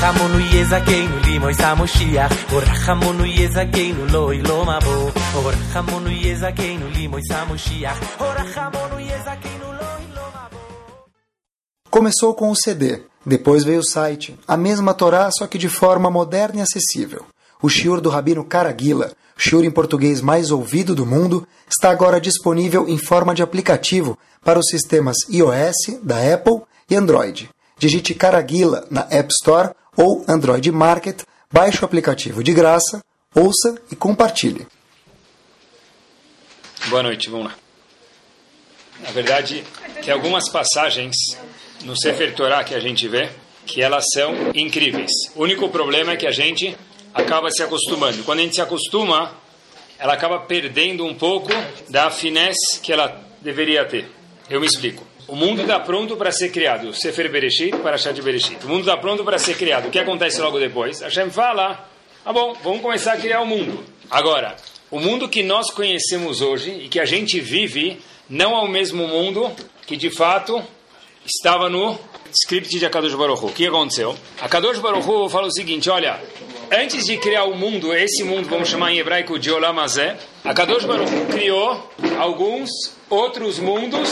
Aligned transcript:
רחמונו 0.00 0.38
יזכנו 0.40 1.18
לי 1.24 1.38
מויס 1.38 1.60
המושיח 1.60 2.32
ורחמונו 2.52 3.26
יזכנו 3.26 4.06
לו 4.12 4.30
אילו 4.30 4.64
מבוא 4.64 5.10
ורחמונו 5.34 6.10
יזכנו 6.10 6.88
לי 6.88 7.06
מויס 7.06 7.30
המושיח 7.30 8.20
ורחמונו 8.20 9.00
יזכנו 9.00 9.72
לו 9.72 9.86
אילו 10.00 10.22
מבוא 10.28 10.58
Começou 11.90 12.34
com 12.34 12.50
o 12.50 12.54
CD, 12.54 13.02
depois 13.26 13.64
veio 13.64 13.80
o 13.80 13.84
site, 13.84 14.38
a 14.46 14.56
mesma 14.56 14.92
Torá, 14.94 15.30
só 15.30 15.46
que 15.46 15.58
de 15.58 15.68
forma 15.68 16.10
moderna 16.10 16.60
e 16.60 16.62
acessível. 16.62 17.24
O 17.62 17.68
shiur 17.68 18.00
do 18.00 18.10
Rabino 18.10 18.44
Caraguila, 18.44 19.10
o 19.35 19.63
em 19.63 19.71
português 19.71 20.21
mais 20.21 20.51
ouvido 20.51 20.95
do 20.95 21.05
mundo, 21.05 21.47
está 21.67 21.89
agora 21.89 22.19
disponível 22.19 22.87
em 22.87 22.97
forma 22.97 23.33
de 23.33 23.41
aplicativo 23.41 24.17
para 24.43 24.59
os 24.59 24.67
sistemas 24.69 25.17
iOS, 25.29 25.99
da 26.01 26.33
Apple 26.33 26.61
e 26.89 26.95
Android. 26.95 27.49
Digite 27.77 28.13
Caraguila 28.13 28.85
na 28.89 29.07
App 29.09 29.29
Store 29.31 29.71
ou 29.97 30.23
Android 30.27 30.71
Market, 30.71 31.23
baixe 31.51 31.81
o 31.81 31.85
aplicativo 31.85 32.43
de 32.43 32.53
graça, 32.53 33.03
ouça 33.35 33.75
e 33.91 33.95
compartilhe. 33.95 34.67
Boa 36.87 37.03
noite, 37.03 37.29
vamos 37.29 37.47
lá. 37.47 37.55
Na 39.01 39.11
verdade, 39.11 39.63
tem 40.03 40.13
algumas 40.13 40.49
passagens 40.49 41.15
no 41.83 41.97
Sefer 41.97 42.33
Torah 42.35 42.63
que 42.63 42.75
a 42.75 42.79
gente 42.79 43.07
vê 43.07 43.29
que 43.65 43.81
elas 43.81 44.05
são 44.13 44.33
incríveis. 44.53 45.11
O 45.35 45.43
único 45.43 45.69
problema 45.69 46.13
é 46.13 46.17
que 46.17 46.27
a 46.27 46.31
gente 46.31 46.77
acaba 47.13 47.49
se 47.51 47.61
acostumando. 47.63 48.23
Quando 48.23 48.39
a 48.39 48.41
gente 48.41 48.55
se 48.55 48.61
acostuma, 48.61 49.31
ela 49.99 50.13
acaba 50.13 50.39
perdendo 50.39 51.05
um 51.05 51.13
pouco 51.13 51.49
da 51.89 52.09
finesse 52.09 52.79
que 52.81 52.91
ela 52.91 53.21
deveria 53.41 53.85
ter. 53.85 54.09
Eu 54.49 54.59
me 54.59 54.65
explico. 54.65 55.05
O 55.27 55.35
mundo 55.35 55.61
está 55.61 55.79
pronto 55.79 56.17
para 56.17 56.31
ser 56.31 56.49
criado. 56.49 56.93
Sefer 56.93 57.31
Bereshit, 57.31 57.77
para 57.77 57.95
de 57.95 58.21
Bereshit. 58.21 58.65
O 58.65 58.67
mundo 58.67 58.81
está 58.81 58.97
pronto 58.97 59.23
para 59.23 59.39
ser 59.39 59.55
criado. 59.55 59.87
O 59.87 59.91
que 59.91 59.99
acontece 59.99 60.41
logo 60.41 60.59
depois? 60.59 61.01
Hashem 61.01 61.29
fala, 61.29 61.89
ah 62.25 62.33
bom, 62.33 62.53
vamos 62.61 62.81
começar 62.81 63.13
a 63.13 63.17
criar 63.17 63.41
o 63.41 63.45
mundo. 63.45 63.83
Agora, 64.11 64.55
o 64.91 64.99
mundo 64.99 65.29
que 65.29 65.41
nós 65.41 65.71
conhecemos 65.71 66.41
hoje 66.41 66.71
e 66.71 66.89
que 66.89 66.99
a 66.99 67.05
gente 67.05 67.39
vive 67.39 67.99
não 68.29 68.55
é 68.55 68.59
o 68.59 68.67
mesmo 68.67 69.07
mundo 69.07 69.49
que 69.87 69.95
de 69.95 70.09
fato 70.09 70.61
estava 71.25 71.69
no 71.69 71.97
script 72.31 72.77
de 72.77 72.85
Akadosh 72.85 73.15
Baruch 73.15 73.43
Hu. 73.43 73.47
O 73.47 73.53
que 73.53 73.65
aconteceu? 73.65 74.17
Akadosh 74.41 74.79
Baruch 74.79 75.07
Hu 75.07 75.29
fala 75.29 75.47
o 75.47 75.51
seguinte, 75.51 75.89
olha, 75.89 76.21
antes 76.73 77.05
de 77.05 77.17
criar 77.17 77.45
o 77.45 77.55
mundo, 77.55 77.93
esse 77.93 78.23
mundo, 78.23 78.49
vamos 78.49 78.69
chamar 78.69 78.91
em 78.91 78.97
hebraico 78.97 79.37
de 79.37 79.51
Olamazé, 79.51 80.17
Akadosh 80.43 80.85
Baruch 80.85 81.13
Hu 81.13 81.25
criou 81.27 81.91
alguns 82.19 82.69
outros 83.09 83.59
mundos 83.59 84.09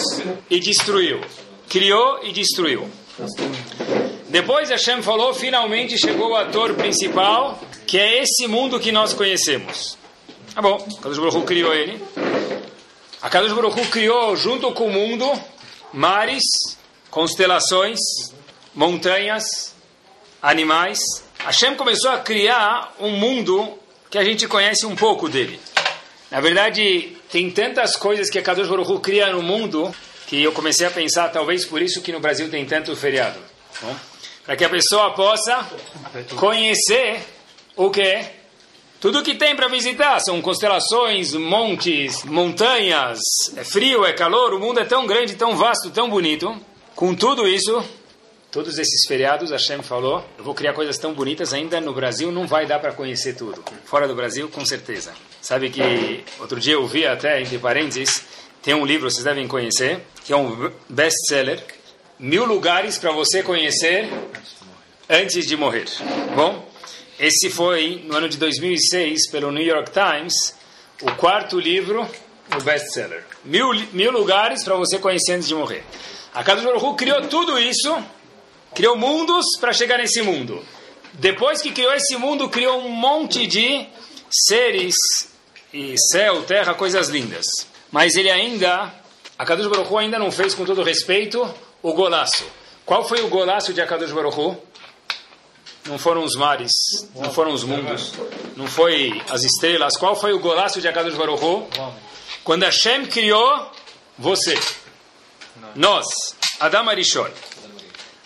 e 0.49 0.59
destruiu. 0.59 1.21
Criou 1.67 2.19
e 2.23 2.31
destruiu. 2.31 2.89
Depois 4.29 4.69
Hashem 4.69 5.01
falou, 5.01 5.33
finalmente 5.33 5.97
chegou 5.97 6.31
o 6.31 6.35
ator 6.35 6.75
principal, 6.75 7.59
que 7.87 7.97
é 7.97 8.21
esse 8.21 8.47
mundo 8.47 8.79
que 8.79 8.91
nós 8.91 9.13
conhecemos. 9.13 9.97
Tá 10.53 10.61
bom, 10.61 10.75
Akadosh 10.99 11.17
Baruch 11.17 11.45
criou 11.45 11.73
ele. 11.73 12.01
Akadosh 13.21 13.53
Baruch 13.53 13.79
Hu 13.79 13.85
criou, 13.87 14.35
junto 14.35 14.71
com 14.71 14.85
o 14.85 14.91
mundo, 14.91 15.31
mares, 15.91 16.43
constelações, 17.09 17.99
montanhas, 18.73 19.73
animais. 20.41 20.99
Hashem 21.45 21.75
começou 21.75 22.11
a 22.11 22.19
criar 22.19 22.93
um 22.99 23.11
mundo 23.11 23.77
que 24.09 24.17
a 24.17 24.23
gente 24.23 24.47
conhece 24.47 24.85
um 24.85 24.95
pouco 24.95 25.27
dele. 25.27 25.59
Na 26.29 26.39
verdade, 26.39 27.17
tem 27.31 27.49
tantas 27.49 27.95
coisas 27.95 28.29
que 28.29 28.37
a 28.37 28.41
Kadosh 28.41 28.67
Baruch 28.67 28.91
Hu 28.91 28.99
cria 28.99 29.31
no 29.31 29.41
mundo 29.41 29.93
que 30.27 30.41
eu 30.41 30.51
comecei 30.51 30.85
a 30.85 30.91
pensar, 30.91 31.29
talvez 31.29 31.65
por 31.65 31.81
isso 31.81 32.01
que 32.01 32.11
no 32.11 32.19
Brasil 32.19 32.49
tem 32.49 32.65
tanto 32.65 32.95
feriado. 32.95 33.39
Para 34.45 34.55
que 34.55 34.63
a 34.63 34.69
pessoa 34.69 35.13
possa 35.13 35.67
conhecer 36.37 37.21
o 37.75 37.89
que 37.89 38.23
tudo 38.99 39.23
que 39.23 39.33
tem 39.33 39.55
para 39.55 39.67
visitar 39.67 40.19
são 40.19 40.39
constelações, 40.41 41.33
montes, 41.33 42.23
montanhas, 42.23 43.19
é 43.57 43.63
frio, 43.63 44.05
é 44.05 44.13
calor, 44.13 44.53
o 44.53 44.59
mundo 44.59 44.79
é 44.79 44.85
tão 44.85 45.07
grande, 45.07 45.35
tão 45.35 45.55
vasto, 45.55 45.89
tão 45.89 46.07
bonito. 46.07 46.55
Com 46.95 47.15
tudo 47.15 47.47
isso, 47.47 47.83
todos 48.51 48.77
esses 48.77 49.07
feriados, 49.07 49.49
Hashem 49.49 49.81
falou, 49.81 50.23
eu 50.37 50.43
vou 50.43 50.53
criar 50.53 50.73
coisas 50.73 50.97
tão 50.97 51.13
bonitas, 51.13 51.53
ainda 51.53 51.79
no 51.79 51.93
Brasil 51.93 52.31
não 52.31 52.45
vai 52.45 52.65
dar 52.65 52.79
para 52.79 52.91
conhecer 52.91 53.35
tudo. 53.35 53.63
Fora 53.85 54.07
do 54.07 54.13
Brasil, 54.13 54.49
com 54.49 54.65
certeza. 54.65 55.13
Sabe 55.41 55.69
que 55.69 56.23
outro 56.39 56.59
dia 56.59 56.73
eu 56.73 56.85
vi 56.85 57.07
até, 57.07 57.41
entre 57.41 57.57
parênteses, 57.57 58.23
tem 58.61 58.73
um 58.73 58.85
livro, 58.85 59.09
vocês 59.09 59.23
devem 59.23 59.47
conhecer, 59.47 60.01
que 60.25 60.33
é 60.33 60.37
um 60.37 60.71
best-seller, 60.89 61.63
Mil 62.19 62.45
Lugares 62.45 62.99
para 62.99 63.11
você 63.11 63.41
conhecer 63.41 64.07
antes 65.09 65.47
de 65.47 65.57
morrer. 65.57 65.85
Bom, 66.35 66.69
esse 67.17 67.49
foi, 67.49 68.03
no 68.05 68.15
ano 68.15 68.29
de 68.29 68.37
2006, 68.37 69.29
pelo 69.31 69.51
New 69.51 69.65
York 69.65 69.91
Times, 69.91 70.55
o 71.01 71.11
quarto 71.15 71.59
livro, 71.59 72.07
o 72.55 72.61
best-seller. 72.61 73.23
Mil, 73.43 73.69
mil 73.93 74.11
lugares 74.11 74.63
para 74.63 74.75
você 74.75 74.99
conhecer 74.99 75.33
antes 75.33 75.47
de 75.47 75.55
morrer. 75.55 75.83
A 76.33 76.43
Kadosh 76.43 76.63
Baruch 76.63 76.95
criou 76.95 77.21
tudo 77.27 77.57
isso, 77.59 77.97
criou 78.73 78.95
mundos 78.95 79.45
para 79.59 79.73
chegar 79.73 79.97
nesse 79.97 80.21
mundo. 80.21 80.63
Depois 81.13 81.61
que 81.61 81.71
criou 81.71 81.93
esse 81.93 82.15
mundo, 82.15 82.49
criou 82.49 82.81
um 82.81 82.89
monte 82.89 83.45
de 83.45 83.85
seres 84.29 84.95
e 85.73 85.95
céu, 86.11 86.43
terra, 86.43 86.73
coisas 86.73 87.09
lindas. 87.09 87.45
Mas 87.91 88.15
ele 88.15 88.29
ainda, 88.29 88.93
a 89.37 89.45
Kadosh 89.45 89.67
Baruch 89.67 89.91
Hu 89.91 89.97
ainda 89.97 90.17
não 90.17 90.31
fez 90.31 90.53
com 90.53 90.65
todo 90.65 90.83
respeito 90.83 91.53
o 91.83 91.93
golaço. 91.93 92.45
Qual 92.85 93.07
foi 93.07 93.21
o 93.21 93.27
golaço 93.27 93.73
de 93.73 93.81
Akadosh 93.81 94.11
Baruch 94.11 94.39
Hu? 94.39 94.57
Não 95.85 95.97
foram 95.97 96.23
os 96.23 96.35
mares, 96.35 96.71
não 97.15 97.31
foram 97.31 97.51
os 97.53 97.63
mundos, 97.63 98.13
não 98.55 98.67
foi 98.67 99.21
as 99.29 99.43
estrelas. 99.43 99.97
Qual 99.97 100.15
foi 100.15 100.31
o 100.31 100.39
golaço 100.39 100.79
de 100.79 100.87
Akadosh 100.87 101.15
Baruch 101.15 101.43
Hu? 101.43 101.67
Quando 102.43 102.63
Hashem 102.63 103.05
criou 103.05 103.71
você. 104.17 104.57
Nós, 105.75 106.05
Adam 106.59 106.87
Arishon. 106.89 107.27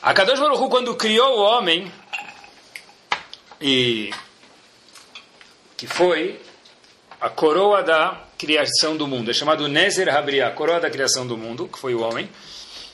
A 0.06 0.14
Kadosh 0.14 0.40
Baruch 0.40 0.62
Hu, 0.62 0.70
quando 0.70 0.96
criou 0.96 1.40
o 1.40 1.42
homem, 1.42 1.92
e 3.60 4.12
que 5.76 5.88
foi 5.88 6.40
a 7.20 7.28
coroa 7.28 7.82
da 7.82 8.22
criação 8.38 8.96
do 8.96 9.08
mundo, 9.08 9.32
é 9.32 9.34
chamado 9.34 9.68
Nezer 9.68 10.16
Habriah, 10.16 10.52
coroa 10.52 10.80
da 10.80 10.92
criação 10.92 11.26
do 11.26 11.36
mundo, 11.36 11.68
que 11.68 11.80
foi 11.80 11.96
o 11.96 12.02
homem. 12.02 12.30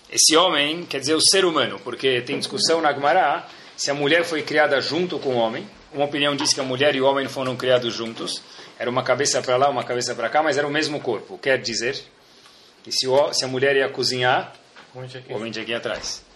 Esse 0.10 0.38
homem 0.38 0.86
quer 0.86 1.02
dizer 1.02 1.14
o 1.14 1.20
ser 1.20 1.44
humano, 1.44 1.82
porque 1.84 2.22
tem 2.22 2.40
discussão 2.40 2.80
na 2.80 2.94
Gemara 2.94 3.46
se 3.76 3.92
a 3.92 3.94
mulher 3.94 4.24
foi 4.24 4.42
criada 4.42 4.80
junto 4.80 5.20
com 5.20 5.32
o 5.32 5.38
homem. 5.38 5.70
Uma 5.92 6.06
opinião 6.06 6.34
diz 6.34 6.54
que 6.54 6.62
a 6.62 6.64
mulher 6.64 6.96
e 6.96 7.02
o 7.02 7.06
homem 7.06 7.28
foram 7.28 7.58
criados 7.58 7.94
juntos. 7.94 8.42
Era 8.80 8.90
uma 8.90 9.04
cabeça 9.04 9.42
para 9.42 9.58
lá, 9.58 9.70
uma 9.70 9.84
cabeça 9.84 10.16
para 10.16 10.30
cá, 10.30 10.42
mas 10.42 10.58
era 10.58 10.66
o 10.66 10.72
mesmo 10.72 11.02
corpo. 11.02 11.38
Quer 11.38 11.60
dizer 11.60 12.02
que 12.82 12.90
se 12.94 13.06
a 13.44 13.48
mulher 13.50 13.76
ia 13.76 13.90
cozinhar, 13.90 14.54
o 14.96 15.36
homem 15.36 15.52
tinha 15.52 15.66
que 15.66 15.72
ir 15.74 15.76
atrás. 15.76 16.31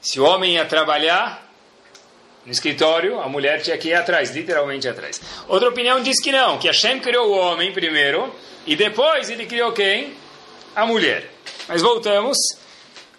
Se 0.00 0.18
o 0.18 0.24
homem 0.24 0.54
ia 0.54 0.64
trabalhar 0.64 1.50
no 2.44 2.52
escritório, 2.52 3.20
a 3.20 3.28
mulher 3.28 3.60
tinha 3.62 3.76
que 3.76 3.88
ir 3.88 3.94
atrás, 3.94 4.30
literalmente 4.30 4.88
atrás. 4.88 5.20
Outra 5.46 5.68
opinião 5.68 6.02
diz 6.02 6.20
que 6.20 6.32
não, 6.32 6.58
que 6.58 6.66
Hashem 6.66 7.00
criou 7.00 7.28
o 7.28 7.38
homem 7.38 7.72
primeiro 7.72 8.34
e 8.66 8.74
depois 8.76 9.28
ele 9.28 9.46
criou 9.46 9.72
quem? 9.72 10.14
A 10.74 10.86
mulher. 10.86 11.30
Mas 11.68 11.82
voltamos. 11.82 12.38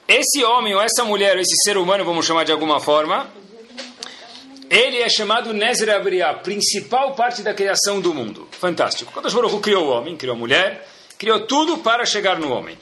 Esse 0.07 0.43
homem 0.43 0.73
ou 0.73 0.81
essa 0.81 1.03
mulher, 1.03 1.35
ou 1.35 1.41
esse 1.41 1.55
ser 1.63 1.77
humano, 1.77 2.03
vamos 2.03 2.25
chamar 2.25 2.43
de 2.43 2.51
alguma 2.51 2.79
forma, 2.81 3.31
ele 4.69 5.01
é 5.01 5.09
chamado 5.09 5.53
Nezer 5.53 5.89
Abriá, 5.89 6.33
principal 6.33 7.13
parte 7.13 7.41
da 7.41 7.53
criação 7.53 8.01
do 8.01 8.13
mundo. 8.13 8.47
Fantástico. 8.51 9.11
Quando 9.11 9.31
Baruch 9.31 9.59
criou 9.59 9.85
o 9.85 9.89
homem, 9.89 10.17
criou 10.17 10.35
a 10.35 10.39
mulher, 10.39 10.87
criou 11.17 11.45
tudo 11.45 11.77
para 11.77 12.05
chegar 12.05 12.39
no 12.39 12.51
homem. 12.51 12.77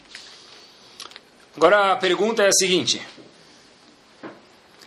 Agora 1.58 1.92
a 1.92 1.96
pergunta 1.98 2.44
é 2.44 2.48
a 2.48 2.52
seguinte: 2.52 3.02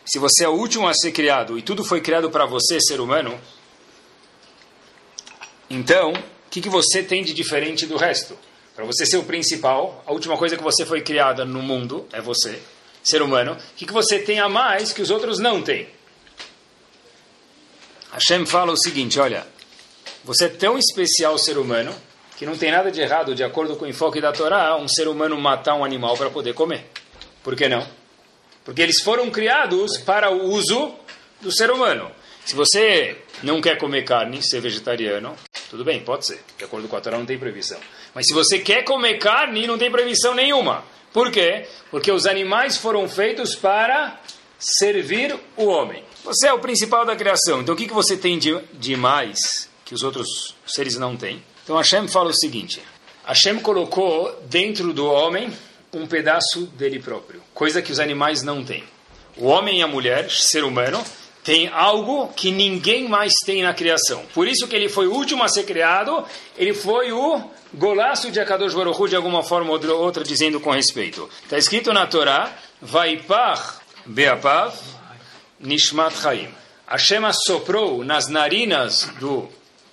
se 0.04 0.19
você 0.19 0.44
é 0.44 0.49
o 0.49 0.52
último 0.52 0.88
a 0.88 0.94
ser 0.94 1.12
criado 1.12 1.58
e 1.58 1.62
tudo 1.62 1.84
foi 1.84 2.00
criado 2.00 2.31
para 2.31 2.46
você, 2.46 2.81
ser 2.81 3.00
humano, 3.00 3.38
então 5.70 6.12
o 6.12 6.50
que, 6.50 6.60
que 6.60 6.69
você 6.69 7.02
tem 7.02 7.25
de 7.25 7.32
diferente 7.32 7.87
do 7.87 7.96
resto? 7.96 8.37
Para 8.75 8.84
você 8.84 9.04
ser 9.06 9.19
o 9.19 9.22
principal, 9.22 10.02
a 10.06 10.12
última 10.12 10.37
coisa 10.37 10.56
que 10.56 10.62
você 10.62 10.84
foi 10.84 11.02
criada 11.02 11.44
no 11.44 11.62
mundo 11.62 12.06
é 12.12 12.20
você, 12.20 12.60
ser 13.02 13.22
humano. 13.22 13.52
O 13.52 13.75
que, 13.76 13.87
que 13.87 13.93
você 13.93 14.19
tem 14.19 14.40
a 14.40 14.49
mais 14.49 14.93
que 14.93 15.02
os 15.02 15.10
outros 15.10 15.38
não 15.38 15.62
têm? 15.62 15.88
Hashem 18.12 18.44
fala 18.44 18.72
o 18.72 18.76
seguinte: 18.76 19.19
olha, 19.19 19.46
você 20.25 20.46
é 20.46 20.48
tão 20.48 20.78
especial, 20.78 21.38
ser 21.38 21.58
humano, 21.58 21.94
que 22.37 22.46
não 22.46 22.56
tem 22.56 22.70
nada 22.70 22.90
de 22.90 23.00
errado, 23.00 23.34
de 23.34 23.43
acordo 23.44 23.76
com 23.76 23.84
o 23.84 23.88
enfoque 23.88 24.20
da 24.20 24.32
Torá, 24.32 24.76
um 24.76 24.88
ser 24.88 25.08
humano 25.08 25.38
matar 25.38 25.75
um 25.75 25.84
animal 25.84 26.16
para 26.16 26.31
poder 26.31 26.55
comer. 26.55 26.87
Por 27.43 27.56
que 27.56 27.69
não? 27.69 27.87
Porque 28.64 28.82
eles 28.82 29.03
foram 29.03 29.31
criados 29.31 29.99
para 29.99 30.31
o 30.31 30.44
uso 30.50 30.94
do 31.41 31.50
ser 31.53 31.70
humano. 31.70 32.11
Se 32.44 32.55
você 32.55 33.17
não 33.43 33.61
quer 33.61 33.79
comer 33.79 34.03
carne, 34.03 34.43
ser 34.43 34.61
vegetariano, 34.61 35.37
Tudo 35.70 35.85
bem, 35.85 36.00
pode 36.00 36.26
ser. 36.26 36.41
De 36.59 36.64
acordo 36.64 36.87
com 36.87 36.97
a 36.97 37.00
Torá 37.00 37.17
não 37.17 37.25
tem 37.25 37.38
proibição. 37.38 37.79
Mas 38.14 38.26
se 38.26 38.35
você 38.35 38.59
quer 38.59 38.85
comer 38.85 39.17
carne, 39.19 39.67
não 39.67 39.79
tem 39.79 39.91
proibição 39.91 40.35
nenhuma. 40.35 40.85
Por 41.14 41.31
quê? 41.31 41.67
Porque 41.91 42.12
os 42.12 42.26
animais 42.26 42.76
foram 42.76 43.09
feitos 43.09 43.55
para 43.55 44.20
servir 44.59 45.35
o 45.56 45.65
homem. 45.65 46.05
Você 46.25 46.47
é 46.47 46.53
o 46.53 46.58
principal 46.58 47.05
da 47.05 47.17
criação. 47.17 47.62
Então 47.62 47.75
o 47.75 47.79
que, 47.79 47.87
você 47.88 48.17
tem 48.17 48.38
de, 48.38 48.58
de 48.75 48.97
mais 48.97 49.38
que 49.85 49.94
os 49.94 50.03
outros 50.03 50.55
seres 50.67 50.97
não 50.97 51.17
têm? 51.17 51.43
Então 51.65 51.76
Hashem 51.76 52.06
fala 52.06 52.31
o 52.31 52.35
seguinte: 52.35 52.82
Hashem 53.25 53.58
colocou 53.61 54.41
dentro 54.49 54.93
do 54.93 55.06
homem 55.06 55.53
um 55.93 56.06
pedaço 56.06 56.62
dele 56.69 56.99
próprio, 56.99 57.43
coisa 57.53 57.83
que 57.83 57.93
os 57.93 58.00
animais 58.00 58.43
não 58.43 58.65
têm. 58.65 58.83
O 59.37 59.47
homem 59.47 59.81
e 59.81 59.83
a 59.83 59.87
mulher, 59.87 60.31
ser 60.31 60.65
humano, 60.65 61.05
tem 61.44 61.69
algo 61.69 62.29
que 62.29 62.50
ninguém 62.50 63.09
mais 63.09 63.33
tem 63.44 63.62
na 63.62 63.75
criação. 63.75 64.25
Por 64.33 64.49
isso 64.49 64.67
que 64.67 64.75
ele 64.75 64.89
foi 64.89 65.06
o 65.06 65.12
último 65.12 65.43
a 65.43 65.49
ser 65.49 65.65
criado, 65.65 66.25
ele 66.56 66.73
foi 66.73 67.12
o 67.12 67.43
golaço 67.75 68.31
de 68.31 68.41
Akadosh 68.41 68.75
Baruch 68.75 69.09
de 69.09 69.17
alguma 69.17 69.43
forma 69.43 69.71
ou 69.71 70.00
outra, 70.00 70.25
dizendo 70.25 70.61
com 70.61 70.71
respeito. 70.71 71.29
Está 71.43 71.59
escrito 71.59 71.93
na 71.93 72.06
Torá, 72.06 72.50
Vaipach 72.81 73.81
Beapav 74.06 74.75
Nishmat 75.61 76.15
Chaim. 76.23 76.49
Hashem 76.87 77.23
soprou 77.33 78.03
nas 78.03 78.29
narinas 78.29 79.11
do 79.21 79.49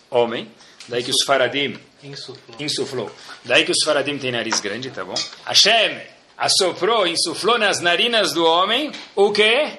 homem, 0.10 0.50
daí 0.88 1.04
que 1.04 1.12
os 1.12 1.24
faradim 1.26 1.78
insuflou. 2.04 2.58
insuflou. 2.60 3.12
Daí 3.44 3.66
que 3.66 3.72
os 3.72 3.84
faradim 3.84 4.18
têm 4.18 4.32
nariz 4.32 4.60
grande, 4.60 4.90
tá 4.90 5.04
bom? 5.04 5.16
Hashem 5.46 6.02
assoprou, 6.38 7.06
insuflou 7.06 7.58
nas 7.58 7.80
narinas 7.80 8.34
do 8.34 8.46
homem 8.46 8.92
o 9.16 9.32
que? 9.32 9.72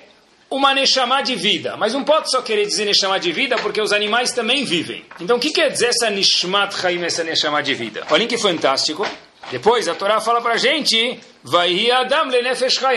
Uma 0.51 0.75
Neshama 0.75 1.23
de 1.23 1.37
vida. 1.37 1.77
Mas 1.77 1.95
não 1.95 2.05
pode 2.05 2.31
só 2.31 2.43
querer 2.43 2.67
dizer 2.67 2.85
Neshama 2.85 3.19
de 3.21 3.33
vida, 3.33 3.57
porque 3.57 3.81
os 3.81 3.93
animais 3.93 4.33
também 4.33 4.65
vivem. 4.65 5.05
Então 5.21 5.37
o 5.37 5.41
que 5.41 5.51
quer 5.51 5.71
dizer 5.71 5.87
essa 5.87 6.11
Nishmat 6.11 6.75
Chaim, 6.75 7.03
essa 7.05 7.25
Neshama 7.25 7.63
de 7.63 7.75
vida? 7.75 8.05
Olhem 8.11 8.27
que 8.27 8.37
fantástico. 8.37 9.07
Depois 9.51 9.89
a 9.89 9.95
Torá 9.95 10.21
fala 10.21 10.41
para 10.41 10.55
a 10.55 10.57
gente, 10.57 11.19
vai 11.43 11.91
Adam 11.91 12.29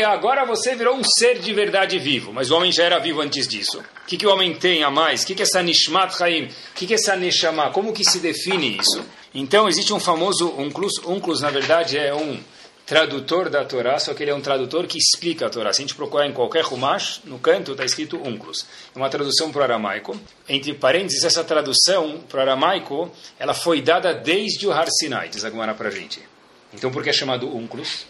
agora 0.07 0.45
você 0.45 0.75
virou 0.75 0.95
um 0.95 1.03
ser 1.03 1.39
de 1.39 1.53
verdade 1.53 1.97
vivo, 1.97 2.31
mas 2.31 2.51
o 2.51 2.55
homem 2.55 2.71
já 2.71 2.83
era 2.83 2.99
vivo 2.99 3.21
antes 3.21 3.47
disso. 3.47 3.79
O 3.79 4.05
que, 4.05 4.17
que 4.17 4.27
o 4.27 4.31
homem 4.31 4.53
tem 4.53 4.83
a 4.83 4.91
mais? 4.91 5.23
O 5.23 5.27
que, 5.27 5.35
que 5.35 5.41
é 5.41 5.45
essa 5.45 5.63
nishmat 5.63 6.15
chaim? 6.15 6.45
O 6.45 6.73
que, 6.75 6.85
que 6.85 6.93
é 6.93 6.95
essa 6.95 7.15
neshama? 7.15 7.71
Como 7.71 7.93
que 7.93 8.03
se 8.03 8.19
define 8.19 8.77
isso? 8.77 9.03
Então 9.33 9.67
existe 9.67 9.93
um 9.93 9.99
famoso 9.99 10.53
unclus, 10.57 10.93
unclus 11.05 11.41
na 11.41 11.49
verdade 11.49 11.97
é 11.97 12.13
um 12.13 12.39
tradutor 12.85 13.49
da 13.49 13.63
Torá, 13.63 13.97
só 13.97 14.13
que 14.13 14.23
ele 14.23 14.31
é 14.31 14.35
um 14.35 14.41
tradutor 14.41 14.85
que 14.85 14.97
explica 14.97 15.47
a 15.47 15.49
Torá. 15.49 15.73
Se 15.73 15.81
a 15.81 15.83
gente 15.83 15.95
procurar 15.95 16.27
em 16.27 16.33
qualquer 16.33 16.63
Rumash, 16.63 17.21
no 17.23 17.39
canto 17.39 17.71
está 17.71 17.85
escrito 17.85 18.17
unclus. 18.17 18.65
É 18.93 18.99
uma 18.99 19.09
tradução 19.09 19.51
para 19.51 19.61
o 19.61 19.63
aramaico. 19.63 20.19
Entre 20.47 20.73
parênteses, 20.73 21.23
essa 21.23 21.43
tradução 21.43 22.19
para 22.29 22.39
o 22.39 22.41
aramaico, 22.41 23.11
ela 23.39 23.53
foi 23.53 23.81
dada 23.81 24.13
desde 24.13 24.67
o 24.67 24.71
Har 24.71 24.87
Sinai, 24.91 25.29
diz 25.29 25.43
a 25.43 25.49
Gemara 25.49 25.73
para 25.73 25.87
a 25.87 25.91
gente. 25.91 26.32
Então, 26.73 26.91
por 26.91 27.03
que 27.03 27.09
é 27.09 27.13
chamado 27.13 27.47
Unclus? 27.55 28.05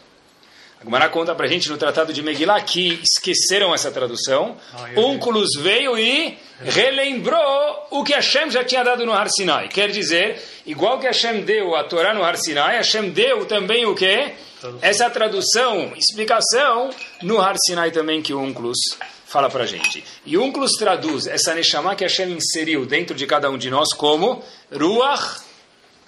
A 0.84 0.86
Gemara 0.86 1.08
conta 1.08 1.34
para 1.34 1.46
a 1.46 1.50
gente 1.50 1.70
no 1.70 1.78
Tratado 1.78 2.12
de 2.12 2.22
Megillah 2.22 2.60
que 2.60 3.02
esqueceram 3.02 3.74
essa 3.74 3.90
tradução. 3.90 4.58
Unclus 4.98 5.52
veio 5.58 5.98
e 5.98 6.38
relembrou 6.60 7.88
o 7.90 8.04
que 8.04 8.12
Hashem 8.12 8.52
já 8.52 8.66
tinha 8.66 8.84
dado 8.84 9.06
no 9.06 9.14
Har 9.14 9.30
Sinai. 9.30 9.70
Quer 9.70 9.92
dizer, 9.92 10.42
igual 10.66 11.00
que 11.00 11.08
Hashem 11.08 11.42
deu 11.44 11.74
a 11.74 11.86
Torá 11.86 12.14
no 12.14 12.22
Har 12.22 12.36
Sinai, 12.36 12.76
Hashem 12.76 13.12
deu 13.12 13.46
também 13.46 13.86
o 13.86 13.96
quê? 13.96 14.34
Essa 14.82 15.10
tradução, 15.10 15.94
explicação, 15.96 16.90
no 17.22 17.40
Har 17.40 17.56
Sinai 17.66 17.90
também 17.92 18.22
que 18.22 18.34
o 18.34 18.42
Unclus 18.42 18.78
fala 19.26 19.50
para 19.50 19.64
a 19.64 19.68
gente. 19.68 20.04
E 20.26 20.38
Unclus 20.38 20.74
traduz 20.74 21.28
essa 21.28 21.56
Neshama 21.56 21.96
que 21.96 22.04
Hashem 22.04 22.30
inseriu 22.34 22.86
dentro 22.86 23.16
de 23.16 23.26
cada 23.26 23.50
um 23.50 23.58
de 23.58 23.70
nós 23.70 23.94
como 23.94 24.44
Ruach 24.70 25.44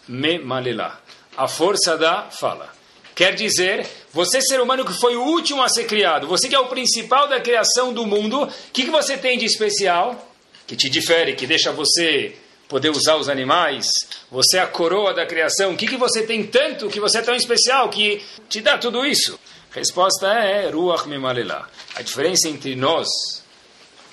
Me 0.06 0.38
Malelah 0.38 1.05
a 1.38 1.48
força 1.48 1.98
da 1.98 2.30
fala. 2.30 2.74
Quer 3.16 3.34
dizer, 3.34 3.88
você 4.12 4.42
ser 4.42 4.60
humano 4.60 4.84
que 4.86 4.94
foi 4.94 5.16
o 5.16 5.24
último 5.24 5.62
a 5.64 5.70
ser 5.70 5.86
criado, 5.86 6.28
você 6.28 6.50
que 6.50 6.56
é 6.56 6.60
o 6.60 6.68
principal 6.68 7.28
da 7.28 7.40
criação 7.40 7.94
do 7.94 8.06
mundo, 8.06 8.44
o 8.44 8.50
que, 8.74 8.84
que 8.84 8.92
você 8.92 9.18
tem 9.18 9.38
de 9.38 9.46
especial? 9.46 10.34
Que 10.68 10.76
te 10.76 10.90
difere, 10.90 11.36
que 11.36 11.48
deixa 11.48 11.72
você 11.72 12.36
poder 12.68 12.90
usar 12.90 13.16
os 13.16 13.30
animais, 13.30 13.88
você 14.30 14.58
é 14.58 14.62
a 14.62 14.68
coroa 14.68 15.14
da 15.14 15.26
criação, 15.26 15.74
o 15.74 15.78
que, 15.78 15.88
que 15.88 15.98
você 15.98 16.24
tem 16.24 16.46
tanto, 16.46 16.90
que 16.90 17.00
você 17.00 17.20
é 17.20 17.22
tão 17.22 17.36
especial, 17.36 17.90
que 17.90 18.22
te 18.50 18.60
dá 18.60 18.78
tudo 18.78 19.06
isso? 19.06 19.40
resposta 19.76 20.28
é 20.28 20.70
Ruach 20.70 21.06
Memalela. 21.06 21.70
A 21.96 22.02
diferença 22.02 22.48
entre 22.48 22.78
nós 22.78 23.08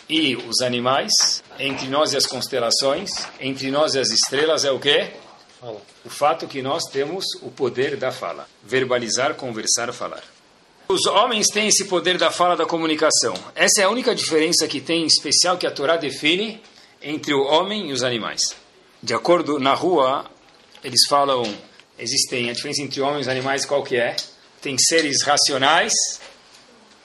e 0.08 0.34
os 0.34 0.60
animais, 0.60 1.42
entre 1.56 1.86
nós 1.86 2.12
e 2.12 2.16
as 2.16 2.26
constelações, 2.26 3.10
entre 3.38 3.70
nós 3.70 3.94
e 3.94 4.00
as 4.00 4.10
estrelas 4.10 4.64
é 4.64 4.72
o 4.72 4.80
quê? 4.80 5.12
Fala. 5.62 5.80
O 6.04 6.10
fato 6.10 6.48
que 6.48 6.60
nós 6.60 6.82
temos 6.90 7.24
o 7.40 7.48
poder 7.48 7.96
da 7.96 8.10
fala. 8.10 8.48
Verbalizar, 8.64 9.34
conversar, 9.36 9.92
falar. 9.92 10.24
Os 10.88 11.06
homens 11.06 11.46
têm 11.46 11.68
esse 11.68 11.84
poder 11.84 12.18
da 12.18 12.32
fala, 12.32 12.56
da 12.56 12.66
comunicação. 12.66 13.32
Essa 13.54 13.82
é 13.82 13.84
a 13.84 13.88
única 13.88 14.12
diferença 14.12 14.66
que 14.66 14.80
tem 14.80 15.06
especial 15.06 15.56
que 15.56 15.64
a 15.64 15.70
Torá 15.70 15.96
define 15.96 16.60
entre 17.00 17.32
o 17.32 17.44
homem 17.44 17.90
e 17.90 17.92
os 17.92 18.02
animais. 18.02 18.56
De 19.00 19.14
acordo 19.14 19.60
na 19.60 19.72
rua, 19.72 20.28
eles 20.82 21.02
falam, 21.08 21.44
existem 21.96 22.50
a 22.50 22.52
diferença 22.52 22.82
entre 22.82 23.00
homens 23.00 23.28
e 23.28 23.30
animais 23.30 23.64
qual 23.64 23.84
que 23.84 23.94
é? 23.94 24.16
Tem 24.60 24.76
seres 24.76 25.22
racionais 25.22 25.92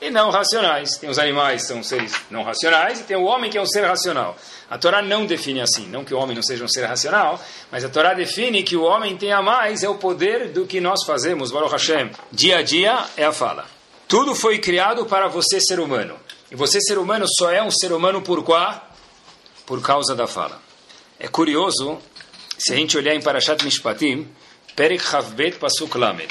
e 0.01 0.09
não 0.09 0.29
racionais. 0.29 0.97
Tem 0.97 1.09
os 1.09 1.19
animais 1.19 1.61
que 1.61 1.67
são 1.67 1.83
seres 1.83 2.13
não 2.29 2.43
racionais 2.43 2.99
e 2.99 3.03
tem 3.03 3.17
o 3.17 3.23
homem 3.23 3.49
que 3.49 3.57
é 3.57 3.61
um 3.61 3.65
ser 3.65 3.85
racional. 3.85 4.37
A 4.69 4.77
Torá 4.77 5.01
não 5.01 5.25
define 5.25 5.61
assim, 5.61 5.87
não 5.87 6.03
que 6.03 6.13
o 6.13 6.17
homem 6.17 6.35
não 6.35 6.43
seja 6.43 6.63
um 6.63 6.67
ser 6.67 6.85
racional, 6.85 7.41
mas 7.71 7.83
a 7.83 7.89
Torá 7.89 8.13
define 8.13 8.63
que 8.63 8.75
o 8.75 8.83
homem 8.83 9.17
tenha 9.17 9.41
mais 9.41 9.83
é 9.83 9.89
o 9.89 9.95
poder 9.95 10.49
do 10.49 10.65
que 10.65 10.79
nós 10.79 11.03
fazemos, 11.05 11.51
Baruch 11.51 11.71
Hashem. 11.71 12.11
Dia 12.31 12.59
a 12.59 12.61
dia 12.61 13.05
é 13.15 13.25
a 13.25 13.31
fala. 13.31 13.65
Tudo 14.07 14.35
foi 14.35 14.59
criado 14.59 15.05
para 15.05 15.27
você 15.27 15.59
ser 15.59 15.79
humano. 15.79 16.15
E 16.49 16.55
você 16.55 16.79
ser 16.79 16.97
humano 16.97 17.25
só 17.27 17.51
é 17.51 17.61
um 17.61 17.71
ser 17.71 17.91
humano 17.91 18.21
por 18.21 18.43
quá? 18.43 18.87
Por 19.65 19.81
causa 19.81 20.15
da 20.15 20.27
fala. 20.27 20.61
É 21.19 21.27
curioso, 21.27 21.97
se 22.57 22.71
a 22.71 22.75
gente 22.75 22.97
olhar 22.97 23.13
em 23.13 23.21
Parashat 23.21 23.63
Mishpatim, 23.65 24.27
Perek 24.75 25.03
Chavbet 25.03 25.57
Pasuk 25.57 25.97
Lamed. 25.97 26.29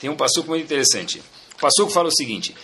Tem 0.00 0.08
um 0.08 0.16
pasuk 0.16 0.48
muito 0.48 0.64
interessante. 0.64 1.22
O 1.60 1.68
pasuk 1.68 1.92
fala 1.92 2.08
o 2.08 2.10
seguinte. 2.10 2.56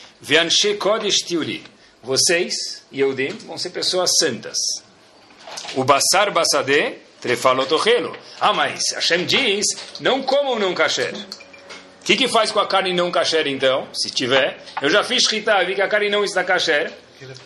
Vocês, 2.03 2.83
Yehudim, 2.91 3.29
vão 3.47 3.59
ser 3.59 3.69
pessoas 3.69 4.11
santas. 4.19 4.57
O 5.75 5.85
basar 5.85 6.31
basade, 6.31 6.95
trefalotochelo. 7.21 8.17
Ah, 8.41 8.55
mas 8.55 8.81
Hashem 8.95 9.27
diz, 9.27 9.67
não 10.01 10.23
comam 10.23 10.59
não 10.59 10.73
kasher. 10.73 11.15
O 11.15 12.05
que, 12.07 12.17
que 12.17 12.27
faz 12.27 12.51
com 12.51 12.59
a 12.59 12.67
carne 12.67 12.95
não 12.95 13.11
kasher 13.11 13.47
então? 13.47 13.87
Se 13.93 14.09
tiver, 14.09 14.63
eu 14.81 14.89
já 14.89 15.05
fiz 15.05 15.25
shita, 15.25 15.63
vi 15.65 15.75
que 15.75 15.83
a 15.83 15.89
carne 15.89 16.09
não 16.09 16.25
está 16.25 16.43
kasher. 16.43 16.91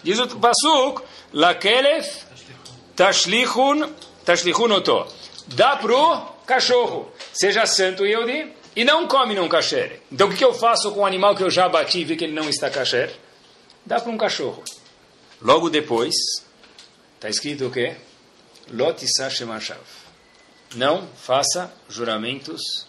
Diz 0.05 0.21
o 0.21 0.29
pasuk, 0.29 1.03
lakelef 1.33 2.27
tashlichun 2.95 3.93
tashlichun 4.25 4.71
oto. 4.71 5.05
Dá 5.49 5.75
pro 5.77 6.21
cachorro, 6.47 7.13
seja 7.33 7.67
santo 7.67 8.07
Yehudi, 8.07 8.53
e 8.81 8.85
não 8.85 9.07
come 9.07 9.35
não 9.35 9.49
kasher. 9.49 10.01
Então 10.11 10.29
o 10.29 10.35
que, 10.35 10.45
eu 10.45 10.55
faço 10.55 10.91
com 10.93 11.01
o 11.01 11.07
animal 11.07 11.35
que 11.35 11.43
eu 11.43 11.51
já 11.51 11.69
bati 11.69 12.01
e 12.01 12.05
vi 12.05 12.17
que 12.17 12.25
ele 12.25 12.33
não 12.33 12.49
está 12.49 12.71
kasher? 12.71 13.15
Dá 13.85 14.01
para 14.01 14.11
um 14.11 14.19
cachorro. 14.19 14.63
Logo 15.43 15.69
depois, 15.69 16.15
Está 17.21 17.29
escrito 17.29 17.67
o 17.67 17.71
quê? 17.71 17.97
Lotissa 18.73 19.29
Shemashav. 19.29 19.83
Não 20.75 21.07
faça 21.09 21.71
juramentos 21.87 22.87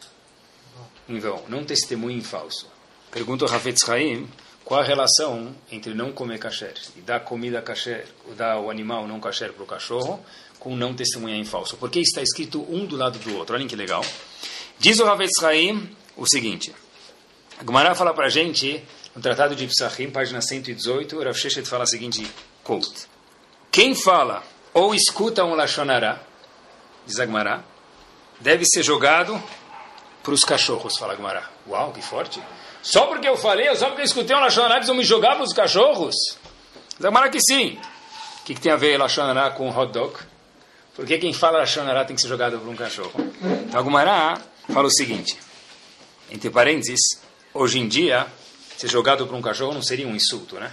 em 1.09 1.19
vão. 1.19 1.43
Não 1.49 1.65
testemunhe 1.65 2.19
em 2.19 2.21
falso. 2.21 2.65
Pergunta 3.11 3.43
o 3.43 3.53
Hafetz 3.53 3.89
Haim, 3.89 4.29
qual 4.63 4.79
a 4.79 4.85
relação 4.85 5.53
entre 5.69 5.93
não 5.93 6.13
comer 6.13 6.39
kasher 6.39 6.75
e 6.95 7.01
dar 7.01 7.19
comida 7.19 7.61
kasher, 7.61 8.07
ou 8.25 8.33
dar 8.33 8.57
o 8.61 8.69
animal 8.69 9.05
não 9.05 9.19
kasher 9.19 9.51
para 9.51 9.63
o 9.63 9.67
cachorro, 9.67 10.25
com 10.57 10.77
não 10.77 10.93
testemunhar 10.93 11.37
em 11.37 11.43
falso? 11.43 11.75
Porque 11.75 11.99
está 11.99 12.21
escrito 12.21 12.65
um 12.73 12.85
do 12.85 12.95
lado 12.95 13.19
do 13.19 13.35
outro. 13.35 13.53
Olhem 13.53 13.67
que 13.67 13.75
legal. 13.75 14.05
Diz 14.81 14.97
o 14.99 15.07
Hafetz 15.07 15.43
Haim 15.43 15.95
o 16.17 16.25
seguinte. 16.25 16.73
A 17.59 17.63
Gemara 17.63 17.93
fala 17.93 18.15
para 18.15 18.25
a 18.25 18.29
gente, 18.29 18.83
no 19.15 19.21
Tratado 19.21 19.55
de 19.55 19.67
Psachim, 19.67 20.09
página 20.09 20.41
118, 20.41 21.17
o 21.19 21.23
Rav 21.23 21.37
Sheshet 21.37 21.69
fala 21.69 21.83
a 21.83 21.85
seguinte 21.85 22.27
quote. 22.63 23.05
Quem 23.71 23.93
fala 23.93 24.41
ou 24.73 24.95
escuta 24.95 25.45
um 25.45 25.53
Lachonará, 25.53 26.19
diz 27.05 27.19
Agmará, 27.19 27.63
deve 28.39 28.65
ser 28.65 28.81
jogado 28.81 29.39
para 30.23 30.33
os 30.33 30.43
cachorros, 30.43 30.97
fala 30.97 31.13
Agmará. 31.13 31.47
Uau, 31.67 31.91
que 31.91 32.01
forte. 32.01 32.41
Só 32.81 33.05
porque 33.05 33.27
eu 33.27 33.37
falei, 33.37 33.75
só 33.75 33.85
porque 33.85 34.01
eu 34.01 34.05
escutei 34.05 34.35
um 34.35 34.39
Lachonará, 34.39 34.79
vão 34.79 34.95
me 34.95 35.03
jogar 35.03 35.35
para 35.35 35.43
os 35.43 35.53
cachorros? 35.53 36.15
Diz 36.97 37.05
Agmará 37.05 37.29
que 37.29 37.39
sim. 37.39 37.77
O 38.39 38.45
que, 38.45 38.55
que 38.55 38.61
tem 38.61 38.71
a 38.71 38.77
ver 38.77 38.97
Lachonará 38.97 39.51
com 39.51 39.69
hot 39.69 39.93
dog? 39.93 40.15
Porque 40.95 41.19
quem 41.19 41.33
fala 41.33 41.59
Lachonará 41.59 42.03
tem 42.03 42.15
que 42.15 42.21
ser 42.23 42.29
jogado 42.29 42.57
para 42.57 42.67
um 42.67 42.75
cachorro. 42.75 43.13
Então 43.67 43.79
Agmará 43.79 44.41
fala 44.71 44.87
o 44.87 44.91
seguinte, 44.91 45.37
entre 46.29 46.49
parênteses, 46.49 46.99
hoje 47.53 47.79
em 47.79 47.87
dia, 47.87 48.25
ser 48.77 48.89
jogado 48.89 49.27
para 49.27 49.35
um 49.35 49.41
cachorro 49.41 49.73
não 49.73 49.81
seria 49.81 50.07
um 50.07 50.15
insulto, 50.15 50.55
né? 50.55 50.71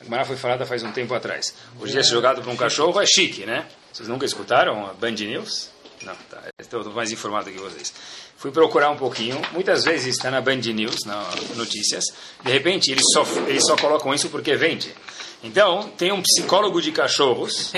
A 0.00 0.04
Gemara 0.04 0.24
foi 0.24 0.36
falada 0.36 0.66
faz 0.66 0.82
um 0.82 0.92
tempo 0.92 1.14
atrás. 1.14 1.54
Hoje 1.80 1.92
dia, 1.92 2.02
ser 2.02 2.10
jogado 2.10 2.42
para 2.42 2.50
um 2.50 2.56
cachorro 2.56 3.00
é 3.00 3.06
chique, 3.06 3.46
né? 3.46 3.66
Vocês 3.92 4.08
nunca 4.08 4.26
escutaram 4.26 4.86
a 4.86 4.92
Band 4.92 5.12
News? 5.12 5.70
Não, 6.02 6.14
tá, 6.28 6.42
estou 6.60 6.84
mais 6.92 7.10
informado 7.10 7.50
que 7.50 7.58
vocês. 7.58 7.94
Fui 8.36 8.50
procurar 8.50 8.90
um 8.90 8.96
pouquinho. 8.96 9.40
Muitas 9.52 9.84
vezes 9.84 10.16
está 10.16 10.30
na 10.30 10.40
Band 10.40 10.56
News, 10.56 11.04
na 11.06 11.24
notícias. 11.54 12.04
De 12.44 12.52
repente, 12.52 12.90
eles 12.90 13.04
só, 13.12 13.24
eles 13.46 13.64
só 13.64 13.76
colocam 13.76 14.12
isso 14.12 14.28
porque 14.28 14.54
vende. 14.54 14.94
Então, 15.42 15.88
tem 15.96 16.12
um 16.12 16.22
psicólogo 16.22 16.80
de 16.80 16.90
cachorros. 16.90 17.72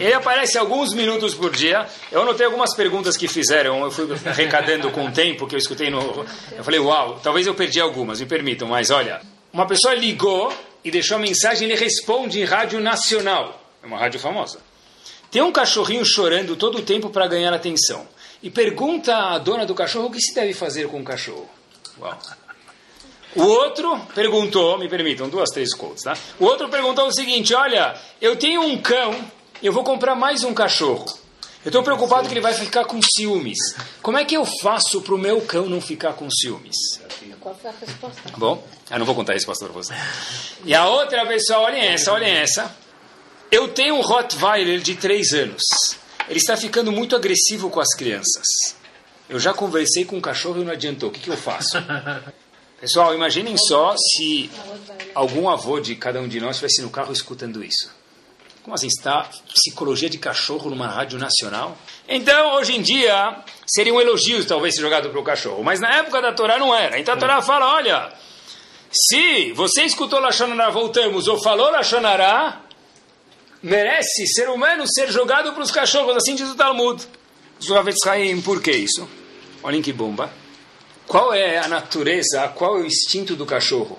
Ele 0.00 0.12
aparece 0.12 0.58
alguns 0.58 0.92
minutos 0.92 1.34
por 1.34 1.54
dia. 1.54 1.86
Eu 2.10 2.22
anotei 2.22 2.46
algumas 2.46 2.74
perguntas 2.74 3.16
que 3.16 3.28
fizeram. 3.28 3.82
Eu 3.82 3.90
fui 3.90 4.08
arrecadando 4.26 4.90
com 4.90 5.06
o 5.06 5.12
tempo 5.12 5.46
que 5.46 5.54
eu 5.54 5.58
escutei 5.58 5.90
no. 5.90 6.26
Eu 6.52 6.64
falei, 6.64 6.80
uau, 6.80 7.20
talvez 7.22 7.46
eu 7.46 7.54
perdi 7.54 7.80
algumas, 7.80 8.20
me 8.20 8.26
permitam, 8.26 8.68
mas 8.68 8.90
olha. 8.90 9.20
Uma 9.52 9.66
pessoa 9.66 9.94
ligou 9.94 10.52
e 10.84 10.90
deixou 10.90 11.16
a 11.16 11.20
mensagem, 11.20 11.68
ele 11.68 11.78
responde 11.78 12.40
em 12.40 12.44
rádio 12.44 12.80
nacional. 12.80 13.62
É 13.82 13.86
uma 13.86 13.98
rádio 13.98 14.18
famosa. 14.18 14.58
Tem 15.30 15.42
um 15.42 15.52
cachorrinho 15.52 16.04
chorando 16.04 16.56
todo 16.56 16.78
o 16.78 16.82
tempo 16.82 17.10
para 17.10 17.26
ganhar 17.26 17.52
atenção. 17.52 18.06
E 18.42 18.50
pergunta 18.50 19.14
à 19.14 19.38
dona 19.38 19.66
do 19.66 19.74
cachorro 19.74 20.06
o 20.06 20.10
que 20.10 20.20
se 20.20 20.34
deve 20.34 20.54
fazer 20.54 20.88
com 20.88 21.00
o 21.00 21.04
cachorro. 21.04 21.48
Uau. 22.00 22.18
O 23.34 23.42
outro 23.42 24.00
perguntou, 24.14 24.78
me 24.78 24.88
permitam, 24.88 25.28
duas, 25.28 25.50
três 25.50 25.74
quotes, 25.74 26.02
tá? 26.02 26.16
O 26.40 26.44
outro 26.44 26.68
perguntou 26.68 27.06
o 27.06 27.12
seguinte: 27.12 27.54
Olha, 27.54 27.94
eu 28.20 28.36
tenho 28.36 28.62
um 28.62 28.80
cão, 28.80 29.14
eu 29.62 29.72
vou 29.72 29.84
comprar 29.84 30.14
mais 30.14 30.42
um 30.44 30.54
cachorro. 30.54 31.06
Eu 31.64 31.70
estou 31.70 31.82
preocupado 31.82 32.28
que 32.28 32.34
ele 32.34 32.40
vai 32.40 32.54
ficar 32.54 32.84
com 32.84 33.00
ciúmes. 33.02 33.58
Como 34.00 34.16
é 34.16 34.24
que 34.24 34.36
eu 34.36 34.46
faço 34.62 35.02
para 35.02 35.14
o 35.14 35.18
meu 35.18 35.40
cão 35.42 35.66
não 35.66 35.80
ficar 35.80 36.14
com 36.14 36.30
ciúmes? 36.30 36.76
Qual 37.40 37.54
foi 37.54 37.70
a 37.70 37.74
resposta? 37.80 38.22
Bom, 38.36 38.66
eu 38.90 38.98
não 38.98 39.06
vou 39.06 39.14
contar 39.14 39.32
a 39.32 39.34
resposta 39.34 39.64
para 39.64 39.74
você. 39.74 39.94
E 40.64 40.74
a 40.74 40.86
outra 40.88 41.26
pessoa, 41.26 41.60
olhem 41.60 41.84
essa, 41.84 42.12
olhem 42.12 42.30
essa. 42.30 42.74
Eu 43.50 43.68
tenho 43.68 43.96
um 43.96 44.00
Rottweiler 44.00 44.80
de 44.80 44.94
três 44.94 45.32
anos. 45.32 45.62
Ele 46.28 46.38
está 46.38 46.56
ficando 46.56 46.92
muito 46.92 47.16
agressivo 47.16 47.70
com 47.70 47.80
as 47.80 47.94
crianças. 47.94 48.44
Eu 49.28 49.38
já 49.38 49.52
conversei 49.52 50.04
com 50.04 50.18
o 50.18 50.20
cachorro 50.20 50.60
e 50.60 50.64
não 50.64 50.72
adiantou. 50.72 51.08
O 51.08 51.12
que, 51.12 51.20
que 51.20 51.30
eu 51.30 51.36
faço? 51.36 51.76
Pessoal, 52.80 53.12
imaginem 53.12 53.56
só 53.56 53.96
se 53.96 54.48
algum 55.12 55.48
avô 55.48 55.80
de 55.80 55.96
cada 55.96 56.20
um 56.20 56.28
de 56.28 56.40
nós 56.40 56.56
estivesse 56.56 56.80
no 56.80 56.90
carro 56.90 57.12
escutando 57.12 57.64
isso. 57.64 57.90
Como 58.62 58.72
assim? 58.72 58.86
Está 58.86 59.28
psicologia 59.52 60.08
de 60.08 60.16
cachorro 60.16 60.70
numa 60.70 60.86
rádio 60.86 61.18
nacional? 61.18 61.76
Então, 62.08 62.54
hoje 62.54 62.76
em 62.76 62.82
dia, 62.82 63.42
seria 63.66 63.92
um 63.92 64.00
elogio 64.00 64.44
talvez 64.46 64.76
ser 64.76 64.82
jogado 64.82 65.10
para 65.10 65.18
o 65.18 65.24
cachorro. 65.24 65.64
Mas 65.64 65.80
na 65.80 65.92
época 65.96 66.22
da 66.22 66.32
Torá 66.32 66.56
não 66.56 66.72
era. 66.72 67.00
Então 67.00 67.14
a 67.14 67.16
Torá 67.16 67.42
fala, 67.42 67.74
olha, 67.74 68.12
se 68.92 69.52
você 69.54 69.82
escutou 69.82 70.20
Lachonará, 70.20 70.70
voltamos, 70.70 71.26
ou 71.26 71.42
falou 71.42 71.72
Lachonará, 71.72 72.60
merece 73.60 74.24
ser 74.28 74.48
humano 74.48 74.84
ser 74.86 75.10
jogado 75.10 75.52
para 75.52 75.62
os 75.64 75.72
cachorros, 75.72 76.16
assim 76.16 76.36
diz 76.36 76.48
o 76.48 76.54
Talmud. 76.54 77.04
Por 78.44 78.62
que 78.62 78.70
isso? 78.70 79.08
Olhem 79.64 79.82
que 79.82 79.92
bomba. 79.92 80.30
Qual 81.08 81.32
é 81.32 81.56
a 81.56 81.66
natureza, 81.66 82.46
qual 82.54 82.76
é 82.76 82.82
o 82.82 82.86
instinto 82.86 83.34
do 83.34 83.46
cachorro? 83.46 83.98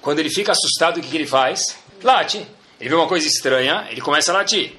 Quando 0.00 0.20
ele 0.20 0.30
fica 0.30 0.52
assustado, 0.52 0.98
o 0.98 1.00
que, 1.00 1.08
que 1.08 1.16
ele 1.16 1.26
faz? 1.26 1.76
Late. 2.02 2.46
Ele 2.80 2.88
vê 2.88 2.94
uma 2.94 3.08
coisa 3.08 3.26
estranha, 3.26 3.88
ele 3.90 4.00
começa 4.00 4.30
a 4.30 4.34
latir. 4.34 4.72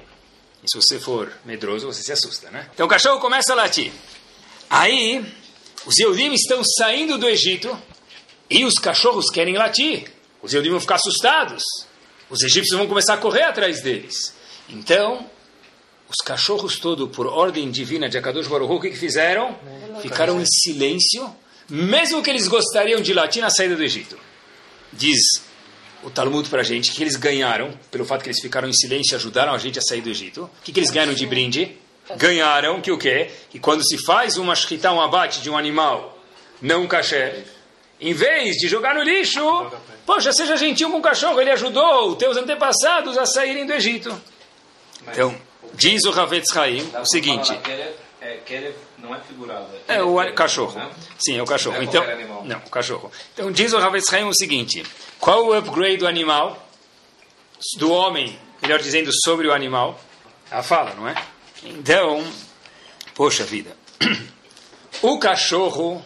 E 0.64 0.70
se 0.70 0.76
você 0.76 0.98
for 0.98 1.30
medroso, 1.44 1.86
você 1.86 2.02
se 2.02 2.10
assusta, 2.10 2.50
né? 2.50 2.70
Então 2.72 2.86
o 2.86 2.88
cachorro 2.88 3.20
começa 3.20 3.52
a 3.52 3.56
latir. 3.56 3.92
Aí, 4.70 5.22
os 5.84 5.98
Eudim 5.98 6.32
estão 6.32 6.62
saindo 6.64 7.18
do 7.18 7.28
Egito 7.28 7.76
e 8.48 8.64
os 8.64 8.74
cachorros 8.74 9.30
querem 9.30 9.56
latir. 9.56 10.10
Os 10.42 10.54
Eudim 10.54 10.70
vão 10.70 10.80
ficar 10.80 10.94
assustados. 10.94 11.62
Os 12.30 12.42
egípcios 12.42 12.78
vão 12.78 12.86
começar 12.86 13.14
a 13.14 13.18
correr 13.18 13.42
atrás 13.42 13.82
deles. 13.82 14.34
Então, 14.68 15.28
os 16.08 16.24
cachorros 16.24 16.78
todos, 16.78 17.14
por 17.14 17.26
ordem 17.26 17.70
divina 17.70 18.08
de 18.08 18.16
Akadosh 18.16 18.46
Baruch 18.46 18.72
o 18.72 18.80
que, 18.80 18.90
que 18.90 18.96
fizeram? 18.96 19.54
Ficaram 20.00 20.40
em 20.40 20.46
silêncio, 20.46 21.34
mesmo 21.68 22.22
que 22.22 22.30
eles 22.30 22.48
gostariam 22.48 23.00
de 23.00 23.12
latir 23.12 23.42
na 23.42 23.50
saída 23.50 23.76
do 23.76 23.82
Egito. 23.82 24.18
Diz 24.92 25.18
o 26.02 26.10
Talmud 26.10 26.48
para 26.48 26.60
a 26.60 26.64
gente 26.64 26.92
que 26.92 27.02
eles 27.02 27.16
ganharam, 27.16 27.72
pelo 27.90 28.04
fato 28.04 28.22
que 28.22 28.28
eles 28.28 28.40
ficaram 28.40 28.68
em 28.68 28.72
silêncio 28.72 29.14
e 29.14 29.16
ajudaram 29.16 29.52
a 29.52 29.58
gente 29.58 29.78
a 29.78 29.82
sair 29.82 30.00
do 30.00 30.08
Egito. 30.08 30.44
O 30.44 30.50
que, 30.62 30.72
que 30.72 30.80
eles 30.80 30.90
ganharam 30.90 31.12
de 31.12 31.26
brinde? 31.26 31.76
Ganharam 32.16 32.80
que 32.80 32.90
o 32.90 32.96
quê? 32.96 33.30
Que 33.50 33.58
quando 33.58 33.86
se 33.86 33.98
faz 34.04 34.38
uma 34.38 34.54
shkita, 34.54 34.90
um 34.92 35.00
abate 35.00 35.40
de 35.42 35.50
um 35.50 35.58
animal 35.58 36.18
não 36.62 36.86
kasher, 36.86 37.44
em 38.00 38.14
vez 38.14 38.56
de 38.56 38.68
jogar 38.68 38.94
no 38.94 39.02
lixo, 39.02 39.40
poxa, 40.06 40.32
seja 40.32 40.56
gentil 40.56 40.90
com 40.90 40.98
o 40.98 41.02
cachorro, 41.02 41.40
ele 41.40 41.50
ajudou 41.50 42.10
os 42.10 42.16
teus 42.16 42.36
antepassados 42.36 43.18
a 43.18 43.26
saírem 43.26 43.66
do 43.66 43.72
Egito. 43.72 44.20
Então, 45.06 45.34
diz 45.74 46.04
o 46.04 46.10
Havetz 46.10 46.56
Haim 46.56 46.88
o 47.00 47.06
seguinte... 47.06 47.52
É, 48.20 48.72
não 48.98 49.14
é 49.14 49.20
figurado. 49.20 49.68
É 49.86 50.02
o 50.02 50.34
cachorro. 50.34 50.80
Sim, 51.18 51.38
é 51.38 51.42
o 51.42 51.46
cachorro. 51.46 51.80
Então, 51.82 52.04
não, 52.44 52.58
o 52.58 52.70
cachorro. 52.70 53.12
Então 53.32 53.52
diz 53.52 53.72
o 53.72 53.78
Haim 53.78 54.24
o 54.24 54.34
seguinte: 54.34 54.82
qual 55.20 55.46
o 55.46 55.54
upgrade 55.54 55.98
do 55.98 56.06
animal, 56.06 56.68
do 57.76 57.92
homem, 57.92 58.38
melhor 58.60 58.80
dizendo, 58.80 59.10
sobre 59.24 59.46
o 59.46 59.52
animal? 59.52 60.00
A 60.50 60.62
fala, 60.62 60.94
não 60.94 61.08
é? 61.08 61.14
Então, 61.62 62.26
poxa 63.14 63.44
vida. 63.44 63.76
O 65.00 65.16
cachorro, 65.20 66.04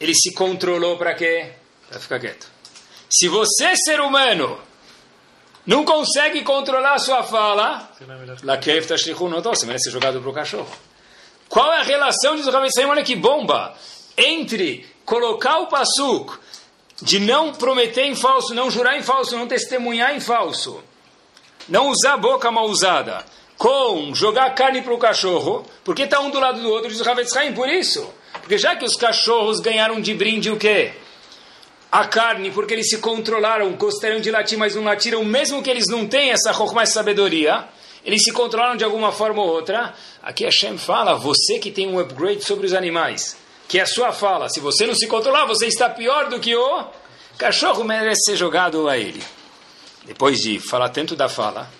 ele 0.00 0.12
se 0.16 0.34
controlou 0.34 0.96
para 0.96 1.14
quê? 1.14 1.52
Para 1.88 2.00
ficar 2.00 2.18
quieto. 2.18 2.50
Se 3.08 3.28
você, 3.28 3.76
ser 3.76 4.00
humano, 4.00 4.58
não 5.64 5.84
consegue 5.84 6.42
controlar 6.42 6.94
a 6.94 6.98
sua 6.98 7.22
fala, 7.22 7.88
você 7.96 8.04
merece 9.64 9.84
ser 9.84 9.90
jogado 9.92 10.20
para 10.20 10.28
o 10.28 10.32
cachorro. 10.32 10.76
Qual 11.54 11.72
é 11.72 11.78
a 11.78 11.84
relação, 11.84 12.34
diz 12.34 12.48
o 12.48 12.50
Rav 12.50 12.66
olha 12.88 13.04
que 13.04 13.14
bomba, 13.14 13.76
entre 14.18 14.84
colocar 15.04 15.60
o 15.60 15.68
pasuk 15.68 16.36
de 17.00 17.20
não 17.20 17.52
prometer 17.52 18.06
em 18.06 18.16
falso, 18.16 18.52
não 18.52 18.68
jurar 18.68 18.98
em 18.98 19.04
falso, 19.04 19.36
não 19.36 19.46
testemunhar 19.46 20.16
em 20.16 20.18
falso, 20.18 20.82
não 21.68 21.90
usar 21.90 22.14
a 22.14 22.16
boca 22.16 22.50
mal 22.50 22.66
usada, 22.66 23.24
com 23.56 24.12
jogar 24.12 24.52
carne 24.56 24.82
para 24.82 24.94
o 24.94 24.98
cachorro, 24.98 25.64
porque 25.84 26.02
está 26.02 26.18
um 26.18 26.28
do 26.28 26.40
lado 26.40 26.60
do 26.60 26.68
outro, 26.68 26.90
diz 26.90 27.00
o 27.00 27.54
por 27.54 27.68
isso. 27.68 28.12
Porque 28.32 28.58
já 28.58 28.74
que 28.74 28.84
os 28.84 28.96
cachorros 28.96 29.60
ganharam 29.60 30.00
de 30.00 30.12
brinde 30.12 30.50
o 30.50 30.56
quê? 30.56 30.90
A 31.92 32.04
carne, 32.04 32.50
porque 32.50 32.74
eles 32.74 32.88
se 32.88 32.98
controlaram, 32.98 33.70
gostariam 33.74 34.20
de 34.20 34.28
latir, 34.28 34.58
mas 34.58 34.74
não 34.74 34.82
latiram, 34.82 35.24
mesmo 35.24 35.62
que 35.62 35.70
eles 35.70 35.86
não 35.88 36.04
tenham 36.04 36.34
essa 36.34 36.52
mais 36.74 36.92
sabedoria, 36.92 37.68
eles 38.04 38.22
se 38.22 38.32
controlam 38.32 38.76
de 38.76 38.84
alguma 38.84 39.10
forma 39.10 39.40
ou 39.40 39.48
outra. 39.48 39.94
Aqui 40.22 40.44
Hashem 40.44 40.76
fala, 40.76 41.14
você 41.14 41.58
que 41.58 41.70
tem 41.70 41.88
um 41.88 41.98
upgrade 41.98 42.44
sobre 42.44 42.66
os 42.66 42.74
animais, 42.74 43.36
que 43.66 43.78
é 43.78 43.82
a 43.82 43.86
sua 43.86 44.12
fala. 44.12 44.48
Se 44.48 44.60
você 44.60 44.86
não 44.86 44.94
se 44.94 45.06
controlar, 45.06 45.46
você 45.46 45.66
está 45.66 45.88
pior 45.88 46.28
do 46.28 46.38
que 46.38 46.54
o 46.54 46.84
cachorro 47.38 47.82
merece 47.82 48.32
ser 48.32 48.36
jogado 48.36 48.88
a 48.88 48.98
ele. 48.98 49.22
Depois 50.04 50.38
de 50.38 50.60
falar 50.60 50.90
tanto 50.90 51.16
da 51.16 51.30
fala, 51.30 51.70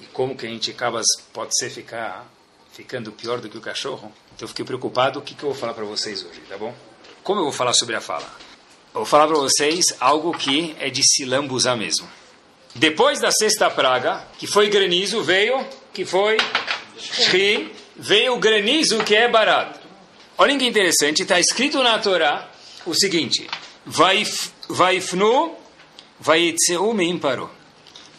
e 0.00 0.04
como 0.06 0.36
que 0.36 0.46
a 0.46 0.48
gente 0.48 0.70
acaba, 0.70 1.00
pode 1.32 1.56
ser 1.56 1.70
ficar 1.70 2.28
ficando 2.72 3.10
pior 3.10 3.40
do 3.40 3.48
que 3.48 3.56
o 3.56 3.60
cachorro, 3.60 4.12
então 4.34 4.44
eu 4.44 4.48
fiquei 4.48 4.64
preocupado. 4.64 5.18
O 5.18 5.22
que, 5.22 5.34
que 5.34 5.42
eu 5.42 5.50
vou 5.50 5.58
falar 5.58 5.72
para 5.72 5.84
vocês 5.84 6.22
hoje, 6.22 6.40
tá 6.48 6.58
bom? 6.58 6.74
Como 7.22 7.40
eu 7.40 7.44
vou 7.44 7.52
falar 7.52 7.72
sobre 7.72 7.96
a 7.96 8.00
fala? 8.00 8.26
Eu 8.94 9.00
vou 9.00 9.06
falar 9.06 9.26
para 9.26 9.36
vocês 9.36 9.86
algo 10.00 10.36
que 10.36 10.76
é 10.78 10.90
de 10.90 11.02
se 11.02 11.24
lambuzar 11.24 11.76
mesmo. 11.78 12.06
Depois 12.74 13.20
da 13.20 13.30
sexta 13.30 13.70
praga, 13.70 14.26
que 14.38 14.46
foi 14.46 14.68
granizo, 14.68 15.22
veio, 15.22 15.64
que 15.92 16.04
foi 16.04 16.38
Shri, 16.98 17.72
veio 17.96 18.34
o 18.34 18.38
granizo 18.38 19.04
que 19.04 19.14
é 19.14 19.28
barato. 19.28 19.80
Olhem 20.38 20.58
que 20.58 20.66
interessante, 20.66 21.22
está 21.22 21.38
escrito 21.38 21.82
na 21.82 21.98
Torá 21.98 22.48
o 22.86 22.94
seguinte: 22.94 23.46
Vaifnu 24.68 25.56
vaitzeu 26.18 26.92
meimparo. 26.94 27.50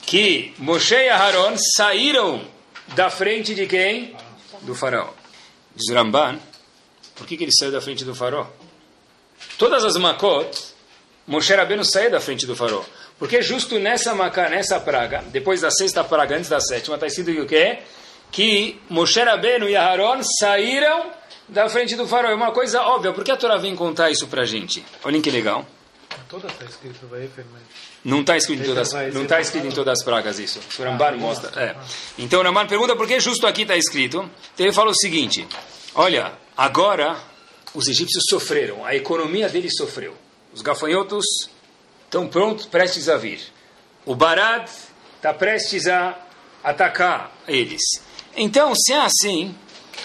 Que 0.05 0.53
Moshe 0.57 0.95
e 0.95 1.09
Aharon 1.09 1.55
saíram 1.75 2.45
da 2.95 3.09
frente 3.09 3.55
de 3.55 3.65
quem? 3.65 4.15
Do 4.61 4.75
faraó. 4.75 5.09
Diz 5.75 5.89
Ramban, 5.95 6.39
por 7.15 7.25
que, 7.25 7.37
que 7.37 7.45
ele 7.45 7.51
saiu 7.51 7.71
da 7.71 7.81
frente 7.81 8.03
do 8.03 8.13
faraó? 8.13 8.47
Todas 9.57 9.83
as 9.83 9.95
makot, 9.95 10.51
Moshe 11.25 11.55
Rabbeinu 11.55 11.85
saiu 11.85 12.11
da 12.11 12.19
frente 12.19 12.45
do 12.45 12.55
faraó. 12.55 12.83
Porque 13.23 13.41
justo 13.41 13.79
nessa 13.79 14.13
maca, 14.13 14.49
nessa 14.49 14.81
praga, 14.81 15.23
depois 15.31 15.61
da 15.61 15.71
sexta 15.71 16.03
praga, 16.03 16.35
antes 16.35 16.49
da 16.49 16.59
sétima, 16.59 16.95
está 16.95 17.07
escrito 17.07 17.31
que 17.31 17.39
o 17.39 17.45
quê? 17.45 17.79
Que 18.29 18.81
Moshe 18.89 19.23
Rabbeinu 19.23 19.69
e 19.69 19.77
Aharon 19.77 20.21
saíram 20.41 21.09
da 21.47 21.69
frente 21.69 21.95
do 21.95 22.05
farol. 22.05 22.31
É 22.31 22.35
uma 22.35 22.51
coisa 22.51 22.81
óbvia. 22.81 23.13
Por 23.13 23.23
que 23.23 23.31
a 23.31 23.37
Torá 23.37 23.55
vem 23.55 23.77
contar 23.77 24.11
isso 24.11 24.27
para 24.27 24.41
a 24.41 24.45
gente? 24.45 24.83
Olhem 25.05 25.21
que 25.21 25.31
legal. 25.31 25.65
Toda 26.27 26.47
está 26.47 26.65
escrito, 26.65 26.99
Não 28.03 28.19
está 28.19 28.35
escrito, 28.35 28.61
em 28.61 28.65
todas, 28.65 28.91
não 29.13 29.25
tá 29.25 29.39
escrito 29.39 29.67
em 29.67 29.71
todas 29.71 29.99
as 29.99 30.03
pragas 30.03 30.37
isso. 30.37 30.59
O 30.77 30.83
Ramban 30.83 31.15
mostra. 31.15 31.63
É. 31.63 31.77
Então 32.17 32.41
o 32.41 32.43
Ramban 32.43 32.67
pergunta 32.67 32.93
por 32.93 33.07
que 33.07 33.21
justo 33.21 33.47
aqui 33.47 33.61
está 33.61 33.77
escrito. 33.77 34.29
Então 34.53 34.65
ele 34.65 34.73
fala 34.73 34.91
o 34.91 34.93
seguinte: 34.93 35.47
Olha, 35.95 36.33
agora 36.57 37.17
os 37.73 37.87
egípcios 37.87 38.25
sofreram, 38.29 38.85
a 38.85 38.93
economia 38.93 39.47
deles 39.47 39.77
sofreu. 39.77 40.13
Os 40.53 40.61
gafanhotos 40.61 41.23
estão 42.13 42.27
prontos, 42.27 42.67
prestes 42.67 43.09
a 43.09 43.17
vir. 43.17 43.39
O 44.05 44.15
Barad 44.15 44.69
está 45.15 45.33
prestes 45.33 45.87
a 45.87 46.15
atacar 46.63 47.31
eles. 47.47 47.81
Então, 48.37 48.73
se 48.75 48.93
é 48.93 49.01
assim, 49.01 49.55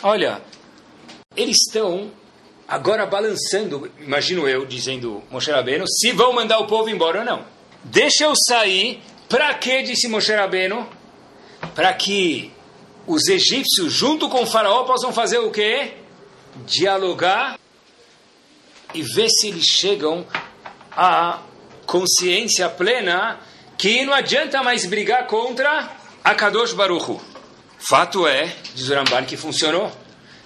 olha, 0.02 0.40
eles 1.36 1.58
estão 1.66 2.10
agora 2.66 3.04
balançando, 3.04 3.92
imagino 4.00 4.48
eu, 4.48 4.64
dizendo 4.64 5.22
Moshe 5.30 5.50
Rabbeinu, 5.50 5.86
se 5.86 6.12
vão 6.12 6.32
mandar 6.32 6.58
o 6.60 6.66
povo 6.66 6.88
embora 6.88 7.18
ou 7.18 7.24
não. 7.26 7.44
Deixa 7.84 8.24
eu 8.24 8.32
sair, 8.48 9.02
para 9.28 9.52
que, 9.54 9.82
disse 9.82 10.08
Moshe 10.08 10.32
Rabbeinu? 10.32 10.88
Para 11.74 11.92
que 11.92 12.50
os 13.06 13.28
egípcios, 13.28 13.92
junto 13.92 14.30
com 14.30 14.44
o 14.44 14.46
faraó, 14.46 14.84
possam 14.84 15.12
fazer 15.12 15.38
o 15.38 15.50
quê? 15.50 15.92
Dialogar 16.64 17.58
e 18.94 19.02
ver 19.02 19.28
se 19.28 19.48
eles 19.48 19.64
chegam 19.64 20.26
à 20.90 21.40
consciência 21.88 22.68
plena 22.68 23.40
que 23.78 24.04
não 24.04 24.12
adianta 24.12 24.62
mais 24.62 24.84
brigar 24.84 25.26
contra 25.26 25.90
a 26.22 26.34
Kadosh 26.34 26.74
Baruchu. 26.74 27.18
Fato 27.78 28.26
é, 28.26 28.54
diz 28.74 28.90
o 28.90 28.94
Ramban, 28.94 29.24
que 29.24 29.38
funcionou. 29.38 29.90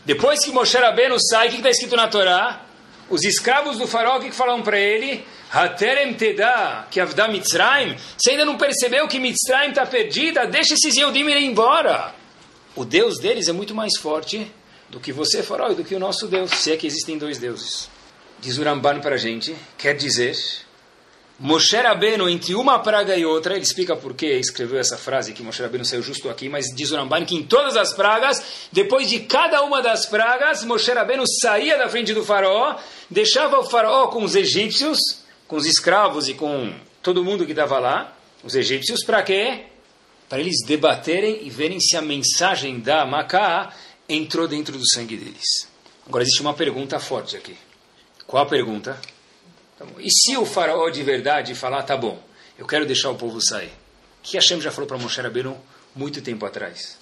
Depois 0.05 0.45
que 0.45 0.53
Moshe 0.53 0.79
Rabbeinu 0.79 1.17
sai, 1.19 1.49
o 1.49 1.51
que 1.51 1.57
está 1.57 1.71
escrito 1.71 1.97
na 1.97 2.07
Torá? 2.07 2.65
Os 3.11 3.25
escravos 3.25 3.77
do 3.77 3.89
faraó, 3.89 4.19
o 4.19 4.21
que, 4.21 4.31
que 4.31 4.37
falam 4.37 4.63
para 4.63 4.79
ele? 4.79 5.25
Haterem 5.53 6.15
teda, 6.15 6.87
que 6.89 7.01
avda 7.01 7.27
Mitzrayim. 7.27 7.97
Você 8.17 8.31
ainda 8.31 8.45
não 8.45 8.57
percebeu 8.57 9.09
que 9.09 9.19
Mitzrayim 9.19 9.71
está 9.71 9.85
perdida? 9.85 10.47
Deixa 10.47 10.75
esses 10.75 10.95
Yehudim 10.95 11.29
ir 11.29 11.39
embora. 11.39 12.15
O 12.77 12.85
Deus 12.85 13.19
deles 13.19 13.49
é 13.49 13.53
muito 13.53 13.75
mais 13.75 13.99
forte 13.99 14.49
do 14.89 15.01
que 15.01 15.13
você, 15.13 15.43
faraó, 15.43 15.73
e 15.73 15.75
do 15.75 15.83
que 15.83 15.95
o 15.95 15.99
nosso 15.99 16.29
Deus, 16.29 16.53
se 16.53 16.71
é 16.71 16.77
que 16.77 16.87
existem 16.87 17.19
dois 17.19 17.39
deuses. 17.39 17.91
Diz 18.41 18.59
o 18.59 18.63
Ramban 18.63 19.01
para 19.01 19.17
a 19.17 19.19
gente, 19.19 19.57
quer 19.77 19.95
dizer 19.95 20.37
Moshe 21.43 21.77
Rabbeinu, 21.77 22.29
entre 22.29 22.55
uma 22.55 22.79
praga 22.79 23.17
e 23.17 23.27
outra, 23.27 23.55
ele 23.55 23.65
explica 23.65 23.97
por 23.97 24.15
que 24.15 24.27
escreveu 24.27 24.79
essa 24.79 24.97
frase, 24.97 25.33
que 25.33 25.43
Moshe 25.43 25.61
Rabbeinu 25.61 25.85
saiu 25.85 26.01
justo 26.01 26.31
aqui, 26.31 26.49
mas 26.49 26.67
diz 26.73 26.93
o 26.93 26.97
Ramban 26.97 27.25
que 27.25 27.35
em 27.35 27.43
todas 27.43 27.77
as 27.77 27.93
pragas, 27.93 28.69
depois 28.71 29.09
de 29.09 29.19
cada 29.19 29.61
uma 29.63 29.83
das 29.83 30.07
pragas, 30.07 30.65
Moshe 30.65 30.93
Rabbeinu 30.93 31.25
saía 31.43 31.77
da 31.77 31.89
frente 31.89 32.15
do 32.15 32.25
faraó, 32.25 32.77
deixava 33.11 33.59
o 33.59 33.65
faraó 33.65 34.07
com 34.07 34.23
os 34.23 34.37
egípcios, 34.37 35.01
com 35.49 35.57
os 35.57 35.67
escravos 35.67 36.29
e 36.29 36.35
com 36.35 36.73
todo 37.03 37.25
mundo 37.25 37.45
que 37.45 37.51
estava 37.51 37.81
lá, 37.81 38.17
os 38.45 38.55
egípcios, 38.55 39.03
para 39.05 39.21
quê? 39.25 39.65
Para 40.29 40.39
eles 40.39 40.65
debaterem 40.65 41.45
e 41.45 41.51
verem 41.51 41.81
se 41.81 41.97
a 41.97 42.01
mensagem 42.01 42.79
da 42.79 43.05
Macá 43.05 43.75
entrou 44.09 44.47
dentro 44.47 44.79
do 44.79 44.89
sangue 44.89 45.17
deles. 45.17 45.69
Agora 46.07 46.23
existe 46.23 46.41
uma 46.41 46.55
pergunta 46.55 47.01
forte 47.01 47.37
aqui. 47.37 47.57
Qual 48.29 48.41
a 48.41 48.47
pergunta? 48.47 48.97
Tá 49.83 49.89
e 49.99 50.11
se 50.11 50.37
o 50.37 50.47
faraó 50.47 50.89
de 50.89 51.03
verdade 51.03 51.55
falar, 51.55 51.83
tá 51.83 51.97
bom, 51.97 52.19
eu 52.59 52.67
quero 52.67 52.87
deixar 52.87 53.11
o 53.11 53.17
povo 53.17 53.41
sair? 53.41 53.73
Que 54.23 54.37
Hashem 54.37 54.61
já 54.61 54.71
falou 54.71 54.87
para 54.87 54.99
Moshe 54.99 55.21
Rabbeinu 55.21 55.59
muito 55.95 56.23
tempo 56.23 56.47
atrás. 56.47 56.99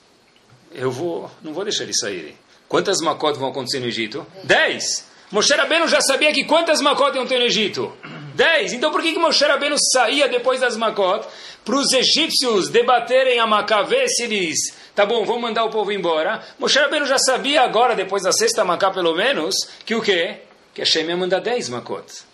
Eu 0.73 0.91
vou, 0.91 1.31
não 1.43 1.53
vou 1.53 1.65
deixar 1.65 1.85
eles 1.85 1.99
saírem. 1.99 2.37
Quantas 2.69 3.01
macot 3.01 3.39
vão 3.39 3.51
acontecer 3.51 3.81
no 3.81 3.87
Egito? 3.87 4.27
Dez! 4.45 5.05
Moshe 5.31 5.53
Rabbeinu 5.55 5.87
já 5.89 6.01
sabia 6.01 6.33
que 6.33 6.45
quantas 6.45 6.81
macot 6.81 7.15
iam 7.15 7.27
ter 7.27 7.39
no 7.39 7.45
Egito? 7.45 7.93
Dez! 8.35 8.73
Então 8.73 8.91
por 8.91 9.03
que, 9.03 9.13
que 9.13 9.19
Moshe 9.19 9.45
Rabbeinu 9.45 9.77
saía 9.93 10.29
depois 10.29 10.61
das 10.61 10.77
macot 10.77 11.27
para 11.65 11.77
os 11.77 11.93
egípcios 11.93 12.71
debaterem 12.71 13.39
a 13.39 13.47
Macá, 13.47 13.83
ver 13.83 14.09
se 14.09 14.23
eles... 14.23 14.75
Tá 14.95 15.05
bom, 15.05 15.25
vamos 15.25 15.43
mandar 15.43 15.65
o 15.65 15.71
povo 15.71 15.93
embora. 15.93 16.43
Moshe 16.59 16.79
Rabbeinu 16.79 17.07
já 17.07 17.19
sabia 17.19 17.63
agora, 17.63 17.95
depois 17.95 18.23
da 18.23 18.33
sexta 18.33 18.65
Macá 18.65 18.91
pelo 18.91 19.15
menos, 19.15 19.55
que 19.85 19.95
o 19.95 20.01
quê? 20.01 20.39
Que 20.73 20.81
Hashem 20.81 21.07
ia 21.07 21.17
mandar 21.17 21.41
dez 21.41 21.69
macot. 21.69 22.30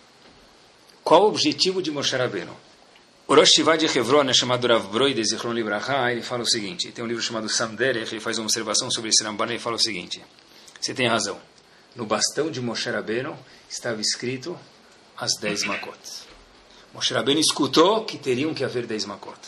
Qual 1.07 1.23
o 1.23 1.27
objetivo 1.29 1.81
de 1.81 1.89
Moshe 1.89 2.17
Rabbeinu? 2.17 2.53
O 3.29 3.33
Rosh 3.33 3.51
Shiva 3.55 3.77
de 3.77 3.85
Hebron 3.85 4.29
é 4.29 4.33
chamado 4.33 4.67
Rav 4.67 4.89
Broi 4.89 5.13
de 5.13 5.23
Zichron 5.23 5.53
Libraha, 5.53 6.11
ele 6.11 6.21
fala 6.21 6.43
o 6.43 6.45
seguinte, 6.45 6.91
tem 6.91 7.01
um 7.01 7.07
livro 7.07 7.23
chamado 7.23 7.47
Samderech, 7.47 8.13
ele 8.13 8.19
faz 8.19 8.37
uma 8.37 8.43
observação 8.43 8.91
sobre 8.91 9.11
esse 9.11 9.23
Ramban, 9.23 9.45
ele 9.45 9.57
fala 9.57 9.77
o 9.77 9.79
seguinte, 9.79 10.21
você 10.77 10.93
tem 10.93 11.07
razão, 11.07 11.39
no 11.95 12.05
bastão 12.05 12.51
de 12.51 12.59
Moshe 12.59 12.89
Rabbeinu 12.89 13.39
estava 13.69 14.01
escrito 14.01 14.59
as 15.17 15.31
dez 15.39 15.63
makot. 15.63 15.97
Moshe 16.93 17.13
Rabbeinu 17.13 17.39
escutou 17.39 18.03
que 18.03 18.17
teriam 18.17 18.53
que 18.53 18.65
haver 18.65 18.85
dez 18.85 19.05
makot. 19.05 19.39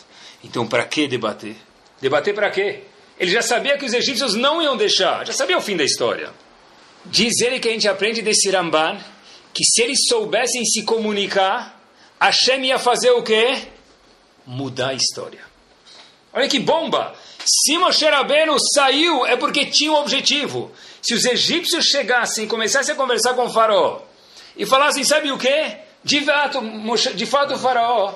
Então, 0.42 0.66
para 0.66 0.86
que 0.86 1.06
debater? 1.06 1.56
Debater 2.00 2.34
para 2.34 2.50
quê? 2.50 2.84
Ele 3.18 3.30
já 3.30 3.42
sabia 3.42 3.76
que 3.76 3.84
os 3.84 3.92
egípcios 3.92 4.34
não 4.34 4.62
iam 4.62 4.78
deixar, 4.78 5.26
já 5.26 5.34
sabia 5.34 5.58
o 5.58 5.60
fim 5.60 5.76
da 5.76 5.84
história. 5.84 6.32
Diz 7.04 7.38
ele 7.42 7.60
que 7.60 7.68
a 7.68 7.72
gente 7.72 7.86
aprende 7.86 8.22
desse 8.22 8.48
Ramban, 8.48 8.98
que 9.52 9.64
se 9.64 9.82
eles 9.82 9.98
soubessem 10.08 10.64
se 10.64 10.84
comunicar, 10.84 11.80
Hashem 12.20 12.66
ia 12.66 12.78
fazer 12.78 13.10
o 13.10 13.22
quê? 13.22 13.68
Mudar 14.46 14.90
a 14.90 14.94
história. 14.94 15.44
Olha 16.32 16.48
que 16.48 16.58
bomba! 16.58 17.14
Se 17.44 17.76
Moshe 17.78 18.04
Rabbeinu 18.04 18.56
saiu, 18.74 19.26
é 19.26 19.36
porque 19.36 19.66
tinha 19.66 19.90
um 19.90 19.96
objetivo. 19.96 20.70
Se 21.02 21.14
os 21.14 21.24
egípcios 21.24 21.86
chegassem 21.86 22.44
e 22.44 22.48
começassem 22.48 22.94
a 22.94 22.96
conversar 22.96 23.34
com 23.34 23.46
o 23.46 23.50
faraó 23.50 24.00
e 24.56 24.66
falassem, 24.66 25.02
sabe 25.02 25.32
o 25.32 25.38
quê? 25.38 25.78
De 26.04 26.20
fato, 26.20 26.60
de 27.14 27.26
fato 27.26 27.54
o 27.54 27.58
faraó, 27.58 28.14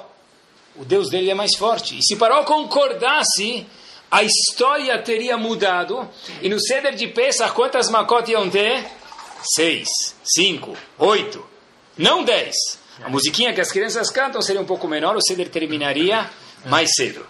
o 0.76 0.84
Deus 0.84 1.10
dele 1.10 1.30
é 1.30 1.34
mais 1.34 1.56
forte. 1.56 1.98
E 1.98 2.02
se 2.02 2.14
o 2.14 2.18
faraó 2.18 2.44
concordasse, 2.44 3.66
a 4.10 4.22
história 4.22 4.96
teria 4.98 5.36
mudado. 5.36 6.08
E 6.42 6.48
no 6.48 6.60
ceder 6.60 6.94
de 6.94 7.08
Pesach, 7.08 7.52
quantas 7.52 7.88
macotas 7.90 8.28
iam 8.28 8.48
ter? 8.48 8.84
Seis, 9.54 9.88
cinco, 10.24 10.76
oito, 10.98 11.44
não 11.96 12.24
dez. 12.24 12.54
A 13.02 13.08
musiquinha 13.08 13.52
que 13.52 13.60
as 13.60 13.72
crianças 13.72 14.10
cantam 14.10 14.40
seria 14.40 14.60
um 14.60 14.66
pouco 14.66 14.86
menor, 14.86 15.16
o 15.16 15.22
ceder 15.22 15.48
terminaria 15.48 16.30
mais 16.66 16.90
cedo. 16.94 17.26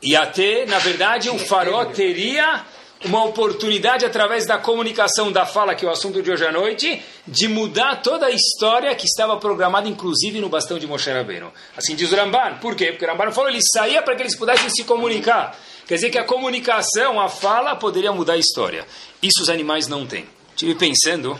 E 0.00 0.14
até, 0.14 0.66
na 0.66 0.78
verdade, 0.78 1.30
o 1.30 1.38
farol 1.38 1.86
teria 1.86 2.64
uma 3.04 3.24
oportunidade, 3.24 4.04
através 4.04 4.46
da 4.46 4.58
comunicação 4.58 5.30
da 5.30 5.44
fala, 5.44 5.74
que 5.74 5.84
é 5.84 5.88
o 5.88 5.92
assunto 5.92 6.22
de 6.22 6.30
hoje 6.30 6.46
à 6.46 6.52
noite, 6.52 7.02
de 7.26 7.48
mudar 7.48 7.96
toda 8.02 8.26
a 8.26 8.30
história 8.30 8.94
que 8.94 9.04
estava 9.04 9.36
programada, 9.36 9.88
inclusive, 9.88 10.40
no 10.40 10.48
bastão 10.48 10.78
de 10.78 10.86
Moshe 10.86 11.10
Rabbeinu. 11.10 11.52
Assim 11.76 11.94
diz 11.94 12.10
o 12.10 12.16
Ramban. 12.16 12.58
Por 12.60 12.74
quê? 12.74 12.92
Porque 12.92 13.04
o 13.04 13.08
Ramban 13.08 13.30
falou, 13.32 13.50
ele 13.50 13.60
saía 13.72 14.02
para 14.02 14.16
que 14.16 14.22
eles 14.22 14.36
pudessem 14.36 14.70
se 14.70 14.84
comunicar. 14.84 15.58
Quer 15.86 15.96
dizer 15.96 16.10
que 16.10 16.18
a 16.18 16.24
comunicação, 16.24 17.20
a 17.20 17.28
fala, 17.28 17.76
poderia 17.76 18.12
mudar 18.12 18.34
a 18.34 18.38
história. 18.38 18.86
Isso 19.22 19.42
os 19.42 19.50
animais 19.50 19.86
não 19.86 20.06
têm. 20.06 20.26
Estive 20.50 20.74
pensando, 20.74 21.38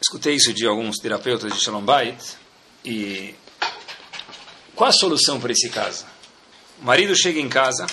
escutei 0.00 0.34
isso 0.34 0.52
de 0.52 0.66
alguns 0.66 0.98
terapeutas 0.98 1.52
de 1.52 1.60
Shalom 1.60 1.82
Bait, 1.82 2.18
e 2.84 3.34
qual 4.74 4.90
a 4.90 4.92
solução 4.92 5.40
para 5.40 5.52
esse 5.52 5.70
caso? 5.70 6.04
O 6.80 6.84
marido 6.84 7.14
chega 7.16 7.38
em 7.38 7.48
casa, 7.48 7.86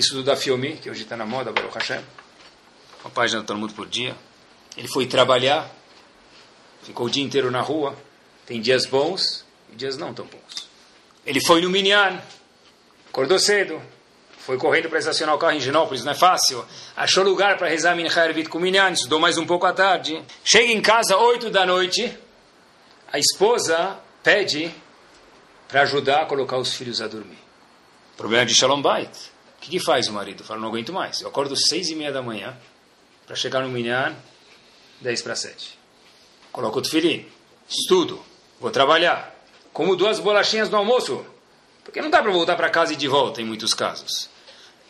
estuda 0.00 0.22
da 0.22 0.36
Fiomi, 0.36 0.76
que 0.76 0.90
hoje 0.90 1.02
está 1.02 1.16
na 1.16 1.26
moda, 1.26 1.52
Baruch 1.52 1.74
Hashem, 1.74 2.00
uma 3.04 3.10
página 3.10 3.40
do 3.40 3.46
Talmud 3.46 3.72
por 3.74 3.86
dia. 3.86 4.16
Ele 4.76 4.88
foi 4.88 5.06
trabalhar, 5.06 5.70
ficou 6.82 7.06
o 7.06 7.10
dia 7.10 7.22
inteiro 7.22 7.50
na 7.50 7.60
rua, 7.60 7.96
tem 8.46 8.60
dias 8.60 8.86
bons 8.86 9.44
e 9.72 9.76
dias 9.76 9.96
não 9.96 10.14
tão 10.14 10.24
bons. 10.26 10.68
Ele 11.26 11.40
foi 11.44 11.60
no 11.60 11.70
Minyan, 11.70 12.20
acordou 13.08 13.38
cedo, 13.38 13.80
foi 14.38 14.56
correndo 14.56 14.88
para 14.88 14.98
estacionar 14.98 15.34
o 15.34 15.38
carro 15.38 15.52
em 15.52 15.60
Genópolis, 15.60 16.04
não 16.04 16.12
é 16.12 16.16
fácil. 16.16 16.64
Achou 16.96 17.22
lugar 17.22 17.58
para 17.58 17.68
rezar 17.68 17.94
Mincha 17.94 18.24
Ervit 18.24 18.48
com 18.48 18.58
Minyan, 18.58 18.90
estudou 18.90 19.20
mais 19.20 19.38
um 19.38 19.46
pouco 19.46 19.66
à 19.66 19.72
tarde. 19.72 20.22
Chega 20.44 20.72
em 20.72 20.80
casa, 20.80 21.16
8 21.16 21.50
da 21.50 21.64
noite, 21.66 22.16
a 23.12 23.18
esposa 23.18 23.98
pede 24.22 24.74
para 25.68 25.82
ajudar 25.82 26.22
a 26.22 26.26
colocar 26.26 26.56
os 26.56 26.74
filhos 26.74 27.00
a 27.00 27.06
dormir. 27.06 27.38
Problema 28.16 28.44
de 28.44 28.54
Shalom 28.54 28.82
Bait. 28.82 29.31
Que, 29.62 29.70
que 29.70 29.80
faz 29.80 30.08
o 30.08 30.12
marido? 30.12 30.42
Fala, 30.42 30.60
não 30.60 30.68
aguento 30.68 30.92
mais. 30.92 31.20
Eu 31.20 31.28
acordo 31.28 31.56
seis 31.56 31.88
e 31.88 31.94
meia 31.94 32.12
da 32.12 32.20
manhã 32.20 32.56
para 33.26 33.36
chegar 33.36 33.62
no 33.62 33.68
Minyan, 33.68 34.14
10 35.00 35.22
para 35.22 35.36
7. 35.36 35.78
Coloco 36.50 36.80
o 36.80 36.82
tefilim, 36.82 37.24
estudo, 37.68 38.22
vou 38.60 38.70
trabalhar, 38.70 39.34
como 39.72 39.96
duas 39.96 40.18
bolachinhas 40.18 40.68
no 40.68 40.76
almoço, 40.76 41.24
porque 41.84 42.02
não 42.02 42.10
dá 42.10 42.20
para 42.20 42.32
voltar 42.32 42.56
para 42.56 42.68
casa 42.70 42.92
e 42.92 42.96
de 42.96 43.06
volta 43.06 43.40
em 43.40 43.44
muitos 43.44 43.72
casos. 43.72 44.28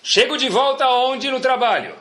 Chego 0.02 0.36
de 0.36 0.48
volta 0.48 0.88
onde? 0.88 1.30
No 1.30 1.38
trabalho. 1.38 1.94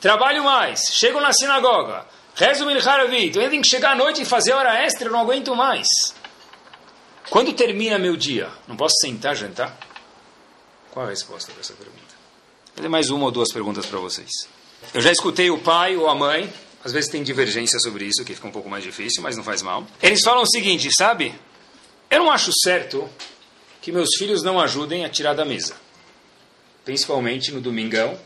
Trabalho 0.00 0.44
mais. 0.44 0.80
Chego 0.92 1.20
na 1.20 1.32
sinagoga. 1.32 2.04
Rezo 2.34 2.66
Milharavit. 2.66 3.38
Eu 3.38 3.48
tenho 3.48 3.62
que 3.62 3.68
chegar 3.68 3.92
à 3.92 3.94
noite 3.94 4.22
e 4.22 4.24
fazer 4.24 4.52
hora 4.52 4.84
extra. 4.84 5.08
Não 5.08 5.20
aguento 5.20 5.54
mais. 5.56 5.86
Quando 7.30 7.52
termina 7.54 7.98
meu 7.98 8.16
dia? 8.16 8.50
Não 8.68 8.76
posso 8.76 8.96
sentar 9.00 9.34
jantar? 9.34 9.74
Qual 10.92 11.04
a 11.04 11.08
resposta 11.08 11.50
para 11.50 11.60
essa 11.60 11.72
pergunta? 11.74 12.14
Vou 12.66 12.76
fazer 12.76 12.88
mais 12.88 13.10
uma 13.10 13.24
ou 13.24 13.30
duas 13.32 13.52
perguntas 13.52 13.84
para 13.86 13.98
vocês. 13.98 14.30
Eu 14.94 15.00
já 15.00 15.10
escutei 15.10 15.50
o 15.50 15.58
pai 15.58 15.96
ou 15.96 16.08
a 16.08 16.14
mãe. 16.14 16.52
Às 16.84 16.92
vezes 16.92 17.10
tem 17.10 17.22
divergência 17.22 17.80
sobre 17.80 18.04
isso, 18.04 18.24
que 18.24 18.34
fica 18.34 18.46
um 18.46 18.52
pouco 18.52 18.68
mais 18.70 18.84
difícil, 18.84 19.22
mas 19.22 19.36
não 19.36 19.42
faz 19.42 19.62
mal. 19.62 19.84
Eles 20.00 20.20
falam 20.22 20.42
o 20.42 20.46
seguinte, 20.46 20.88
sabe? 20.96 21.34
Eu 22.08 22.20
não 22.20 22.30
acho 22.30 22.52
certo 22.62 23.08
que 23.80 23.90
meus 23.90 24.10
filhos 24.16 24.42
não 24.42 24.60
ajudem 24.60 25.04
a 25.04 25.08
tirar 25.08 25.34
da 25.34 25.44
mesa 25.44 25.74
principalmente 26.84 27.52
no 27.52 27.60
domingão, 27.60 28.18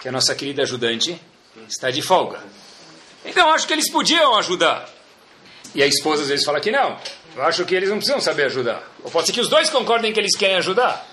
que 0.00 0.08
a 0.08 0.12
nossa 0.12 0.34
querida 0.34 0.62
ajudante 0.62 1.20
está 1.68 1.90
de 1.90 2.02
folga. 2.02 2.42
Então 3.24 3.50
acho 3.52 3.66
que 3.66 3.72
eles 3.72 3.90
podiam 3.90 4.36
ajudar. 4.36 4.88
E 5.74 5.82
a 5.82 5.86
esposa 5.86 6.22
às 6.22 6.28
vezes 6.28 6.44
fala 6.44 6.60
que 6.60 6.70
não. 6.70 6.98
Eu 7.36 7.42
acho 7.42 7.64
que 7.64 7.74
eles 7.74 7.88
não 7.88 7.98
precisam 7.98 8.20
saber 8.20 8.44
ajudar. 8.44 8.82
Ou 9.04 9.10
pode 9.10 9.26
ser 9.26 9.32
que 9.32 9.40
os 9.40 9.48
dois 9.48 9.70
concordem 9.70 10.12
que 10.12 10.18
eles 10.18 10.36
querem 10.36 10.56
ajudar. 10.56 11.06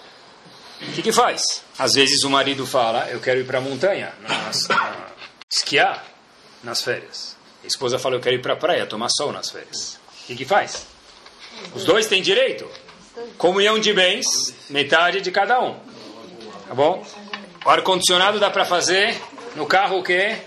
O 0.81 0.91
que, 0.93 1.01
que 1.01 1.11
faz? 1.11 1.63
Às 1.77 1.93
vezes 1.95 2.23
o 2.23 2.29
marido 2.29 2.65
fala, 2.65 3.07
eu 3.09 3.19
quero 3.19 3.39
ir 3.39 3.45
para 3.45 3.57
a 3.57 3.61
montanha, 3.61 4.13
na, 4.21 4.29
na, 4.29 5.07
esquiar 5.51 6.05
nas 6.63 6.81
férias. 6.83 7.35
A 7.63 7.67
esposa 7.67 7.97
fala, 7.97 8.15
eu 8.15 8.19
quero 8.19 8.35
ir 8.35 8.41
para 8.41 8.53
a 8.53 8.57
praia 8.57 8.85
tomar 8.85 9.09
sol 9.09 9.31
nas 9.31 9.49
férias. 9.49 9.99
O 10.23 10.27
que, 10.27 10.35
que 10.35 10.45
faz? 10.45 10.85
Os 11.73 11.83
dois 11.83 12.05
têm 12.07 12.21
direito. 12.21 12.69
Comunhão 13.37 13.79
de 13.79 13.93
bens, 13.93 14.25
metade 14.69 15.21
de 15.21 15.31
cada 15.31 15.59
um. 15.59 15.75
Tá 16.67 16.75
bom? 16.75 17.05
O 17.65 17.69
ar-condicionado 17.69 18.39
dá 18.39 18.49
para 18.49 18.63
fazer 18.63 19.19
no 19.55 19.65
carro 19.65 19.99
o 19.99 20.03
quê? 20.03 20.37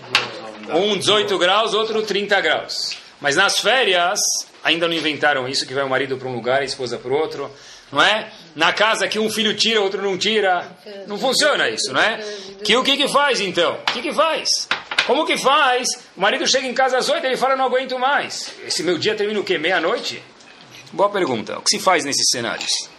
Um 0.73 0.97
18 0.97 1.37
graus, 1.37 1.73
outro 1.73 2.01
30 2.01 2.39
graus. 2.39 2.97
Mas 3.19 3.35
nas 3.35 3.59
férias, 3.59 4.19
ainda 4.63 4.87
não 4.87 4.95
inventaram 4.95 5.47
isso, 5.47 5.67
que 5.67 5.73
vai 5.73 5.83
o 5.83 5.89
marido 5.89 6.17
para 6.17 6.27
um 6.27 6.33
lugar 6.33 6.61
a 6.61 6.65
esposa 6.65 6.97
para 6.97 7.11
o 7.11 7.15
outro. 7.15 7.51
Não 7.91 8.01
é? 8.01 8.31
Na 8.55 8.71
casa 8.71 9.07
que 9.07 9.19
um 9.19 9.29
filho 9.29 9.55
tira, 9.55 9.81
outro 9.81 10.01
não 10.01 10.17
tira. 10.17 10.65
Não 11.07 11.17
funciona 11.17 11.69
isso, 11.69 11.91
não 11.91 12.01
é? 12.01 12.17
Que 12.63 12.75
o 12.75 12.83
que 12.83 12.95
que 12.95 13.07
faz 13.07 13.41
então? 13.41 13.73
O 13.75 13.91
que 13.91 14.01
que 14.01 14.13
faz? 14.13 14.67
Como 15.05 15.25
que 15.25 15.37
faz? 15.37 15.87
O 16.15 16.21
marido 16.21 16.47
chega 16.47 16.67
em 16.67 16.73
casa 16.73 16.97
às 16.97 17.09
oito 17.09 17.25
ele 17.25 17.37
fala, 17.37 17.55
não 17.55 17.65
aguento 17.65 17.97
mais. 17.99 18.53
Esse 18.65 18.83
meu 18.83 18.97
dia 18.97 19.15
termina 19.15 19.39
o 19.39 19.43
quê? 19.43 19.57
Meia-noite? 19.57 20.21
Boa 20.93 21.09
pergunta. 21.09 21.57
O 21.57 21.61
que 21.61 21.69
se 21.69 21.79
faz 21.79 22.05
nesses 22.05 22.29
cenários? 22.29 22.89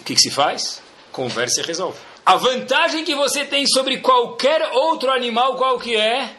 O 0.00 0.04
que, 0.04 0.14
que 0.14 0.20
se 0.20 0.30
faz? 0.30 0.82
Conversa 1.12 1.60
e 1.60 1.64
resolve. 1.64 1.98
A 2.24 2.36
vantagem 2.36 3.04
que 3.04 3.14
você 3.14 3.44
tem 3.44 3.66
sobre 3.66 3.98
qualquer 3.98 4.62
outro 4.72 5.10
animal, 5.10 5.56
qual 5.56 5.78
que 5.78 5.96
é? 5.96 6.30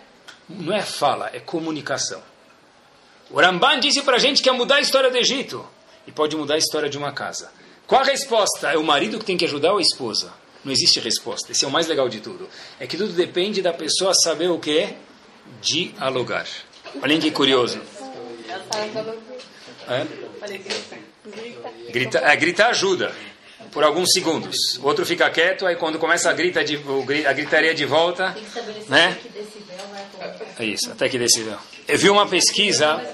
Não 0.49 0.73
é 0.73 0.81
fala, 0.81 1.29
é 1.33 1.39
comunicação. 1.39 2.21
O 3.29 3.39
Ramban 3.39 3.79
disse 3.79 4.01
para 4.01 4.17
gente 4.17 4.41
que 4.41 4.49
é 4.49 4.51
mudar 4.51 4.75
a 4.75 4.81
história 4.81 5.09
do 5.09 5.17
Egito. 5.17 5.65
E 6.05 6.11
pode 6.11 6.35
mudar 6.35 6.55
a 6.55 6.57
história 6.57 6.89
de 6.89 6.97
uma 6.97 7.13
casa. 7.13 7.51
Qual 7.91 7.99
a 7.99 8.05
resposta? 8.05 8.71
É 8.71 8.77
o 8.77 8.83
marido 8.85 9.19
que 9.19 9.25
tem 9.25 9.35
que 9.35 9.43
ajudar 9.43 9.73
ou 9.73 9.77
a 9.77 9.81
esposa? 9.81 10.31
Não 10.63 10.71
existe 10.71 10.97
resposta. 11.01 11.51
Esse 11.51 11.65
é 11.65 11.67
o 11.67 11.71
mais 11.71 11.87
legal 11.87 12.07
de 12.07 12.21
tudo. 12.21 12.47
É 12.79 12.87
que 12.87 12.95
tudo 12.95 13.11
depende 13.11 13.61
da 13.61 13.73
pessoa 13.73 14.13
saber 14.13 14.49
o 14.49 14.57
que 14.57 14.79
é 14.79 14.95
dialogar. 15.59 16.47
Olhem 17.03 17.19
que 17.19 17.29
curioso. 17.31 17.81
É? 19.89 20.07
Grita, 21.91 22.19
é, 22.19 22.33
gritar 22.37 22.69
ajuda 22.69 23.13
por 23.73 23.83
alguns 23.83 24.13
segundos. 24.13 24.55
O 24.81 24.85
outro 24.85 25.05
fica 25.05 25.29
quieto, 25.29 25.65
aí 25.65 25.75
quando 25.75 25.99
começa 25.99 26.29
a, 26.29 26.33
grita 26.33 26.63
de, 26.63 26.79
a 27.27 27.33
gritaria 27.33 27.73
de 27.73 27.85
volta, 27.85 28.33
né? 28.87 29.17
É 30.57 30.63
isso, 30.63 30.89
até 30.93 31.09
que 31.09 31.19
decibel. 31.19 31.59
Eu 31.89 31.97
vi 31.97 32.09
uma 32.09 32.25
pesquisa, 32.25 33.05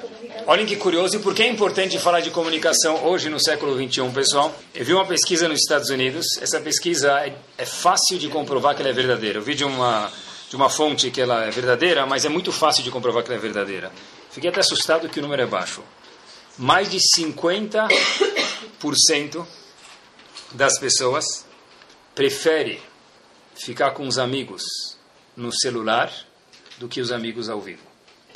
olhem 0.48 0.66
que 0.66 0.78
curioso, 0.78 1.18
e 1.18 1.20
por 1.20 1.36
que 1.36 1.44
é 1.44 1.48
importante 1.48 2.00
falar 2.00 2.22
de 2.22 2.32
comunicação 2.32 3.06
hoje 3.06 3.30
no 3.30 3.40
século 3.40 3.76
21, 3.76 4.12
pessoal? 4.14 4.58
Eu 4.74 4.86
vi 4.86 4.94
uma 4.94 5.06
pesquisa 5.06 5.50
nos 5.50 5.60
Estados 5.60 5.90
Unidos, 5.90 6.26
essa 6.42 6.62
pesquisa 6.62 7.12
é, 7.20 7.36
é 7.58 7.66
fácil 7.66 8.18
de 8.18 8.30
comprovar 8.30 8.74
que 8.74 8.82
ela 8.82 8.90
é 8.90 8.94
verdadeira. 8.94 9.40
Eu 9.40 9.44
vi 9.44 9.54
de 9.54 9.66
uma, 9.66 10.10
de 10.50 10.56
uma 10.56 10.70
fonte 10.70 11.12
que 11.12 11.20
ela 11.20 11.44
é 11.44 11.52
verdadeira, 11.52 12.06
mas 12.06 12.24
é 12.24 12.30
muito 12.30 12.54
fácil 12.54 12.82
de 12.82 12.90
comprovar 12.90 13.24
que 13.24 13.30
ela 13.30 13.38
é 13.38 13.42
verdadeira. 13.42 13.92
Fiquei 14.32 14.50
até 14.50 14.62
assustado 14.62 15.10
que 15.10 15.20
o 15.20 15.22
número 15.22 15.42
é 15.42 15.46
baixo. 15.46 15.84
Mais 16.58 16.90
de 16.90 16.98
50% 16.98 19.46
das 20.54 20.80
pessoas 20.80 21.46
prefere 22.16 22.82
ficar 23.54 23.92
com 23.92 24.08
os 24.08 24.18
amigos 24.18 24.64
no 25.36 25.52
celular 25.52 26.10
do 26.78 26.88
que 26.88 27.02
os 27.02 27.12
amigos 27.12 27.50
ao 27.50 27.60
vivo. 27.60 27.87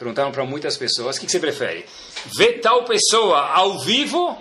Perguntaram 0.01 0.31
para 0.31 0.43
muitas 0.43 0.77
pessoas: 0.77 1.15
o 1.15 1.19
que 1.19 1.29
você 1.29 1.39
prefere? 1.39 1.85
Ver 2.35 2.53
tal 2.53 2.85
pessoa 2.85 3.51
ao 3.51 3.77
vivo 3.81 4.35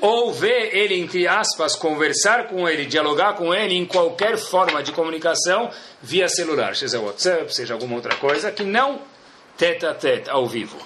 ou 0.00 0.32
ver 0.32 0.74
ele, 0.74 0.98
entre 0.98 1.28
aspas, 1.28 1.76
conversar 1.76 2.46
com 2.46 2.66
ele, 2.66 2.86
dialogar 2.86 3.34
com 3.34 3.52
ele 3.52 3.74
em 3.74 3.84
qualquer 3.84 4.38
forma 4.38 4.82
de 4.82 4.90
comunicação 4.92 5.70
via 6.00 6.26
celular, 6.26 6.74
seja 6.74 6.98
WhatsApp, 7.00 7.54
seja 7.54 7.74
alguma 7.74 7.96
outra 7.96 8.16
coisa, 8.16 8.50
que 8.50 8.62
não 8.62 9.02
tete 9.58 9.84
a 9.84 9.92
tete, 9.92 10.30
ao 10.30 10.46
vivo. 10.46 10.78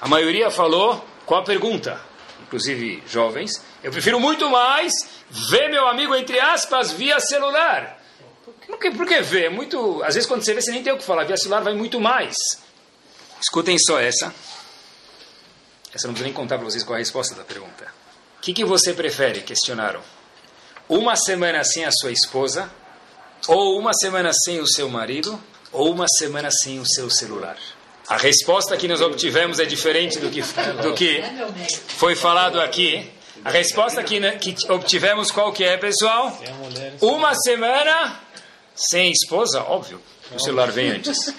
A 0.00 0.06
maioria 0.06 0.48
falou 0.48 1.04
qual 1.26 1.40
a 1.40 1.44
pergunta, 1.44 2.00
inclusive 2.46 3.02
jovens, 3.08 3.64
eu 3.82 3.90
prefiro 3.90 4.20
muito 4.20 4.48
mais 4.48 4.92
ver 5.28 5.68
meu 5.70 5.88
amigo, 5.88 6.14
entre 6.14 6.38
aspas, 6.38 6.92
via 6.92 7.18
celular. 7.18 8.00
Por 8.64 8.78
que, 8.78 8.92
por 8.92 9.08
que 9.08 9.20
ver? 9.22 9.50
Muito, 9.50 10.04
às 10.04 10.14
vezes 10.14 10.28
quando 10.28 10.44
você 10.44 10.54
vê, 10.54 10.62
você 10.62 10.70
nem 10.70 10.84
tem 10.84 10.92
o 10.92 10.98
que 10.98 11.02
falar, 11.02 11.24
via 11.24 11.36
celular 11.36 11.64
vai 11.64 11.74
muito 11.74 12.00
mais. 12.00 12.36
Escutem 13.40 13.78
só 13.78 13.98
essa. 13.98 14.34
Essa 15.92 16.06
não 16.06 16.14
preciso 16.14 16.24
nem 16.24 16.32
contar 16.32 16.56
para 16.56 16.64
vocês 16.64 16.84
qual 16.84 16.96
é 16.96 16.98
a 16.98 17.00
resposta 17.00 17.34
da 17.34 17.42
pergunta. 17.42 17.84
O 18.38 18.40
que, 18.40 18.52
que 18.52 18.64
você 18.64 18.92
prefere? 18.92 19.40
Questionaram. 19.40 20.00
Uma 20.88 21.16
semana 21.16 21.62
sem 21.64 21.84
a 21.84 21.90
sua 21.90 22.12
esposa, 22.12 22.70
ou 23.48 23.78
uma 23.78 23.92
semana 23.94 24.30
sem 24.32 24.60
o 24.60 24.66
seu 24.66 24.88
marido, 24.88 25.40
ou 25.72 25.90
uma 25.92 26.06
semana 26.18 26.50
sem 26.50 26.78
o 26.78 26.86
seu 26.86 27.08
celular. 27.10 27.56
A 28.08 28.16
resposta 28.16 28.76
que 28.76 28.88
nós 28.88 29.00
obtivemos 29.00 29.60
é 29.60 29.64
diferente 29.64 30.18
do 30.18 30.30
que, 30.30 30.42
do 30.82 30.94
que 30.94 31.22
foi 31.96 32.16
falado 32.16 32.60
aqui. 32.60 33.08
A 33.44 33.50
resposta 33.50 34.02
que, 34.02 34.20
que 34.38 34.70
obtivemos 34.70 35.30
qual 35.30 35.52
que 35.52 35.64
é, 35.64 35.76
pessoal? 35.76 36.36
Uma 37.00 37.34
semana 37.34 38.20
sem 38.74 39.12
esposa, 39.12 39.62
óbvio, 39.62 40.00
o 40.32 40.38
celular 40.40 40.70
vem 40.70 40.90
antes. 40.90 41.32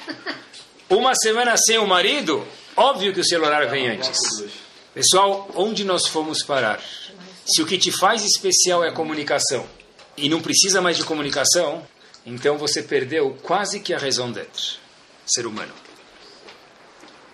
Uma 0.92 1.14
semana 1.16 1.56
sem 1.56 1.78
o 1.78 1.88
marido, 1.88 2.46
óbvio 2.76 3.14
que 3.14 3.22
o 3.22 3.26
celular 3.26 3.66
vem 3.70 3.92
antes. 3.92 4.20
Pessoal, 4.94 5.50
onde 5.56 5.86
nós 5.86 6.06
fomos 6.06 6.44
parar? 6.44 6.82
Se 7.46 7.62
o 7.62 7.66
que 7.66 7.78
te 7.78 7.94
faz 7.94 8.26
especial 8.26 8.84
é 8.84 8.90
a 8.90 8.92
comunicação 8.92 9.66
e 10.18 10.28
não 10.28 10.42
precisa 10.42 10.82
mais 10.82 10.98
de 10.98 11.06
comunicação, 11.06 11.88
então 12.26 12.58
você 12.58 12.84
perdeu 12.84 13.38
quase 13.42 13.80
que 13.80 13.94
a 13.94 13.98
razão 13.98 14.34
d'être, 14.34 14.82
ser 15.26 15.48
humano. 15.48 15.72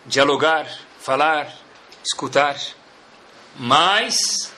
Dialogar, 0.06 0.72
falar, 1.00 1.52
escutar, 2.06 2.56
mas 3.58 4.54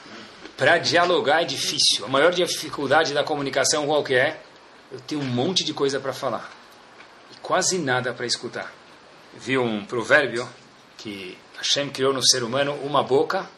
para 0.58 0.78
dialogar 0.78 1.44
é 1.44 1.46
difícil. 1.46 2.04
A 2.04 2.10
maior 2.10 2.34
dificuldade 2.34 3.14
da 3.14 3.24
comunicação 3.24 3.88
qual 3.88 4.04
que 4.04 4.16
é? 4.16 4.42
Eu 4.92 5.00
tenho 5.00 5.22
um 5.22 5.26
monte 5.26 5.64
de 5.64 5.74
coisa 5.74 6.02
para 6.02 6.12
falar 6.12 6.52
e 7.32 7.38
quase 7.38 7.78
nada 7.78 8.14
para 8.14 8.26
escutar. 8.26 8.79
Vi 9.42 9.58
um 9.58 9.86
provérbio 9.86 10.48
que 10.98 11.38
Hashem 11.58 11.90
criou 11.90 12.14
no 12.14 12.26
ser 12.26 12.44
humano 12.44 12.74
uma 12.84 13.02
boca 13.02 13.50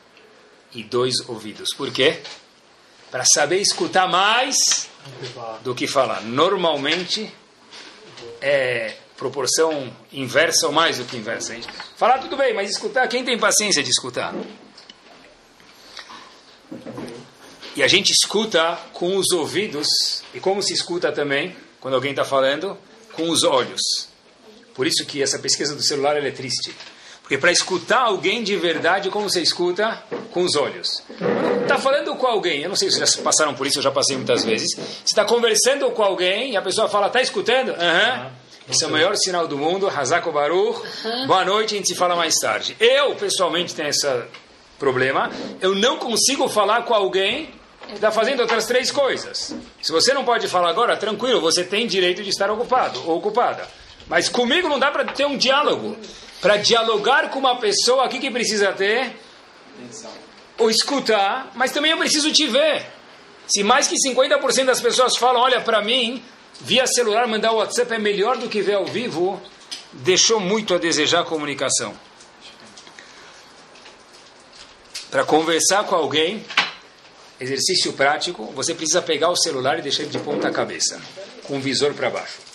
e 0.73 0.83
dois 0.83 1.27
ouvidos. 1.27 1.73
Por 1.73 1.91
quê? 1.91 2.19
Para 3.09 3.23
saber 3.25 3.57
escutar 3.57 4.07
mais 4.07 4.87
do 5.63 5.73
que 5.73 5.87
falar. 5.87 6.21
Normalmente 6.21 7.33
é 8.39 8.95
proporção 9.17 9.91
inversa 10.13 10.67
ou 10.67 10.71
mais 10.71 10.99
do 10.99 11.05
que 11.05 11.17
inversa. 11.17 11.55
Falar 11.97 12.19
tudo 12.19 12.37
bem, 12.37 12.53
mas 12.53 12.69
escutar, 12.69 13.07
quem 13.07 13.25
tem 13.25 13.37
paciência 13.39 13.81
de 13.81 13.89
escutar? 13.89 14.35
E 17.75 17.81
a 17.81 17.87
gente 17.87 18.11
escuta 18.11 18.77
com 18.93 19.15
os 19.17 19.31
ouvidos, 19.31 19.87
e 20.33 20.39
como 20.39 20.61
se 20.61 20.73
escuta 20.73 21.11
também, 21.11 21.55
quando 21.79 21.95
alguém 21.95 22.11
está 22.11 22.23
falando, 22.23 22.77
com 23.13 23.29
os 23.29 23.43
olhos. 23.43 24.10
Por 24.73 24.87
isso 24.87 25.05
que 25.05 25.21
essa 25.21 25.39
pesquisa 25.39 25.75
do 25.75 25.83
celular 25.83 26.17
é 26.17 26.31
triste. 26.31 26.75
Porque 27.21 27.37
para 27.37 27.51
escutar 27.51 28.01
alguém 28.01 28.43
de 28.43 28.55
verdade, 28.57 29.09
como 29.09 29.29
você 29.29 29.41
escuta? 29.41 30.03
Com 30.31 30.43
os 30.43 30.55
olhos. 30.55 31.03
Está 31.61 31.77
falando 31.77 32.13
com 32.15 32.27
alguém, 32.27 32.63
eu 32.63 32.69
não 32.69 32.75
sei 32.75 32.89
se 32.89 32.97
vocês 32.97 33.15
já 33.15 33.21
passaram 33.21 33.53
por 33.53 33.65
isso, 33.65 33.79
eu 33.79 33.83
já 33.83 33.91
passei 33.91 34.17
muitas 34.17 34.43
vezes. 34.43 34.73
Você 34.75 35.05
está 35.05 35.23
conversando 35.23 35.89
com 35.91 36.03
alguém 36.03 36.51
e 36.51 36.57
a 36.57 36.61
pessoa 36.61 36.89
fala, 36.89 37.07
está 37.07 37.21
escutando? 37.21 37.69
Aham. 37.71 38.25
Uhum. 38.25 38.41
Esse 38.69 38.83
é 38.83 38.87
o 38.87 38.91
maior 38.91 39.15
sinal 39.15 39.47
do 39.47 39.57
mundo. 39.57 39.87
Hazako 39.89 40.31
Baruch. 40.31 40.81
Boa 41.25 41.43
noite, 41.43 41.73
a 41.73 41.77
gente 41.77 41.89
se 41.89 41.95
fala 41.95 42.15
mais 42.15 42.35
tarde. 42.35 42.75
Eu, 42.79 43.15
pessoalmente, 43.15 43.73
tenho 43.73 43.89
esse 43.89 44.07
problema. 44.79 45.29
Eu 45.59 45.75
não 45.75 45.97
consigo 45.97 46.47
falar 46.47 46.83
com 46.83 46.93
alguém 46.93 47.49
que 47.87 47.95
está 47.95 48.11
fazendo 48.11 48.41
outras 48.41 48.65
três 48.65 48.91
coisas. 48.91 49.55
Se 49.81 49.91
você 49.91 50.13
não 50.13 50.23
pode 50.23 50.47
falar 50.47 50.69
agora, 50.69 50.95
tranquilo, 50.95 51.41
você 51.41 51.63
tem 51.63 51.87
direito 51.87 52.23
de 52.23 52.29
estar 52.29 52.49
ocupado 52.49 53.01
ou 53.07 53.17
ocupada. 53.17 53.67
Mas 54.11 54.27
comigo 54.27 54.67
não 54.67 54.77
dá 54.77 54.91
para 54.91 55.05
ter 55.05 55.25
um 55.25 55.37
diálogo. 55.37 55.97
Para 56.41 56.57
dialogar 56.57 57.29
com 57.29 57.39
uma 57.39 57.57
pessoa, 57.57 58.05
o 58.05 58.09
que, 58.09 58.19
que 58.19 58.29
precisa 58.29 58.73
ter? 58.73 59.15
Ou 60.57 60.69
escutar, 60.69 61.49
mas 61.55 61.71
também 61.71 61.91
eu 61.91 61.97
preciso 61.97 62.29
te 62.29 62.45
ver. 62.45 62.85
Se 63.47 63.63
mais 63.63 63.87
que 63.87 63.95
50% 63.95 64.65
das 64.65 64.81
pessoas 64.81 65.15
falam, 65.15 65.41
olha, 65.41 65.61
para 65.61 65.81
mim, 65.81 66.21
via 66.59 66.85
celular, 66.87 67.25
mandar 67.25 67.53
o 67.53 67.55
WhatsApp 67.55 67.93
é 67.93 67.97
melhor 67.97 68.35
do 68.35 68.49
que 68.49 68.61
ver 68.61 68.73
ao 68.73 68.85
vivo, 68.85 69.41
deixou 69.93 70.41
muito 70.41 70.75
a 70.75 70.77
desejar 70.77 71.21
a 71.21 71.23
comunicação. 71.23 71.93
Para 75.09 75.23
conversar 75.23 75.85
com 75.85 75.95
alguém, 75.95 76.45
exercício 77.39 77.93
prático, 77.93 78.43
você 78.47 78.75
precisa 78.75 79.01
pegar 79.01 79.29
o 79.29 79.37
celular 79.37 79.79
e 79.79 79.81
deixar 79.81 80.03
ele 80.03 80.11
de 80.11 80.19
ponta 80.19 80.51
cabeça, 80.51 81.01
com 81.43 81.55
o 81.57 81.61
visor 81.61 81.93
para 81.93 82.09
baixo. 82.09 82.50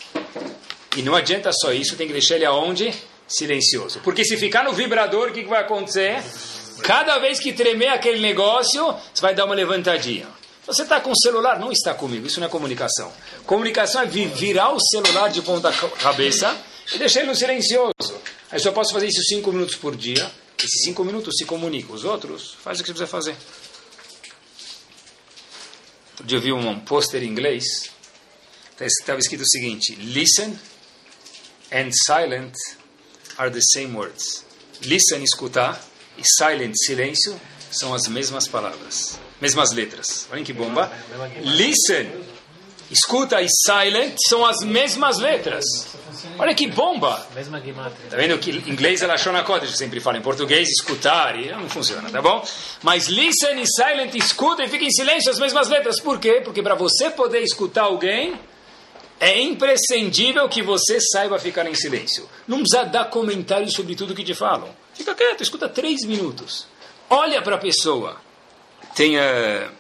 E 0.97 1.03
não 1.03 1.15
adianta 1.15 1.53
só 1.53 1.73
isso, 1.73 1.95
tem 1.95 2.07
que 2.07 2.13
deixar 2.15 2.37
ele 2.37 2.47
aonde? 2.47 2.93
Silencioso. 3.29 4.01
Porque 4.03 4.25
se 4.25 4.37
ficar 4.39 4.65
no 4.65 4.73
vibrador, 4.73 5.29
o 5.29 5.33
que, 5.33 5.43
que 5.43 5.49
vai 5.49 5.61
acontecer? 5.61 6.23
Cada 6.83 7.19
vez 7.19 7.39
que 7.39 7.53
tremer 7.53 7.89
aquele 7.89 8.19
negócio, 8.19 8.95
você 9.13 9.21
vai 9.21 9.35
dar 9.35 9.45
uma 9.45 9.55
levantadinha. 9.55 10.27
Você 10.67 10.83
está 10.83 10.99
com 11.01 11.11
o 11.11 11.17
celular, 11.17 11.61
não 11.61 11.71
está 11.71 11.93
comigo, 11.93 12.27
isso 12.27 12.41
não 12.41 12.47
é 12.47 12.51
comunicação. 12.51 13.13
Comunicação 13.45 14.01
é 14.01 14.07
virar 14.07 14.73
o 14.73 14.81
celular 14.81 15.29
de 15.29 15.43
ponta 15.43 15.71
cabeça 16.01 16.57
e 16.95 16.99
deixar 16.99 17.21
ele 17.21 17.29
no 17.29 17.37
silencioso. 17.37 17.93
Aí 18.51 18.59
só 18.59 18.73
posso 18.73 18.93
fazer 18.93 19.07
isso 19.07 19.23
cinco 19.23 19.53
minutos 19.53 19.77
por 19.77 19.95
dia. 19.95 20.31
Esses 20.59 20.83
cinco 20.83 21.05
minutos 21.05 21.35
se 21.37 21.45
comunica. 21.45 21.93
Os 21.93 22.05
outros, 22.05 22.57
faz 22.63 22.81
o 22.81 22.83
que 22.83 22.89
você 22.89 22.95
precisa 22.95 23.07
fazer. 23.07 23.37
Outro 26.13 26.27
dia 26.27 26.39
eu 26.39 26.43
vi 26.43 26.53
um 26.53 26.81
pôster 26.81 27.23
em 27.23 27.27
inglês. 27.27 27.91
Estava 28.81 29.21
escrito 29.21 29.43
o 29.43 29.49
seguinte: 29.49 29.95
Listen 29.97 30.57
and 31.73 31.91
silent 31.93 32.55
are 33.39 33.51
the 33.51 33.61
same 33.61 33.95
words. 33.95 34.45
Listen, 34.85 35.23
escutar, 35.23 35.81
e 36.19 36.23
silent, 36.39 36.75
silêncio, 36.77 37.39
são 37.71 37.95
as 37.95 38.09
mesmas 38.09 38.49
palavras, 38.49 39.19
mesmas 39.41 39.73
letras. 39.73 40.29
Olhem 40.31 40.45
que 40.45 40.53
bomba. 40.53 40.91
Listen, 41.43 42.11
escuta 42.91 43.43
e 43.43 43.49
silent 43.49 44.17
são 44.29 44.45
as 44.45 44.65
mesmas 44.65 45.19
letras. 45.19 45.65
Olha 46.39 46.55
que 46.55 46.67
bomba! 46.67 47.27
Tá 48.11 48.17
vendo 48.17 48.39
que 48.39 48.51
em 48.51 48.71
inglês 48.71 49.03
ela 49.03 49.17
na 49.33 49.43
cota, 49.43 49.67
sempre 49.67 50.01
fala. 50.01 50.19
Em 50.19 50.23
português, 50.23 50.69
escutar, 50.69 51.39
e 51.39 51.51
não 51.51 51.69
funciona, 51.69 52.11
tá 52.11 52.23
bom? 52.23 52.47
Mas 52.83 53.07
listen 53.07 53.61
e 53.61 53.67
silent, 53.67 54.15
escuta 54.15 54.65
e 54.65 54.69
fica 54.69 54.85
em 54.85 54.91
silêncio 54.91 55.31
as 55.31 55.39
mesmas 55.39 55.69
letras. 55.69 56.01
Por 56.01 56.19
quê? 56.19 56.41
Porque 56.43 56.63
para 56.63 56.75
você 56.75 57.11
poder 57.11 57.43
escutar 57.43 57.83
alguém, 57.83 58.39
é 59.19 59.41
imprescindível 59.41 60.49
que 60.49 60.63
você 60.63 61.01
saiba 61.01 61.39
ficar 61.39 61.67
em 61.67 61.75
silêncio. 61.75 62.29
Não 62.47 62.59
precisa 62.59 62.85
dar 62.85 63.07
comentários 63.07 63.73
sobre 63.73 63.95
tudo 63.95 64.15
que 64.15 64.25
te 64.25 64.35
falam. 64.35 64.75
Fica 64.95 65.15
quieto, 65.15 65.43
escuta 65.43 65.69
três 65.69 66.05
minutos. 66.07 66.67
Olha 67.09 67.41
para 67.41 67.57
a 67.57 67.59
pessoa. 67.59 68.21
Tem, 68.95 69.17
uh, 69.17 69.71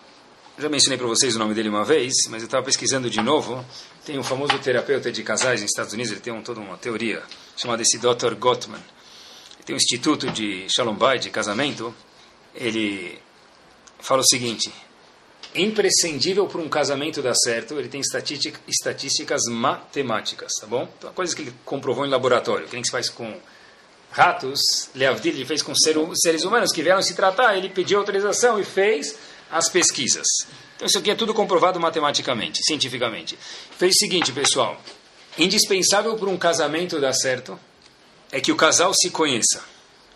já 0.58 0.68
mencionei 0.68 0.96
para 0.96 1.06
vocês 1.06 1.36
o 1.36 1.38
nome 1.38 1.54
dele 1.54 1.68
uma 1.68 1.84
vez, 1.84 2.12
mas 2.28 2.42
eu 2.42 2.46
estava 2.46 2.64
pesquisando 2.64 3.10
de 3.10 3.20
novo. 3.20 3.64
Tem 4.04 4.18
um 4.18 4.22
famoso 4.22 4.58
terapeuta 4.58 5.12
de 5.12 5.22
casais 5.22 5.60
nos 5.60 5.70
Estados 5.70 5.92
Unidos, 5.92 6.12
ele 6.12 6.20
tem 6.20 6.32
um, 6.32 6.42
toda 6.42 6.60
uma 6.60 6.76
teoria 6.76 7.22
chamada 7.56 7.82
esse 7.82 7.98
Dr. 7.98 8.34
Gottman. 8.38 8.80
Ele 9.56 9.64
tem 9.64 9.74
um 9.74 9.76
instituto 9.76 10.30
de 10.30 10.66
Shalom 10.68 10.94
Bay, 10.94 11.18
de 11.18 11.28
casamento. 11.28 11.94
Ele 12.54 13.18
fala 13.98 14.22
o 14.22 14.26
seguinte: 14.26 14.72
imprescindível 15.62 16.46
para 16.46 16.60
um 16.60 16.68
casamento 16.68 17.22
dar 17.22 17.34
certo, 17.34 17.78
ele 17.78 17.88
tem 17.88 18.00
estatísticas 18.00 19.42
matemáticas, 19.50 20.52
tá 20.60 20.66
bom? 20.66 20.88
Então, 20.98 21.12
coisas 21.12 21.34
que 21.34 21.42
ele 21.42 21.54
comprovou 21.64 22.06
em 22.06 22.10
laboratório, 22.10 22.66
que 22.66 22.74
nem 22.74 22.84
se 22.84 22.90
faz 22.90 23.08
com 23.08 23.34
ratos, 24.10 24.60
Leavdil 24.94 25.34
ele 25.34 25.44
fez 25.44 25.62
com 25.62 25.74
seres 25.74 26.44
humanos 26.44 26.72
que 26.72 26.82
vieram 26.82 27.02
se 27.02 27.14
tratar, 27.14 27.56
ele 27.56 27.68
pediu 27.68 27.98
autorização 27.98 28.58
e 28.58 28.64
fez 28.64 29.16
as 29.50 29.68
pesquisas. 29.68 30.26
Então 30.74 30.86
isso 30.86 30.98
aqui 30.98 31.10
é 31.10 31.14
tudo 31.14 31.34
comprovado 31.34 31.78
matematicamente, 31.80 32.62
cientificamente. 32.64 33.38
Fez 33.78 33.94
o 33.94 33.98
seguinte, 33.98 34.32
pessoal, 34.32 34.80
indispensável 35.38 36.16
para 36.16 36.28
um 36.28 36.36
casamento 36.36 37.00
dar 37.00 37.12
certo 37.12 37.58
é 38.32 38.40
que 38.40 38.52
o 38.52 38.56
casal 38.56 38.92
se 38.94 39.10
conheça. 39.10 39.62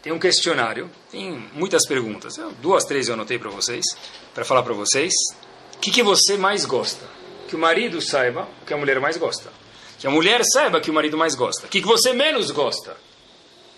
Tem 0.02 0.12
um 0.12 0.18
questionário, 0.18 0.90
tem 1.10 1.30
muitas 1.52 1.86
perguntas, 1.86 2.36
duas, 2.62 2.84
três 2.84 3.08
eu 3.08 3.14
anotei 3.14 3.38
para 3.38 3.50
vocês, 3.50 3.84
para 4.34 4.44
falar 4.44 4.62
para 4.62 4.72
vocês. 4.72 5.12
O 5.76 5.78
que, 5.78 5.90
que 5.90 6.02
você 6.02 6.38
mais 6.38 6.64
gosta? 6.64 7.04
Que 7.48 7.54
o 7.54 7.58
marido 7.58 8.00
saiba 8.00 8.48
o 8.62 8.66
que 8.66 8.72
a 8.72 8.76
mulher 8.76 8.98
mais 8.98 9.18
gosta. 9.18 9.52
Que 9.98 10.06
a 10.06 10.10
mulher 10.10 10.40
saiba 10.44 10.80
que 10.80 10.90
o 10.90 10.94
marido 10.94 11.18
mais 11.18 11.34
gosta. 11.34 11.66
O 11.66 11.68
que, 11.68 11.82
que 11.82 11.86
você 11.86 12.14
menos 12.14 12.50
gosta? 12.50 12.96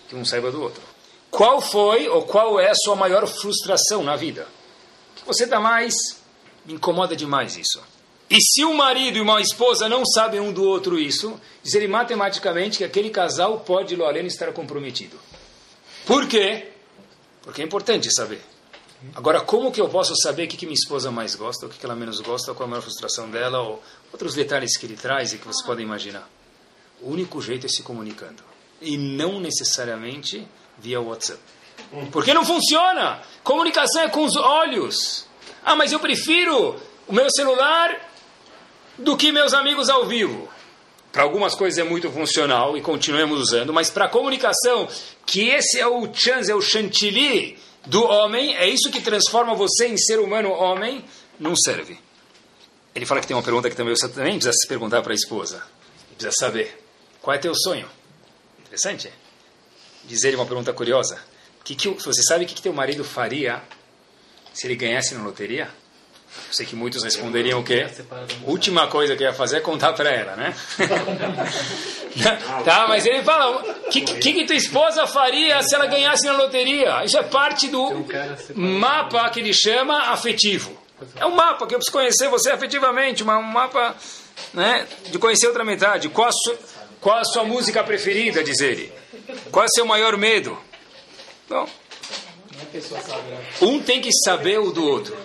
Que 0.07 0.15
um 0.15 0.23
saiba 0.23 0.49
do 0.49 0.61
outro. 0.61 0.81
Qual 1.29 1.59
foi 1.59 2.07
ou 2.07 2.21
qual 2.21 2.59
é 2.59 2.69
a 2.69 2.75
sua 2.75 2.95
maior 2.95 3.27
frustração 3.27 4.03
na 4.03 4.15
vida? 4.15 4.47
O 5.11 5.19
que 5.19 5.27
você 5.27 5.45
dá 5.45 5.59
mais? 5.59 5.93
Me 6.65 6.73
incomoda 6.73 7.15
demais 7.15 7.57
isso. 7.57 7.81
E 8.29 8.37
se 8.39 8.63
o 8.63 8.73
marido 8.73 9.17
e 9.17 9.21
uma 9.21 9.41
esposa 9.41 9.89
não 9.89 10.05
sabem 10.05 10.39
um 10.39 10.53
do 10.53 10.63
outro 10.63 10.97
isso, 10.97 11.39
diz 11.61 11.73
ele 11.73 11.87
matematicamente 11.87 12.77
que 12.77 12.83
aquele 12.83 13.09
casal 13.09 13.59
pode, 13.59 13.95
lo 13.95 14.05
além, 14.05 14.25
estar 14.25 14.51
comprometido. 14.53 15.19
Por 16.05 16.27
quê? 16.27 16.71
Porque 17.41 17.61
é 17.61 17.65
importante 17.65 18.13
saber. 18.13 18.41
Agora, 19.15 19.41
como 19.41 19.71
que 19.71 19.81
eu 19.81 19.89
posso 19.89 20.15
saber 20.15 20.45
o 20.45 20.47
que, 20.47 20.55
que 20.55 20.65
minha 20.65 20.75
esposa 20.75 21.11
mais 21.11 21.35
gosta, 21.35 21.65
o 21.65 21.69
que, 21.69 21.77
que 21.77 21.85
ela 21.85 21.95
menos 21.95 22.21
gosta, 22.21 22.53
qual 22.53 22.65
é 22.65 22.67
a 22.67 22.69
maior 22.69 22.81
frustração 22.81 23.29
dela, 23.29 23.59
ou 23.59 23.83
outros 24.11 24.33
detalhes 24.33 24.77
que 24.77 24.85
ele 24.85 24.95
traz 24.95 25.33
e 25.33 25.37
que 25.37 25.45
vocês 25.45 25.65
podem 25.65 25.85
imaginar? 25.85 26.27
O 27.01 27.11
único 27.11 27.41
jeito 27.41 27.65
é 27.65 27.69
se 27.69 27.83
comunicando. 27.83 28.41
E 28.81 28.97
não 28.97 29.39
necessariamente 29.39 30.47
via 30.77 31.01
WhatsApp. 31.01 31.39
Porque 32.11 32.33
não 32.33 32.45
funciona! 32.45 33.21
Comunicação 33.43 34.03
é 34.03 34.09
com 34.09 34.23
os 34.23 34.35
olhos. 34.37 35.27
Ah, 35.65 35.75
mas 35.75 35.91
eu 35.91 35.99
prefiro 35.99 36.79
o 37.07 37.13
meu 37.13 37.29
celular 37.29 38.09
do 38.97 39.17
que 39.17 39.31
meus 39.31 39.53
amigos 39.53 39.89
ao 39.89 40.05
vivo. 40.05 40.49
Para 41.13 41.21
algumas 41.21 41.53
coisas 41.53 41.77
é 41.77 41.83
muito 41.83 42.11
funcional 42.11 42.75
e 42.75 42.81
continuamos 42.81 43.39
usando, 43.39 43.71
mas 43.71 43.91
para 43.91 44.05
a 44.05 44.09
comunicação, 44.09 44.89
que 45.27 45.47
esse 45.47 45.79
é 45.79 45.85
o 45.85 46.11
chance, 46.11 46.51
é 46.51 46.55
o 46.55 46.59
chantilly 46.59 47.55
do 47.85 48.03
homem, 48.03 48.55
é 48.55 48.67
isso 48.67 48.89
que 48.89 48.99
transforma 48.99 49.53
você 49.53 49.87
em 49.87 49.95
ser 49.95 50.17
humano 50.17 50.49
homem, 50.49 51.05
não 51.39 51.55
serve. 51.55 51.99
Ele 52.95 53.05
fala 53.05 53.21
que 53.21 53.27
tem 53.27 53.37
uma 53.37 53.43
pergunta 53.43 53.69
que 53.69 53.75
também 53.75 53.95
você 53.95 54.09
também 54.09 54.33
precisa 54.33 54.53
se 54.53 54.67
perguntar 54.67 55.03
para 55.03 55.11
a 55.11 55.15
esposa. 55.15 55.63
Precisa 56.17 56.35
saber. 56.35 56.83
Qual 57.21 57.35
é 57.35 57.37
teu 57.37 57.53
sonho? 57.53 57.87
Interessante. 58.63 59.13
Dizer 60.05 60.29
ele 60.29 60.37
uma 60.37 60.47
pergunta 60.47 60.73
curiosa. 60.73 61.19
Que 61.63 61.75
que, 61.75 61.89
você 61.89 62.23
sabe 62.23 62.43
o 62.43 62.47
que, 62.47 62.55
que 62.55 62.61
teu 62.61 62.73
marido 62.73 63.03
faria 63.03 63.61
se 64.51 64.65
ele 64.65 64.75
ganhasse 64.75 65.13
na 65.13 65.23
loteria? 65.23 65.69
Sei 66.51 66.65
que 66.65 66.75
muitos 66.75 67.03
responderiam 67.03 67.59
o 67.59 67.63
quê? 67.63 67.87
Última 68.43 68.87
coisa 68.87 69.15
que 69.15 69.23
ia 69.23 69.33
fazer 69.33 69.57
é 69.57 69.59
contar 69.59 69.93
para 69.93 70.09
ela, 70.09 70.35
né? 70.35 70.53
tá, 72.63 72.85
mas 72.87 73.05
ele 73.05 73.23
fala, 73.23 73.59
o 73.59 73.89
que, 73.89 74.01
que, 74.01 74.33
que 74.33 74.45
tua 74.45 74.55
esposa 74.55 75.07
faria 75.07 75.61
se 75.63 75.73
ela 75.73 75.87
ganhasse 75.87 76.25
na 76.25 76.33
loteria? 76.33 77.03
Isso 77.03 77.17
é 77.17 77.23
parte 77.23 77.67
do 77.67 78.05
mapa 78.55 79.27
que 79.29 79.39
ele 79.39 79.53
chama 79.53 80.11
afetivo. 80.11 80.77
É 81.15 81.25
um 81.25 81.35
mapa 81.35 81.65
que 81.65 81.73
eu 81.73 81.79
preciso 81.79 81.97
conhecer 81.97 82.29
você 82.29 82.51
afetivamente, 82.51 83.23
um 83.23 83.41
mapa 83.41 83.95
né, 84.53 84.87
de 85.09 85.17
conhecer 85.17 85.47
outra 85.47 85.65
metade. 85.65 86.09
Qual 86.09 86.27
a, 86.27 86.31
sua, 86.31 86.57
qual 87.01 87.17
a 87.17 87.25
sua 87.25 87.43
música 87.43 87.83
preferida, 87.83 88.43
diz 88.43 88.59
ele? 88.59 88.93
Qual 89.51 89.63
é 89.63 89.67
o 89.67 89.71
seu 89.73 89.85
maior 89.85 90.17
medo? 90.17 90.57
Bom, 91.49 91.67
um 93.61 93.81
tem 93.81 94.01
que 94.01 94.11
saber 94.23 94.59
o 94.59 94.71
do 94.71 94.85
outro. 94.85 95.17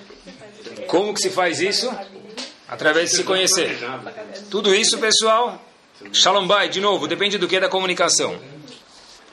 Como 0.88 1.14
que 1.14 1.20
se 1.20 1.30
faz 1.30 1.60
isso? 1.60 1.88
Através 2.66 3.10
de 3.10 3.16
se 3.16 3.24
conhecer. 3.24 3.78
Tudo 4.50 4.74
isso, 4.74 4.98
pessoal, 4.98 5.62
Shalom 6.12 6.46
Bay, 6.46 6.68
de 6.68 6.80
novo, 6.80 7.06
depende 7.06 7.38
do 7.38 7.46
que 7.46 7.60
da 7.60 7.68
comunicação. 7.68 8.38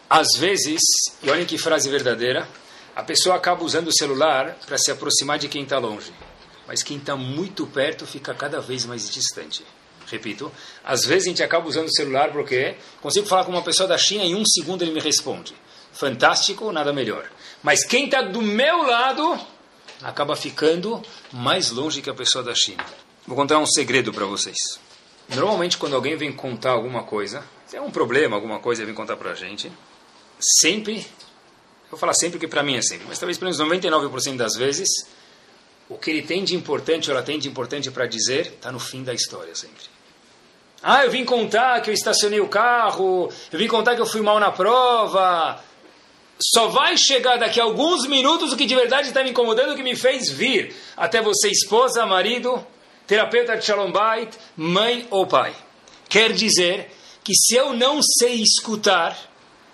Às 0.09 0.27
vezes, 0.37 0.81
e 1.23 1.29
olhem 1.29 1.45
que 1.45 1.57
frase 1.57 1.89
verdadeira, 1.89 2.47
a 2.95 3.03
pessoa 3.03 3.35
acaba 3.35 3.63
usando 3.63 3.87
o 3.87 3.93
celular 3.93 4.57
para 4.65 4.77
se 4.77 4.91
aproximar 4.91 5.39
de 5.39 5.47
quem 5.47 5.63
está 5.63 5.79
longe. 5.79 6.13
Mas 6.67 6.83
quem 6.83 6.97
está 6.97 7.15
muito 7.15 7.65
perto 7.67 8.05
fica 8.05 8.33
cada 8.33 8.59
vez 8.59 8.85
mais 8.85 9.09
distante. 9.09 9.65
Repito, 10.07 10.51
às 10.83 11.05
vezes 11.05 11.25
a 11.25 11.29
gente 11.29 11.43
acaba 11.43 11.67
usando 11.67 11.87
o 11.87 11.95
celular 11.95 12.31
porque 12.31 12.75
consigo 13.01 13.25
falar 13.25 13.45
com 13.45 13.51
uma 13.51 13.63
pessoa 13.63 13.87
da 13.87 13.97
China 13.97 14.23
e 14.23 14.31
em 14.31 14.35
um 14.35 14.45
segundo 14.45 14.83
ele 14.83 14.91
me 14.91 14.99
responde. 14.99 15.55
Fantástico, 15.93 16.71
nada 16.71 16.91
melhor. 16.91 17.29
Mas 17.63 17.85
quem 17.85 18.05
está 18.05 18.21
do 18.21 18.41
meu 18.41 18.83
lado 18.83 19.39
acaba 20.05 20.35
ficando 20.35 21.01
mais 21.33 21.71
longe 21.71 21.99
que 21.99 22.09
a 22.09 22.13
pessoa 22.13 22.43
da 22.43 22.53
China. 22.53 22.85
Vou 23.25 23.35
contar 23.35 23.57
um 23.57 23.65
segredo 23.65 24.13
para 24.13 24.25
vocês. 24.25 24.79
Normalmente, 25.29 25.79
quando 25.79 25.95
alguém 25.95 26.15
vem 26.15 26.31
contar 26.31 26.71
alguma 26.71 27.03
coisa, 27.03 27.43
se 27.65 27.75
é 27.75 27.81
um 27.81 27.89
problema, 27.89 28.35
alguma 28.35 28.59
coisa, 28.59 28.85
vem 28.85 28.93
contar 28.93 29.17
para 29.17 29.31
a 29.31 29.33
gente, 29.33 29.71
sempre, 30.39 31.05
vou 31.89 31.99
falar 31.99 32.13
sempre 32.13 32.37
que 32.37 32.47
para 32.47 32.61
mim 32.61 32.75
é 32.75 32.83
sempre, 32.83 33.07
mas 33.07 33.17
talvez 33.17 33.39
pelo 33.39 33.51
menos 33.51 33.83
99% 33.83 34.37
das 34.37 34.55
vezes, 34.55 34.87
o 35.89 35.97
que 35.97 36.11
ele 36.11 36.21
tem 36.21 36.43
de 36.43 36.55
importante 36.55 37.09
ou 37.09 37.17
ela 37.17 37.25
tem 37.25 37.39
de 37.39 37.49
importante 37.49 37.89
para 37.89 38.05
dizer 38.05 38.45
está 38.45 38.71
no 38.71 38.79
fim 38.79 39.03
da 39.03 39.13
história 39.13 39.55
sempre. 39.55 39.85
Ah, 40.83 41.03
eu 41.03 41.09
vim 41.09 41.25
contar 41.25 41.81
que 41.81 41.89
eu 41.89 41.93
estacionei 41.95 42.39
o 42.39 42.47
carro, 42.47 43.31
eu 43.51 43.57
vim 43.57 43.67
contar 43.67 43.95
que 43.95 44.01
eu 44.01 44.05
fui 44.05 44.21
mal 44.21 44.39
na 44.39 44.51
prova, 44.51 45.59
só 46.39 46.67
vai 46.67 46.97
chegar 46.97 47.37
daqui 47.37 47.59
a 47.59 47.63
alguns 47.63 48.05
minutos 48.07 48.51
o 48.51 48.57
que 48.57 48.65
de 48.65 48.75
verdade 48.75 49.07
está 49.07 49.23
me 49.23 49.29
incomodando, 49.29 49.71
o 49.71 49.75
que 49.75 49.83
me 49.83 49.95
fez 49.95 50.29
vir 50.29 50.75
até 50.97 51.21
você, 51.21 51.49
esposa, 51.49 52.05
marido, 52.05 52.65
terapeuta 53.07 53.55
de 53.55 53.65
Shalom 53.65 53.91
Bait, 53.91 54.37
mãe 54.57 55.07
ou 55.09 55.25
pai. 55.25 55.55
Quer 56.09 56.33
dizer 56.33 56.91
que 57.23 57.33
se 57.33 57.55
eu 57.55 57.73
não 57.73 58.01
sei 58.01 58.41
escutar 58.41 59.17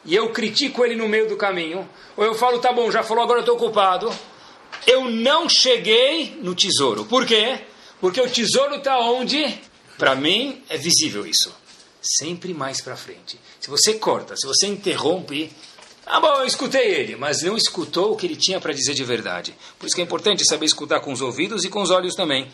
e 0.06 0.16
eu 0.16 0.32
critico 0.32 0.86
ele 0.86 0.96
no 0.96 1.08
meio 1.08 1.28
do 1.28 1.38
caminho, 1.38 1.88
ou 2.16 2.26
eu 2.26 2.36
falo, 2.36 2.60
tá 2.60 2.72
bom, 2.72 2.90
já 2.92 3.04
falou, 3.04 3.24
agora 3.24 3.40
eu 3.40 3.44
estou 3.44 3.56
ocupado, 3.56 4.12
eu 4.88 5.10
não 5.10 5.48
cheguei 5.50 6.40
no 6.42 6.56
tesouro. 6.56 7.06
Por 7.06 7.26
quê? 7.26 7.60
Porque 8.00 8.20
o 8.20 8.30
tesouro 8.30 8.76
está 8.76 9.00
onde? 9.00 9.60
Para 9.98 10.16
mim 10.16 10.64
é 10.70 10.78
visível 10.78 11.26
isso. 11.26 11.54
Sempre 12.02 12.54
mais 12.54 12.82
para 12.82 12.96
frente. 12.96 13.40
Se 13.60 13.70
você 13.70 13.94
corta, 13.96 14.36
se 14.36 14.48
você 14.48 14.66
interrompe, 14.66 15.52
ah, 16.06 16.20
bom, 16.20 16.34
eu 16.40 16.46
escutei 16.46 16.94
ele, 16.94 17.16
mas 17.16 17.42
não 17.44 17.56
escutou 17.56 18.14
o 18.14 18.18
que 18.18 18.26
ele 18.26 18.36
tinha 18.36 18.60
para 18.60 18.74
dizer 18.74 18.94
de 18.94 19.04
verdade. 19.04 19.56
Por 19.78 19.86
isso 19.86 19.96
que 19.96 20.02
é 20.02 20.04
importante 20.04 20.44
saber 20.46 20.66
escutar 20.66 21.00
com 21.00 21.12
os 21.12 21.22
ouvidos 21.22 21.64
e 21.64 21.70
com 21.70 21.82
os 21.82 21.92
olhos 21.92 22.16
também. 22.16 22.52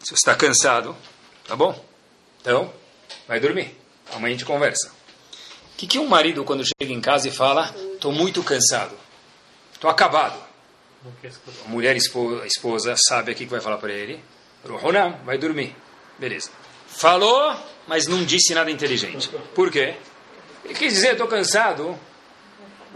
Se 0.00 0.10
você 0.10 0.14
está 0.14 0.34
cansado, 0.34 0.96
tá 1.46 1.54
bom? 1.54 1.80
Então, 2.40 2.72
vai 3.26 3.40
dormir. 3.40 3.76
Amanhã 4.12 4.34
a 4.34 4.38
gente 4.38 4.44
conversa. 4.44 4.88
O 5.74 5.76
que, 5.76 5.86
que 5.86 5.98
um 5.98 6.06
marido, 6.06 6.44
quando 6.44 6.64
chega 6.64 6.92
em 6.92 7.00
casa 7.00 7.28
e 7.28 7.30
fala, 7.30 7.74
estou 7.94 8.12
muito 8.12 8.42
cansado, 8.42 8.96
estou 9.74 9.90
acabado. 9.90 10.38
A 11.64 11.68
mulher, 11.68 11.96
esposa, 11.96 12.42
a 12.42 12.46
esposa 12.46 12.94
sabe 12.96 13.30
aqui 13.30 13.44
que 13.44 13.50
vai 13.50 13.60
falar 13.60 13.78
para 13.78 13.92
ele. 13.92 14.20
Ruhonam, 14.64 15.20
vai 15.24 15.38
dormir. 15.38 15.74
Beleza. 16.18 16.50
Falou, 16.88 17.54
mas 17.86 18.06
não 18.06 18.24
disse 18.24 18.54
nada 18.54 18.70
inteligente. 18.70 19.28
Por 19.54 19.70
quê? 19.70 19.96
Ele 20.64 20.74
quis 20.74 20.94
dizer, 20.94 21.12
estou 21.12 21.28
cansado. 21.28 21.96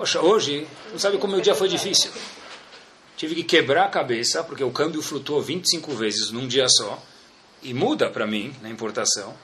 Poxa, 0.00 0.18
hoje, 0.22 0.66
não 0.90 0.98
sabe 0.98 1.18
como 1.18 1.34
meu 1.34 1.42
dia 1.42 1.54
foi 1.54 1.68
difícil. 1.68 2.10
Tive 3.18 3.34
que 3.34 3.42
quebrar 3.42 3.84
a 3.84 3.88
cabeça, 3.90 4.42
porque 4.42 4.64
o 4.64 4.70
câmbio 4.70 5.02
flutuou 5.02 5.42
25 5.42 5.92
vezes 5.92 6.30
num 6.30 6.48
dia 6.48 6.66
só. 6.70 6.98
E 7.62 7.74
muda 7.74 8.08
para 8.08 8.26
mim, 8.26 8.50
na 8.62 8.70
importação. 8.70 9.34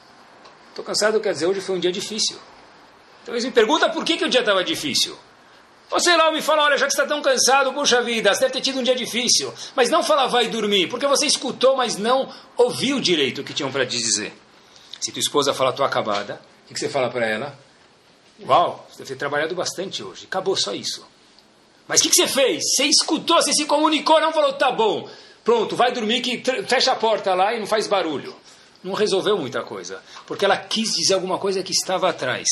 Estou 0.70 0.82
cansado, 0.82 1.20
quer 1.20 1.34
dizer, 1.34 1.44
hoje 1.44 1.60
foi 1.60 1.76
um 1.76 1.78
dia 1.78 1.92
difícil. 1.92 2.38
Então 3.22 3.34
eles 3.34 3.44
me 3.44 3.50
perguntam 3.50 3.90
por 3.90 4.02
que, 4.02 4.16
que 4.16 4.24
o 4.24 4.30
dia 4.30 4.40
estava 4.40 4.64
difícil. 4.64 5.14
Ou 5.90 6.00
sei 6.00 6.16
lá, 6.16 6.32
me 6.32 6.40
fala, 6.40 6.62
olha, 6.62 6.78
já 6.78 6.86
que 6.86 6.92
está 6.92 7.04
tão 7.04 7.20
cansado, 7.20 7.74
puxa 7.74 8.00
vida, 8.00 8.32
você 8.32 8.40
deve 8.40 8.54
ter 8.54 8.62
tido 8.62 8.78
um 8.78 8.82
dia 8.82 8.96
difícil. 8.96 9.52
Mas 9.74 9.90
não 9.90 10.02
fala 10.02 10.26
vai 10.26 10.48
dormir, 10.48 10.86
porque 10.88 11.06
você 11.06 11.26
escutou, 11.26 11.76
mas 11.76 11.98
não 11.98 12.32
ouviu 12.56 12.98
direito 12.98 13.42
o 13.42 13.44
que 13.44 13.52
tinham 13.52 13.70
para 13.70 13.84
dizer. 13.84 14.32
Se 15.00 15.12
tua 15.12 15.20
esposa 15.20 15.52
fala, 15.52 15.68
estou 15.68 15.84
acabada, 15.84 16.40
o 16.64 16.68
que, 16.68 16.72
que 16.72 16.80
você 16.80 16.88
fala 16.88 17.10
para 17.10 17.26
ela? 17.26 17.65
Uau, 18.44 18.86
você 18.88 18.98
deve 18.98 19.10
ter 19.10 19.16
trabalhado 19.16 19.54
bastante 19.54 20.02
hoje. 20.02 20.26
Acabou 20.26 20.56
só 20.56 20.74
isso. 20.74 21.06
Mas 21.88 22.00
o 22.00 22.02
que, 22.02 22.10
que 22.10 22.16
você 22.16 22.26
fez? 22.26 22.62
Você 22.74 22.84
escutou, 22.84 23.40
você 23.40 23.52
se 23.52 23.64
comunicou, 23.64 24.20
não 24.20 24.32
falou, 24.32 24.52
tá 24.54 24.70
bom. 24.72 25.08
Pronto, 25.44 25.76
vai 25.76 25.92
dormir 25.92 26.20
que 26.20 26.42
fecha 26.66 26.92
a 26.92 26.96
porta 26.96 27.32
lá 27.34 27.54
e 27.54 27.60
não 27.60 27.66
faz 27.66 27.86
barulho. 27.86 28.34
Não 28.82 28.92
resolveu 28.92 29.38
muita 29.38 29.62
coisa. 29.62 30.02
Porque 30.26 30.44
ela 30.44 30.56
quis 30.56 30.92
dizer 30.92 31.14
alguma 31.14 31.38
coisa 31.38 31.62
que 31.62 31.72
estava 31.72 32.08
atrás. 32.10 32.46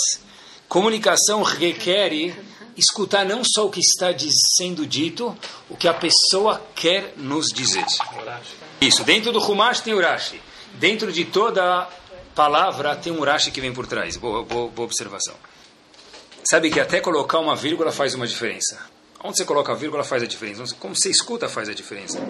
Comunicação 0.69 1.43
requer 1.43 2.37
escutar 2.77 3.25
não 3.25 3.43
só 3.45 3.67
o 3.67 3.71
que 3.71 3.81
está 3.81 4.09
sendo 4.57 4.87
dito, 4.87 5.37
o 5.69 5.77
que 5.77 5.89
a 5.89 5.95
pessoa 5.95 6.61
quer 6.75 7.15
nos 7.17 7.49
dizer. 7.49 7.85
Isso, 8.81 9.05
dentro 9.05 9.33
do 9.33 9.41
Humash 9.41 9.81
tem 9.81 9.95
Urashi. 9.95 10.41
Dentro 10.75 11.13
de 11.13 11.25
toda 11.25 11.89
palavra 12.35 12.97
tem 12.97 13.13
um 13.13 13.21
Urashi 13.21 13.51
que 13.51 13.61
vem 13.61 13.73
por 13.73 13.87
trás. 13.87 14.17
Boa, 14.17 14.43
boa, 14.43 14.69
boa 14.69 14.87
observação. 14.87 15.35
Sabe 16.49 16.71
que 16.71 16.79
até 16.79 17.01
colocar 17.01 17.39
uma 17.39 17.57
vírgula 17.57 17.91
faz 17.91 18.15
uma 18.15 18.27
diferença. 18.27 18.79
Onde 19.23 19.39
você 19.39 19.45
coloca 19.47 19.73
a 19.73 19.75
vírgula 19.75 20.05
faz 20.05 20.23
a 20.23 20.27
diferença. 20.27 20.75
Como 20.79 20.95
você 20.95 21.09
escuta 21.09 21.49
faz 21.49 21.71
a 21.71 21.75
diferença. 21.75 22.21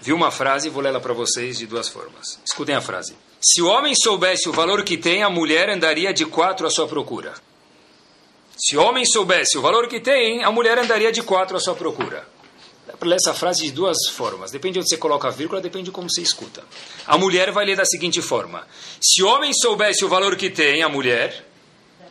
Vi 0.00 0.12
uma 0.12 0.30
frase 0.30 0.68
e 0.68 0.70
vou 0.70 0.80
lê-la 0.80 1.00
para 1.00 1.12
vocês 1.12 1.58
de 1.58 1.66
duas 1.66 1.88
formas. 1.88 2.38
Escutem 2.44 2.76
a 2.76 2.80
frase. 2.80 3.16
Se 3.42 3.60
o 3.60 3.66
homem 3.66 3.94
soubesse 3.96 4.48
o 4.48 4.52
valor 4.52 4.84
que 4.84 4.96
tem, 4.96 5.24
a 5.24 5.28
mulher 5.28 5.68
andaria 5.68 6.14
de 6.14 6.24
quatro 6.24 6.64
à 6.64 6.70
sua 6.70 6.86
procura. 6.86 7.34
Se 8.56 8.76
o 8.76 8.82
homem 8.82 9.04
soubesse 9.04 9.58
o 9.58 9.60
valor 9.60 9.88
que 9.88 9.98
tem, 9.98 10.44
a 10.44 10.50
mulher 10.52 10.78
andaria 10.78 11.10
de 11.10 11.22
quatro 11.22 11.56
à 11.56 11.60
sua 11.60 11.74
procura. 11.74 12.26
Dá 12.86 12.96
para 12.96 13.08
ler 13.08 13.16
essa 13.16 13.34
frase 13.34 13.64
de 13.64 13.72
duas 13.72 13.96
formas. 14.12 14.52
Depende 14.52 14.74
de 14.74 14.78
onde 14.78 14.88
você 14.88 14.96
coloca 14.96 15.26
a 15.26 15.30
vírgula, 15.32 15.60
depende 15.60 15.86
de 15.86 15.90
como 15.90 16.08
você 16.08 16.22
escuta. 16.22 16.62
A 17.04 17.18
mulher 17.18 17.50
vai 17.50 17.66
ler 17.66 17.76
da 17.76 17.84
seguinte 17.84 18.22
forma: 18.22 18.64
Se 19.00 19.24
o 19.24 19.26
homem 19.26 19.52
soubesse 19.52 20.04
o 20.04 20.08
valor 20.08 20.36
que 20.36 20.48
tem, 20.48 20.84
a 20.84 20.88
mulher 20.88 21.44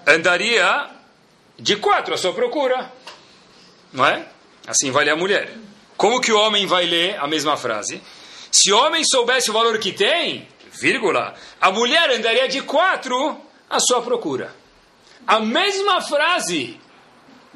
andaria 0.06 0.95
de 1.58 1.76
quatro 1.78 2.14
à 2.14 2.18
sua 2.18 2.34
procura. 2.34 2.92
Não 3.92 4.06
é? 4.06 4.28
Assim 4.68 4.92
vai 4.92 5.06
ler 5.06 5.12
a 5.12 5.16
mulher. 5.16 5.56
Como 5.98 6.20
que 6.20 6.32
o 6.32 6.40
homem 6.40 6.66
vai 6.66 6.86
ler 6.86 7.18
a 7.20 7.28
mesma 7.28 7.56
frase? 7.56 8.02
Se 8.52 8.72
o 8.72 8.78
homem 8.78 9.04
soubesse 9.04 9.50
o 9.50 9.54
valor 9.54 9.80
que 9.80 9.92
tem, 9.92 10.48
vírgula, 10.72 11.34
a 11.60 11.72
mulher 11.72 12.10
andaria 12.10 12.48
de 12.48 12.62
quatro 12.62 13.38
à 13.70 13.80
sua 13.80 14.02
procura. 14.02 14.54
A 15.26 15.40
mesma 15.40 16.02
frase 16.02 16.80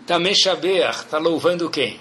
está 0.01 0.17
meshabeach, 0.17 1.01
está 1.05 1.17
louvando 1.17 1.69
quem? 1.69 1.99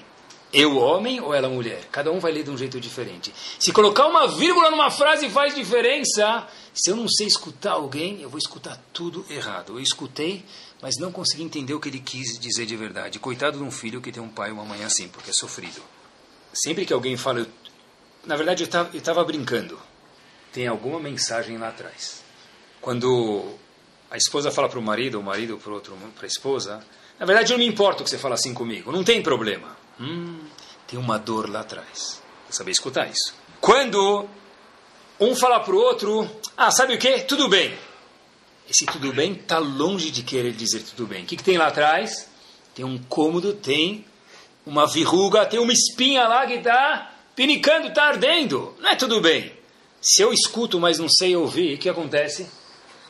Eu, 0.51 0.79
homem, 0.79 1.21
ou 1.21 1.35
ela, 1.35 1.49
mulher? 1.49 1.83
Cada 1.93 2.11
um 2.11 2.19
vai 2.19 2.33
ler 2.33 2.43
de 2.43 2.51
um 2.51 2.57
jeito 2.57 2.81
diferente. 2.81 3.35
Se 3.59 3.71
colocar 3.71 4.07
uma 4.07 4.27
vírgula 4.27 4.71
numa 4.71 4.91
frase 4.91 5.29
faz 5.29 5.55
diferença, 5.55 6.47
se 6.73 6.91
eu 6.91 6.97
não 6.97 7.07
sei 7.07 7.27
escutar 7.27 7.73
alguém, 7.73 8.23
eu 8.23 8.31
vou 8.31 8.39
escutar 8.39 8.81
tudo 8.91 9.27
errado. 9.29 9.75
Eu 9.75 9.81
escutei, 9.81 10.43
mas 10.81 10.97
não 10.99 11.11
consegui 11.11 11.43
entender 11.43 11.75
o 11.75 11.81
que 11.81 11.89
ele 11.89 12.01
quis 12.01 12.39
dizer 12.39 12.67
de 12.67 12.77
verdade. 12.77 13.19
Coitado 13.19 13.59
de 13.59 13.65
um 13.65 13.71
filho 13.71 14.01
que 14.01 14.13
tem 14.13 14.23
um 14.23 14.29
pai 14.29 14.51
e 14.51 14.53
uma 14.53 14.65
mãe 14.65 14.85
assim, 14.85 15.09
porque 15.09 15.31
é 15.31 15.33
sofrido. 15.33 15.83
Sempre 16.53 16.87
que 16.87 16.93
alguém 16.93 17.17
fala, 17.17 17.41
eu... 17.41 17.47
na 18.25 18.37
verdade 18.37 18.63
eu 18.63 18.99
estava 18.99 19.25
brincando, 19.25 19.79
tem 20.53 20.67
alguma 20.67 21.01
mensagem 21.01 21.59
lá 21.59 21.69
atrás. 21.69 22.23
Quando 22.81 23.55
a 24.11 24.17
esposa 24.17 24.51
fala 24.51 24.69
para 24.69 24.79
o 24.79 24.83
marido, 24.83 25.19
o 25.19 25.23
marido 25.23 25.59
para 25.59 26.25
a 26.25 26.27
esposa, 26.27 26.85
na 27.19 27.27
verdade 27.27 27.53
eu 27.53 27.59
não 27.59 27.65
me 27.65 27.71
importo 27.71 28.05
que 28.05 28.11
você 28.11 28.19
fala 28.19 28.35
assim 28.35 28.55
comigo, 28.55 28.93
não 28.93 29.05
tem 29.05 29.23
problema. 29.23 29.77
Hum, 30.01 30.39
tem 30.87 30.99
uma 30.99 31.19
dor 31.19 31.51
lá 31.51 31.61
atrás. 31.61 32.23
Vou 32.45 32.53
saber 32.53 32.71
escutar 32.71 33.09
isso. 33.09 33.35
Quando 33.61 34.29
um 35.21 35.35
fala 35.35 35.61
para 35.61 35.75
o 35.75 35.79
outro, 35.79 36.31
ah, 36.57 36.71
sabe 36.71 36.95
o 36.95 36.99
que? 36.99 37.23
Tudo 37.23 37.49
bem. 37.49 37.77
Esse 38.69 38.85
tudo 38.87 39.13
bem 39.13 39.33
está 39.33 39.59
longe 39.59 40.11
de 40.11 40.23
querer 40.23 40.53
dizer 40.53 40.83
tudo 40.83 41.07
bem. 41.07 41.23
O 41.23 41.27
que, 41.27 41.37
que 41.37 41.43
tem 41.43 41.57
lá 41.57 41.69
atrás? 41.69 42.29
Tem 42.75 42.85
um 42.85 42.99
cômodo, 42.99 43.55
tem 43.55 44.05
uma 44.67 44.87
verruga, 44.87 45.47
tem 45.47 45.59
uma 45.59 45.73
espinha 45.73 46.29
lá 46.29 46.47
que 46.47 46.55
está 46.55 47.15
pinicando, 47.35 47.89
está 47.89 48.09
ardendo. 48.09 48.75
Não 48.79 48.91
é 48.91 48.97
tudo 48.97 49.21
bem. 49.21 49.53
Se 50.01 50.23
eu 50.23 50.33
escuto, 50.33 50.79
mas 50.79 50.99
não 50.99 51.09
sei 51.09 51.35
ouvir, 51.35 51.75
o 51.75 51.79
que 51.79 51.89
acontece? 51.89 52.47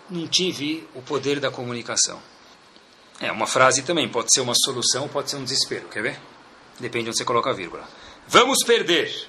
Não 0.09 0.27
tive 0.29 0.87
o 0.95 1.03
poder 1.03 1.41
da 1.41 1.51
comunicação. 1.51 2.23
É, 3.21 3.33
uma 3.33 3.47
frase 3.47 3.83
também 3.83 4.09
pode 4.09 4.33
ser 4.33 4.41
uma 4.41 4.55
solução, 4.55 5.09
pode 5.09 5.29
ser 5.29 5.37
um 5.37 5.45
desespero. 5.45 5.89
Quer 5.89 6.03
ver? 6.03 6.21
Depende 6.79 7.05
de 7.05 7.11
onde 7.11 7.19
você 7.19 7.25
coloca 7.25 7.51
a 7.51 7.53
vírgula. 7.53 7.87
Vamos 8.29 8.59
perder, 8.65 9.29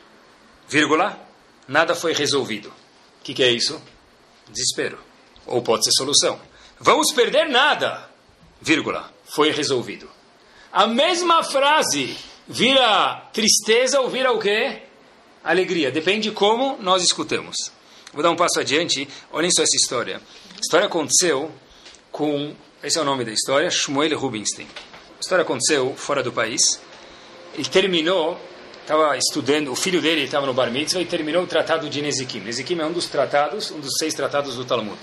vírgula, 0.68 1.20
nada 1.68 1.96
foi 1.96 2.14
resolvido. 2.14 2.70
O 2.70 3.24
que, 3.24 3.34
que 3.34 3.44
é 3.44 3.52
isso? 3.52 3.82
Desespero. 4.48 5.09
Ou 5.50 5.62
pode 5.62 5.84
ser 5.84 5.92
solução. 5.92 6.40
Vamos 6.80 7.12
perder 7.12 7.50
nada, 7.50 8.10
vírgula, 8.62 9.12
foi 9.26 9.52
resolvido. 9.52 10.10
A 10.72 10.86
mesma 10.86 11.44
frase 11.44 12.16
vira 12.48 13.28
tristeza 13.34 14.00
ou 14.00 14.10
vira 14.10 14.32
o 14.32 14.40
quê? 14.40 14.84
Alegria. 15.44 15.92
Depende 15.92 16.30
de 16.30 16.32
como 16.36 16.78
nós 16.80 17.04
escutamos. 17.04 17.56
Vou 18.14 18.22
dar 18.22 18.30
um 18.30 18.36
passo 18.36 18.60
adiante. 18.60 19.08
Olhem 19.32 19.52
só 19.52 19.64
essa 19.64 19.76
história. 19.76 20.22
A 20.56 20.60
história 20.60 20.86
aconteceu 20.86 21.52
com, 22.12 22.54
esse 22.84 22.98
é 22.98 23.02
o 23.02 23.06
nome 23.06 23.26
da 23.26 23.32
história, 23.32 23.70
Shmuel 23.72 24.18
Rubinstein. 24.18 24.68
A 25.18 25.20
história 25.20 25.44
aconteceu 25.44 25.96
fora 25.96 26.22
do 26.22 26.32
país. 26.32 26.80
Ele 27.56 27.66
terminou, 27.66 28.40
estava 28.82 29.18
estudando, 29.18 29.72
o 29.72 29.76
filho 29.76 30.02
dele 30.02 30.24
estava 30.24 30.46
no 30.46 30.54
Bar 30.54 30.72
Mitzvah 30.72 31.02
e 31.02 31.06
terminou 31.06 31.44
o 31.44 31.48
tratado 31.48 31.90
de 31.90 32.02
Nezikim. 32.02 32.42
Nezikim 32.42 32.80
é 32.80 32.86
um 32.86 32.94
dos 32.94 33.08
tratados, 33.08 33.72
um 33.72 33.80
dos 33.80 33.94
seis 33.98 34.14
tratados 34.14 34.56
do 34.56 34.66
Talmud. 34.66 35.00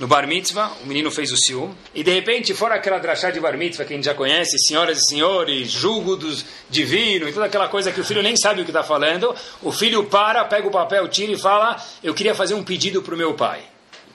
No 0.00 0.06
Bar 0.06 0.26
Mitzvah, 0.26 0.72
o 0.82 0.86
menino 0.86 1.10
fez 1.10 1.30
o 1.30 1.36
Sium, 1.36 1.74
e 1.94 2.02
de 2.02 2.10
repente, 2.10 2.54
fora 2.54 2.74
aquela 2.74 2.98
drachá 2.98 3.30
de 3.30 3.38
Bar 3.38 3.58
Mitzvah 3.58 3.84
que 3.84 3.92
a 3.92 3.96
gente 3.96 4.06
já 4.06 4.14
conhece, 4.14 4.58
senhoras 4.58 4.96
e 4.96 5.10
senhores, 5.10 5.70
julgo 5.70 6.16
dos 6.16 6.42
divino 6.70 7.28
e 7.28 7.32
toda 7.34 7.44
aquela 7.44 7.68
coisa 7.68 7.92
que 7.92 8.00
o 8.00 8.04
filho 8.04 8.22
nem 8.22 8.34
sabe 8.34 8.62
o 8.62 8.64
que 8.64 8.70
está 8.70 8.82
falando, 8.82 9.36
o 9.60 9.70
filho 9.70 10.06
para, 10.06 10.42
pega 10.46 10.66
o 10.66 10.70
papel, 10.70 11.06
tira 11.06 11.32
e 11.32 11.38
fala: 11.38 11.76
Eu 12.02 12.14
queria 12.14 12.34
fazer 12.34 12.54
um 12.54 12.64
pedido 12.64 13.02
para 13.02 13.14
o 13.14 13.18
meu 13.18 13.34
pai. 13.34 13.62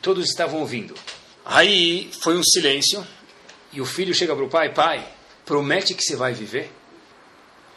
Todos 0.02 0.28
estavam 0.28 0.60
ouvindo. 0.60 0.96
Aí 1.46 2.10
foi 2.20 2.36
um 2.36 2.44
silêncio, 2.44 3.06
e 3.72 3.80
o 3.80 3.86
filho 3.86 4.12
chega 4.12 4.36
para 4.36 4.44
o 4.44 4.50
pai: 4.50 4.74
Pai, 4.74 5.08
promete 5.46 5.94
que 5.94 6.02
você 6.02 6.16
vai 6.16 6.34
viver? 6.34 6.72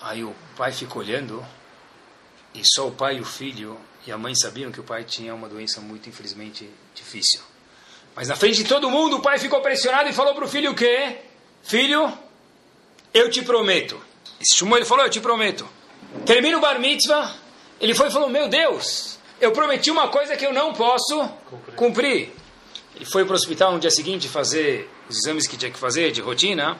Aí 0.01 0.25
o 0.25 0.35
pai 0.57 0.73
fica 0.73 0.99
olhando, 0.99 1.45
e 2.55 2.63
só 2.65 2.89
o 2.89 2.91
pai 2.91 3.19
e 3.19 3.21
o 3.21 3.25
filho 3.27 3.79
e 4.07 4.11
a 4.11 4.17
mãe 4.17 4.35
sabiam 4.35 4.73
que 4.73 4.81
o 4.81 4.85
pai 4.85 5.05
tinha 5.05 5.35
uma 5.35 5.47
doença 5.47 5.79
muito, 5.83 6.09
infelizmente, 6.09 6.71
difícil. 6.95 7.43
Mas 8.19 8.27
na 8.27 8.35
frente 8.35 8.65
de 8.65 8.65
todo 8.65 8.91
mundo, 8.91 9.19
o 9.19 9.21
pai 9.21 9.39
ficou 9.39 9.61
pressionado 9.61 10.09
e 10.09 10.13
falou 10.13 10.35
para 10.35 10.45
o 10.45 10.49
filho 10.49 10.73
o 10.73 10.75
quê? 10.75 11.19
Filho, 11.63 12.13
eu 13.15 13.31
te 13.31 13.43
prometo. 13.43 13.97
Esse 14.41 14.57
Shmuel 14.57 14.85
falou, 14.85 15.05
eu 15.05 15.11
te 15.11 15.21
prometo. 15.21 15.65
Termina 16.27 16.59
o 16.59 16.61
bar 16.61 16.81
mitzvah, 16.81 17.33
ele 17.81 17.95
foi 17.95 18.09
e 18.09 18.11
falou, 18.11 18.29
meu 18.29 18.49
Deus, 18.49 19.21
eu 19.41 19.53
prometi 19.53 19.89
uma 19.93 20.09
coisa 20.09 20.37
que 20.37 20.45
eu 20.45 20.53
não 20.53 20.73
posso 20.73 21.29
cumprir. 21.49 21.75
cumprir. 21.77 22.33
Ele 22.97 23.05
foi 23.05 23.25
para 23.25 23.35
o 23.35 23.37
hospital 23.37 23.73
no 23.75 23.79
dia 23.79 23.91
seguinte 23.93 24.29
fazer 24.29 24.91
os 25.09 25.19
exames 25.19 25.47
que 25.47 25.57
tinha 25.57 25.71
que 25.71 25.79
fazer, 25.79 26.11
de 26.11 26.21
rotina, 26.21 26.77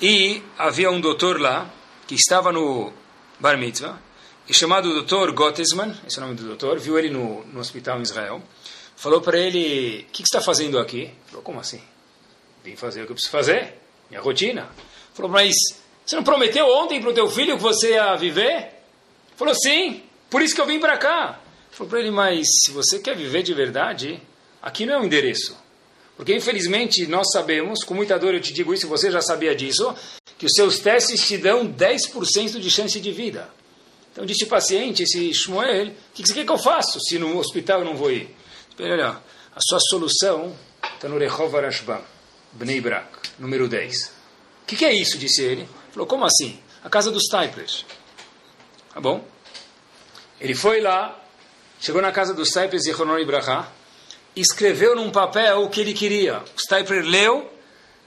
e 0.00 0.42
havia 0.56 0.90
um 0.90 1.02
doutor 1.02 1.38
lá, 1.38 1.70
que 2.06 2.14
estava 2.14 2.50
no 2.50 2.90
bar 3.38 3.58
mitzvah, 3.58 3.98
e 4.48 4.54
chamado 4.54 5.02
Dr. 5.02 5.32
Gottesman, 5.32 5.94
esse 6.06 6.18
é 6.18 6.22
o 6.22 6.24
nome 6.24 6.38
do 6.38 6.46
doutor, 6.46 6.78
viu 6.78 6.98
ele 6.98 7.10
no, 7.10 7.44
no 7.44 7.60
hospital 7.60 7.98
em 7.98 8.02
Israel, 8.02 8.42
falou 9.02 9.20
para 9.20 9.38
ele: 9.38 10.06
O 10.08 10.12
que, 10.12 10.22
que 10.22 10.28
você 10.28 10.36
está 10.36 10.40
fazendo 10.40 10.78
aqui? 10.78 11.00
Ele 11.00 11.16
falou: 11.26 11.42
Como 11.42 11.58
assim? 11.58 11.82
Vim 12.62 12.76
fazer 12.76 13.02
o 13.02 13.06
que 13.06 13.12
eu 13.12 13.16
preciso 13.16 13.32
fazer, 13.32 13.74
minha 14.08 14.22
rotina. 14.22 14.62
Ele 14.62 15.14
falou: 15.14 15.30
Mas 15.30 15.54
você 16.06 16.14
não 16.14 16.22
prometeu 16.22 16.66
ontem 16.66 17.00
para 17.00 17.10
o 17.10 17.14
teu 17.14 17.28
filho 17.28 17.56
que 17.56 17.62
você 17.62 17.94
ia 17.94 18.14
viver? 18.14 18.56
Ele 18.56 19.36
falou: 19.36 19.54
Sim, 19.54 20.02
por 20.30 20.40
isso 20.40 20.54
que 20.54 20.60
eu 20.60 20.66
vim 20.66 20.78
para 20.78 20.96
cá. 20.96 21.40
Ele 21.68 21.76
falou 21.76 21.90
para 21.90 21.98
ele: 21.98 22.12
Mas 22.12 22.46
se 22.64 22.70
você 22.70 23.00
quer 23.00 23.16
viver 23.16 23.42
de 23.42 23.52
verdade, 23.52 24.22
aqui 24.62 24.86
não 24.86 24.94
é 24.94 25.00
o 25.00 25.04
endereço. 25.04 25.60
Porque, 26.16 26.36
infelizmente, 26.36 27.04
nós 27.06 27.32
sabemos, 27.32 27.82
com 27.82 27.94
muita 27.94 28.18
dor 28.18 28.34
eu 28.34 28.40
te 28.40 28.52
digo 28.52 28.72
isso, 28.72 28.86
você 28.86 29.10
já 29.10 29.20
sabia 29.20 29.56
disso, 29.56 29.92
que 30.38 30.46
os 30.46 30.52
seus 30.52 30.78
testes 30.78 31.26
te 31.26 31.38
dão 31.38 31.66
10% 31.66 32.60
de 32.60 32.70
chance 32.70 33.00
de 33.00 33.10
vida. 33.10 33.48
Então, 34.12 34.26
disse 34.26 34.44
o 34.44 34.46
paciente, 34.46 35.02
esse 35.02 35.32
Shmuel, 35.32 35.88
o 35.88 35.92
que 36.14 36.24
você 36.24 36.34
quer 36.34 36.44
que 36.44 36.52
eu 36.52 36.58
faça 36.58 37.00
se 37.00 37.18
no 37.18 37.38
hospital 37.38 37.80
eu 37.80 37.86
não 37.86 37.96
vou 37.96 38.12
ir? 38.12 38.28
Olha, 38.84 39.16
a 39.54 39.60
sua 39.60 39.78
solução 39.78 40.56
está 40.94 41.08
no 41.08 41.16
Rehov 41.16 41.56
Arashbam, 41.56 42.02
Bnei 42.50 42.80
Brak, 42.80 43.06
número 43.38 43.68
10. 43.68 44.06
O 44.06 44.66
que, 44.66 44.74
que, 44.74 44.84
é 44.84 44.92
isso? 44.92 45.16
disse 45.18 45.40
ele. 45.40 45.68
Falou, 45.92 46.04
como 46.04 46.24
assim? 46.24 46.60
A 46.82 46.90
casa 46.90 47.12
dos 47.12 47.28
Taipers. 47.28 47.86
Tá 48.92 49.00
bom? 49.00 49.24
Ele 50.40 50.56
foi 50.56 50.80
lá, 50.80 51.16
chegou 51.80 52.02
na 52.02 52.10
casa 52.10 52.34
dos 52.34 52.50
Taipers 52.50 52.82
de 52.82 52.90
Honor 52.90 53.20
Ibrahá, 53.20 53.70
escreveu 54.34 54.96
num 54.96 55.12
papel 55.12 55.62
o 55.62 55.70
que 55.70 55.80
ele 55.80 55.94
queria. 55.94 56.38
O 56.38 56.58
Staiper 56.58 57.04
leu 57.04 57.48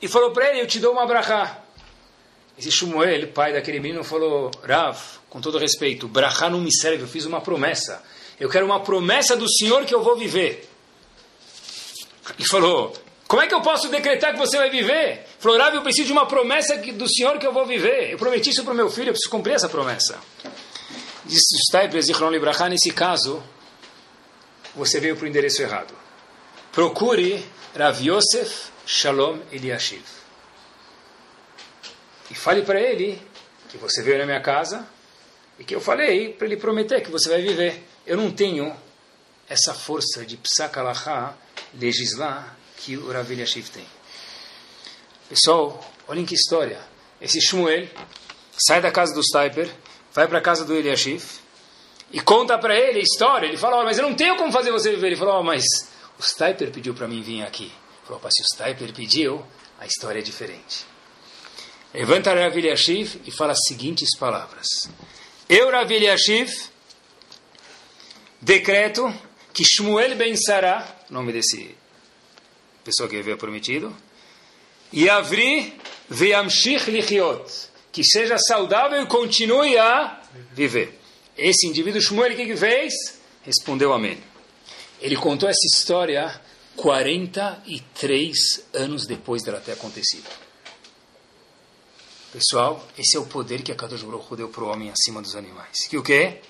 e 0.02 0.10
falou 0.10 0.32
para 0.32 0.50
ele, 0.50 0.60
eu 0.60 0.68
te 0.68 0.80
dou 0.80 0.92
uma 0.92 1.08
brachá. 1.08 1.64
Esse 2.58 2.70
Shmuel, 2.70 3.30
pai 3.30 3.54
daquele 3.54 3.80
menino, 3.80 4.04
falou, 4.04 4.52
Rav, 4.62 5.00
com 5.30 5.40
todo 5.40 5.58
respeito, 5.58 6.06
brachá 6.10 6.50
não 6.50 6.60
me 6.60 6.74
serve, 6.76 7.04
eu 7.04 7.08
fiz 7.08 7.26
uma 7.26 7.40
promessa. 7.40 8.04
Eu 8.40 8.50
quero 8.50 8.66
uma 8.66 8.82
promessa 8.82 9.36
do 9.36 9.50
Senhor 9.50 9.86
que 9.86 9.94
eu 9.94 10.04
vou 10.04 10.18
viver. 10.18 10.70
Ele 12.38 12.48
falou, 12.50 12.94
como 13.28 13.42
é 13.42 13.48
que 13.48 13.54
eu 13.54 13.62
posso 13.62 13.88
decretar 13.88 14.34
que 14.34 14.40
você 14.40 14.58
vai 14.58 14.70
viver? 14.70 15.26
Falou, 15.40 15.58
eu 15.58 15.82
preciso 15.82 16.08
de 16.08 16.12
uma 16.12 16.28
promessa 16.28 16.78
do 16.78 17.08
Senhor 17.08 17.38
que 17.38 17.48
eu 17.48 17.54
vou 17.54 17.66
viver. 17.66 18.12
Eu 18.12 18.18
prometi 18.18 18.50
isso 18.50 18.64
para 18.64 18.74
o 18.74 18.76
meu 18.76 18.90
filho, 18.90 19.10
eu 19.10 19.14
preciso 19.14 19.30
cumprir 19.30 19.54
essa 19.54 19.70
promessa. 19.70 20.20
O 21.26 21.30
Staiper, 21.68 22.02
Zichron 22.02 22.30
Librachá, 22.30 22.68
nesse 22.68 22.92
caso, 22.92 23.42
você 24.76 25.00
veio 25.00 25.16
para 25.16 25.26
o 25.26 25.28
endereço 25.28 25.62
errado 25.62 26.06
procure 26.76 27.42
Rav 27.74 28.02
Yosef 28.02 28.70
Shalom 28.86 29.40
Eliashiv. 29.50 30.04
E 32.30 32.36
fale 32.36 32.64
para 32.64 32.82
ele 32.82 33.22
que 33.70 33.78
você 33.78 34.04
veio 34.04 34.18
na 34.18 34.26
minha 34.26 34.42
casa 34.42 34.86
e 35.58 35.64
que 35.64 35.74
eu 35.74 35.80
falei 35.80 36.34
para 36.34 36.48
ele 36.48 36.58
prometer 36.58 37.02
que 37.02 37.10
você 37.10 37.30
vai 37.30 37.42
viver. 37.42 37.82
Eu 38.06 38.18
não 38.18 38.32
tenho 38.32 38.76
essa 39.50 39.74
força 39.74 40.26
de 40.26 40.38
Psak 40.38 40.78
legislar, 41.74 42.56
que 42.78 42.98
o 42.98 43.12
Rav 43.12 43.28
tem. 43.74 43.86
Pessoal, 45.30 45.84
olhem 46.08 46.26
que 46.26 46.36
história. 46.36 46.80
Esse 47.20 47.42
Shmuel 47.42 47.88
sai 48.58 48.82
da 48.82 48.92
casa 48.92 49.14
do 49.14 49.22
Staiper, 49.22 49.74
vai 50.14 50.28
para 50.28 50.38
a 50.38 50.42
casa 50.42 50.64
do 50.64 50.76
Eliashiv 50.76 51.24
e 52.12 52.20
conta 52.22 52.58
para 52.60 52.76
ele 52.76 53.00
a 53.00 53.02
história. 53.02 53.48
Ele 53.48 53.58
fala, 53.58 53.82
oh, 53.82 53.84
mas 53.84 53.98
eu 53.98 54.08
não 54.08 54.16
tenho 54.16 54.38
como 54.38 54.52
fazer 54.52 54.72
você 54.72 54.92
viver. 54.92 55.08
Ele 55.08 55.16
falou, 55.16 55.40
oh, 55.40 55.44
mas 55.44 55.64
o 56.20 56.24
Stiper 56.24 56.72
pediu 56.72 56.94
para 56.94 57.08
mim 57.08 57.22
vir 57.22 57.42
aqui. 57.42 57.72
Falou, 58.06 58.22
se 58.30 58.42
o 58.42 58.46
Stiper 58.46 58.94
pediu, 58.94 59.44
a 59.80 59.86
história 59.86 60.20
é 60.20 60.22
diferente. 60.22 60.86
Levanta 61.94 62.34
Rav 62.34 62.56
Eliashiv 62.56 63.22
e 63.26 63.32
fala 63.32 63.54
as 63.54 63.60
seguintes 63.68 64.16
palavras. 64.18 64.68
Eu, 65.50 65.72
Rav 65.72 65.92
decreto 68.46 69.12
que 69.52 69.64
Shmuel 69.64 70.16
Ben 70.16 70.36
Sará, 70.38 70.98
nome 71.10 71.34
desse 71.34 71.76
pessoa 72.84 73.10
que 73.10 73.18
havia 73.18 73.36
prometido, 73.36 73.96
e 74.94 75.10
Avri 75.10 75.74
Veamshich 76.08 76.92
Lichiot, 76.92 77.52
que 77.92 78.04
seja 78.04 78.38
saudável 78.38 79.02
e 79.02 79.08
continue 79.08 79.76
a 79.80 80.22
viver. 80.54 81.00
Esse 81.36 81.66
indivíduo, 81.66 82.00
Shmuel, 82.00 82.34
o 82.34 82.36
que, 82.36 82.46
que 82.46 82.56
fez? 82.56 82.94
Respondeu 83.42 83.92
amém. 83.92 84.20
Ele 85.02 85.16
contou 85.16 85.50
essa 85.50 85.66
história 85.74 86.40
43 86.76 88.36
anos 88.74 89.08
depois 89.08 89.42
dela 89.42 89.60
ter 89.60 89.72
acontecido. 89.72 90.30
Pessoal, 92.32 92.86
esse 92.98 93.18
é 93.18 93.20
o 93.20 93.26
poder 93.26 93.64
que 93.64 93.72
a 93.72 93.76
Kadosh 93.76 94.04
Baruch 94.04 94.36
deu 94.36 94.50
para 94.50 94.64
o 94.64 94.68
homem 94.68 94.92
acima 94.92 95.22
dos 95.22 95.36
animais. 95.36 95.88
Que 95.90 95.98
o 95.98 96.04
quê? 96.04 96.42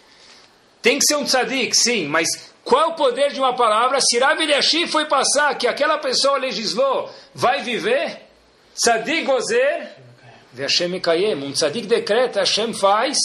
Tem 0.85 0.99
que 0.99 1.05
ser 1.07 1.15
um 1.15 1.23
tzadik, 1.23 1.75
sim, 1.75 2.05
mas 2.05 2.27
qual 2.63 2.91
o 2.91 2.93
poder 2.93 3.33
de 3.33 3.39
uma 3.39 3.55
palavra? 3.55 3.97
Se 3.99 4.19
Rav 4.19 4.39
Eliashim 4.39 4.85
foi 4.85 5.05
passar 5.05 5.57
que 5.57 5.65
aquela 5.65 5.97
pessoa 5.97 6.37
legislou, 6.37 7.09
vai 7.33 7.63
viver? 7.63 8.21
Tzadik 8.75 9.23
gozer, 9.23 9.89
Hashem 10.55 10.99
kayem. 10.99 11.33
Um 11.43 11.51
tzadik 11.51 11.87
decreta, 11.87 12.41
Hashem 12.41 12.71
faz 12.71 13.17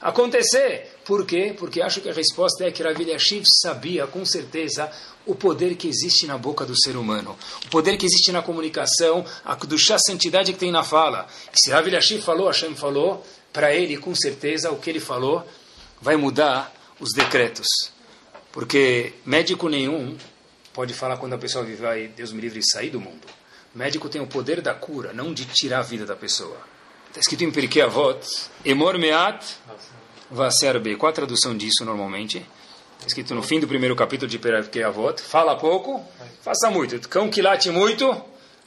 acontecer. 0.00 0.96
Por 1.04 1.26
quê? 1.26 1.54
Porque 1.58 1.82
acho 1.82 2.00
que 2.00 2.08
a 2.08 2.14
resposta 2.14 2.64
é 2.64 2.70
que 2.70 2.82
Rav 2.82 2.98
Eliashiv 2.98 3.44
sabia 3.60 4.06
com 4.06 4.24
certeza 4.24 4.90
o 5.26 5.34
poder 5.34 5.74
que 5.74 5.88
existe 5.88 6.26
na 6.26 6.38
boca 6.38 6.64
do 6.64 6.74
ser 6.80 6.96
humano, 6.96 7.36
o 7.66 7.68
poder 7.68 7.98
que 7.98 8.06
existe 8.06 8.32
na 8.32 8.40
comunicação, 8.40 9.22
a 9.44 9.54
chá 9.76 9.98
santidade 9.98 10.50
que 10.50 10.58
tem 10.58 10.72
na 10.72 10.82
fala. 10.82 11.26
E 11.52 11.60
se 11.60 11.70
Rav 11.70 11.86
falou, 12.22 12.46
Hashem 12.46 12.74
falou, 12.74 13.22
para 13.52 13.74
ele, 13.74 13.98
com 13.98 14.14
certeza, 14.14 14.70
o 14.70 14.78
que 14.78 14.88
ele 14.88 15.00
falou 15.00 15.46
vai 16.00 16.16
mudar 16.16 16.75
os 17.00 17.12
decretos. 17.12 17.66
Porque 18.52 19.14
médico 19.24 19.68
nenhum 19.68 20.16
pode 20.72 20.94
falar 20.94 21.16
quando 21.16 21.34
a 21.34 21.38
pessoa 21.38 21.64
vai, 21.78 22.08
Deus 22.08 22.32
me 22.32 22.40
livre, 22.40 22.60
sair 22.62 22.90
do 22.90 23.00
mundo. 23.00 23.26
Médico 23.74 24.08
tem 24.08 24.20
o 24.20 24.26
poder 24.26 24.60
da 24.60 24.74
cura, 24.74 25.12
não 25.12 25.34
de 25.34 25.44
tirar 25.44 25.80
a 25.80 25.82
vida 25.82 26.06
da 26.06 26.16
pessoa. 26.16 26.58
Está 27.08 27.20
escrito 27.20 27.44
em 27.44 27.50
Pirkei 27.50 27.82
Avot, 27.82 28.26
Emor 28.64 28.98
Meat 28.98 29.56
Vaser 30.30 30.80
B. 30.80 30.96
Qual 30.96 31.10
a 31.10 31.12
tradução 31.12 31.56
disso 31.56 31.84
normalmente? 31.84 32.38
Está 32.96 33.06
escrito 33.06 33.34
no 33.34 33.42
fim 33.42 33.60
do 33.60 33.68
primeiro 33.68 33.94
capítulo 33.94 34.30
de 34.30 34.38
Perkei 34.38 34.82
Avot. 34.82 35.20
Fala 35.20 35.56
pouco, 35.56 36.04
faça 36.42 36.70
muito. 36.70 37.08
Cão 37.08 37.30
que 37.30 37.40
late 37.40 37.70
muito, 37.70 38.22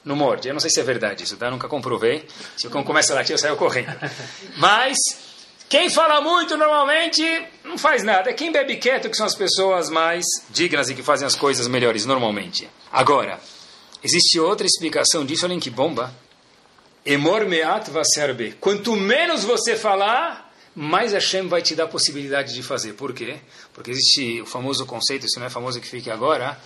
não 0.05 0.15
morde. 0.15 0.47
Eu 0.47 0.53
não 0.53 0.59
sei 0.59 0.69
se 0.69 0.79
é 0.79 0.83
verdade 0.83 1.23
isso, 1.23 1.37
tá? 1.37 1.51
Nunca 1.51 1.67
comprovei. 1.67 2.27
Se 2.57 2.67
o 2.67 2.69
cão 2.69 2.83
começa 2.83 3.13
a 3.13 3.17
latir, 3.17 3.33
eu 3.33 3.37
saio 3.37 3.55
correndo. 3.55 3.95
Mas, 4.57 4.97
quem 5.69 5.87
fala 5.87 6.19
muito 6.19 6.57
normalmente 6.57 7.23
não 7.63 7.77
faz 7.77 8.03
nada. 8.03 8.31
É 8.31 8.33
quem 8.33 8.51
bebe 8.51 8.77
quieto 8.77 9.07
que 9.07 9.15
são 9.15 9.27
as 9.27 9.35
pessoas 9.35 9.87
mais 9.87 10.25
dignas 10.49 10.89
e 10.89 10.95
que 10.95 11.03
fazem 11.03 11.27
as 11.27 11.35
coisas 11.35 11.67
melhores 11.67 12.07
normalmente. 12.07 12.67
Agora, 12.91 13.39
existe 14.03 14.39
outra 14.39 14.65
explicação 14.65 15.23
disso, 15.23 15.45
olhem 15.45 15.59
que 15.59 15.69
bomba. 15.69 16.11
Emor 17.05 17.45
meat 17.45 17.91
vaser 17.91 18.57
Quanto 18.59 18.95
menos 18.95 19.43
você 19.43 19.75
falar, 19.75 20.51
mais 20.75 21.13
Hashem 21.13 21.47
vai 21.47 21.61
te 21.61 21.75
dar 21.75 21.83
a 21.83 21.87
possibilidade 21.87 22.55
de 22.55 22.63
fazer. 22.63 22.93
Por 22.93 23.13
quê? 23.13 23.37
Porque 23.71 23.91
existe 23.91 24.41
o 24.41 24.47
famoso 24.47 24.87
conceito, 24.87 25.27
isso 25.27 25.39
não 25.39 25.45
é 25.45 25.51
famoso 25.51 25.79
que 25.79 25.87
fique 25.87 26.09
agora, 26.09 26.59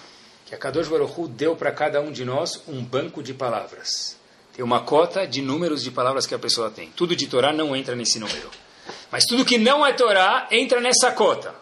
que 0.46 0.56
a 0.56 0.58
Kadosh 0.58 0.88
Baruch 0.88 1.20
Hu 1.20 1.28
deu 1.28 1.58
para 1.58 1.74
cada 1.74 2.00
um 2.00 2.10
de 2.10 2.24
nós 2.24 2.64
um 2.70 2.82
banco 2.82 3.22
de 3.22 3.34
palavras. 3.34 4.16
Tem 4.54 4.64
uma 4.64 4.80
cota 4.82 5.28
de 5.28 5.42
números 5.42 5.84
de 5.84 5.92
palavras 5.92 6.26
que 6.26 6.34
a 6.34 6.40
pessoa 6.40 6.70
tem. 6.70 6.90
Tudo 6.92 7.18
de 7.18 7.28
Torá 7.28 7.52
não 7.52 7.76
entra 7.76 7.96
nesse 7.96 8.18
número. 8.18 8.63
Mas 9.12 9.26
tudo 9.26 9.46
que 9.46 9.58
não 9.58 9.86
é 9.86 9.94
Torá 9.94 10.48
entra 10.52 10.80
nessa 10.80 11.12
cota. 11.12 11.54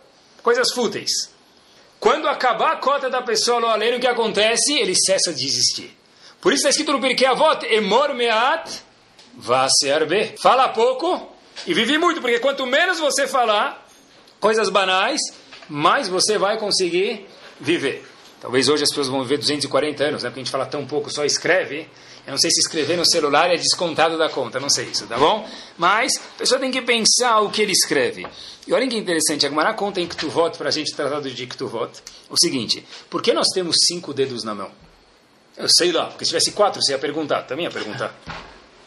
Coisas 0.41 0.71
fúteis. 0.73 1.11
Quando 1.99 2.27
acabar 2.27 2.73
a 2.73 2.75
cota 2.77 3.09
da 3.09 3.21
pessoa, 3.21 3.71
além 3.71 3.95
o 3.95 3.99
que 3.99 4.07
acontece? 4.07 4.73
Ele 4.73 4.95
cessa 4.95 5.33
de 5.33 5.45
existir. 5.45 5.95
Por 6.41 6.51
isso 6.51 6.61
está 6.61 6.69
escrito 6.69 6.93
no 6.93 6.99
Pirkei 6.99 7.27
Avot, 7.27 7.63
Emor 7.65 8.15
Meat 8.15 8.81
Vaser 9.35 10.35
Fala 10.41 10.69
pouco, 10.69 11.31
e 11.67 11.73
vivi 11.73 11.97
muito, 11.97 12.19
porque 12.19 12.39
quanto 12.39 12.65
menos 12.65 12.99
você 12.99 13.27
falar 13.27 13.87
coisas 14.39 14.69
banais, 14.69 15.21
mais 15.69 16.09
você 16.09 16.37
vai 16.37 16.57
conseguir 16.57 17.27
viver. 17.59 18.03
Talvez 18.41 18.67
hoje 18.67 18.83
as 18.83 18.89
pessoas 18.89 19.07
vão 19.07 19.21
viver 19.21 19.37
240 19.37 20.03
anos, 20.03 20.23
né? 20.23 20.29
Porque 20.29 20.39
a 20.39 20.43
gente 20.43 20.51
fala 20.51 20.65
tão 20.65 20.85
pouco, 20.85 21.11
só 21.11 21.23
escreve. 21.23 21.87
Eu 22.25 22.31
não 22.31 22.37
sei 22.37 22.51
se 22.51 22.59
escrever 22.59 22.97
no 22.97 23.05
celular 23.05 23.49
é 23.49 23.57
descontado 23.57 24.17
da 24.17 24.29
conta, 24.29 24.59
não 24.59 24.69
sei 24.69 24.85
isso, 24.85 25.07
tá 25.07 25.17
bom? 25.17 25.47
Mas 25.77 26.11
a 26.17 26.37
pessoa 26.37 26.59
tem 26.59 26.71
que 26.71 26.81
pensar 26.81 27.39
o 27.39 27.49
que 27.49 27.61
ele 27.61 27.71
escreve. 27.71 28.27
E 28.67 28.73
olha 28.73 28.87
que 28.87 28.95
interessante, 28.95 29.45
a 29.45 29.49
Gemara 29.49 29.73
conta 29.73 29.99
em 29.99 30.07
Ktuvot, 30.07 30.57
para 30.57 30.69
a 30.69 30.71
gente 30.71 30.93
tratado 30.95 31.29
de 31.29 31.47
Ktuvot, 31.47 31.91
o 32.29 32.37
seguinte, 32.37 32.85
por 33.09 33.21
que 33.21 33.33
nós 33.33 33.47
temos 33.53 33.75
cinco 33.87 34.13
dedos 34.13 34.43
na 34.43 34.53
mão? 34.53 34.71
Eu 35.57 35.67
sei 35.67 35.91
lá, 35.91 36.05
porque 36.05 36.23
se 36.23 36.29
tivesse 36.29 36.51
quatro, 36.51 36.81
você 36.81 36.93
ia 36.93 36.99
perguntar, 36.99 37.43
também 37.43 37.65
ia 37.65 37.71
perguntar. 37.71 38.15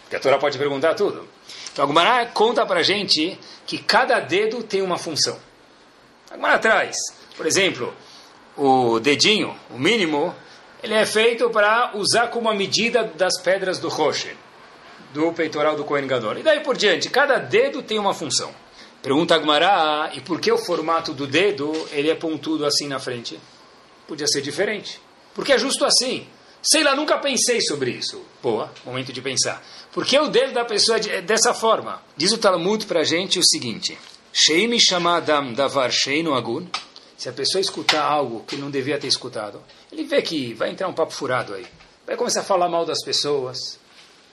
Porque 0.02 0.16
a 0.16 0.20
Torá 0.20 0.38
pode 0.38 0.56
perguntar 0.56 0.94
tudo. 0.94 1.28
Então 1.72 1.84
a 1.84 1.88
Gemara 1.88 2.26
conta 2.26 2.64
para 2.64 2.80
a 2.80 2.82
gente 2.84 3.38
que 3.66 3.78
cada 3.78 4.20
dedo 4.20 4.62
tem 4.62 4.80
uma 4.80 4.96
função. 4.96 5.36
A 6.30 6.36
Gemara 6.36 6.58
traz, 6.58 6.96
por 7.36 7.46
exemplo, 7.46 7.92
o 8.56 9.00
dedinho, 9.00 9.58
o 9.70 9.78
mínimo, 9.78 10.34
ele 10.84 10.92
é 10.92 11.06
feito 11.06 11.48
para 11.48 11.92
usar 11.94 12.28
como 12.28 12.46
a 12.46 12.54
medida 12.54 13.04
das 13.04 13.40
pedras 13.40 13.78
do 13.78 13.88
roche, 13.88 14.36
do 15.14 15.32
peitoral 15.32 15.76
do 15.76 15.82
Kohen 15.82 16.06
Gadol. 16.06 16.36
E 16.36 16.42
daí 16.42 16.60
por 16.60 16.76
diante, 16.76 17.08
cada 17.08 17.38
dedo 17.38 17.82
tem 17.82 17.98
uma 17.98 18.12
função. 18.12 18.54
Pergunta 19.00 19.34
a 19.34 19.38
Gemara, 19.38 20.10
e 20.12 20.20
por 20.20 20.38
que 20.38 20.52
o 20.52 20.58
formato 20.58 21.14
do 21.14 21.26
dedo 21.26 21.72
ele 21.90 22.10
é 22.10 22.14
pontudo 22.14 22.66
assim 22.66 22.86
na 22.86 22.98
frente? 22.98 23.40
Podia 24.06 24.26
ser 24.26 24.42
diferente. 24.42 25.00
Porque 25.34 25.54
é 25.54 25.58
justo 25.58 25.86
assim. 25.86 26.26
Sei 26.62 26.84
lá, 26.84 26.94
nunca 26.94 27.16
pensei 27.16 27.62
sobre 27.62 27.90
isso. 27.90 28.22
Boa, 28.42 28.70
momento 28.84 29.10
de 29.10 29.22
pensar. 29.22 29.64
Porque 29.90 30.18
o 30.18 30.28
dedo 30.28 30.52
da 30.52 30.66
pessoa 30.66 30.98
é 30.98 31.22
dessa 31.22 31.54
forma. 31.54 32.02
Diz 32.14 32.30
o 32.30 32.38
Talmud 32.38 32.84
para 32.84 33.00
a 33.00 33.04
gente 33.04 33.38
o 33.38 33.42
seguinte: 33.42 33.96
davar 35.54 35.90
agun. 36.36 36.66
Se 37.16 37.28
a 37.28 37.32
pessoa 37.32 37.60
escutar 37.60 38.02
algo 38.02 38.44
que 38.46 38.56
não 38.56 38.70
devia 38.70 38.98
ter 38.98 39.06
escutado, 39.06 39.62
ele 39.94 40.04
vê 40.04 40.20
que 40.20 40.52
vai 40.54 40.70
entrar 40.70 40.88
um 40.88 40.92
papo 40.92 41.12
furado 41.12 41.54
aí. 41.54 41.66
Vai 42.06 42.16
começar 42.16 42.40
a 42.40 42.44
falar 42.44 42.68
mal 42.68 42.84
das 42.84 43.02
pessoas, 43.02 43.78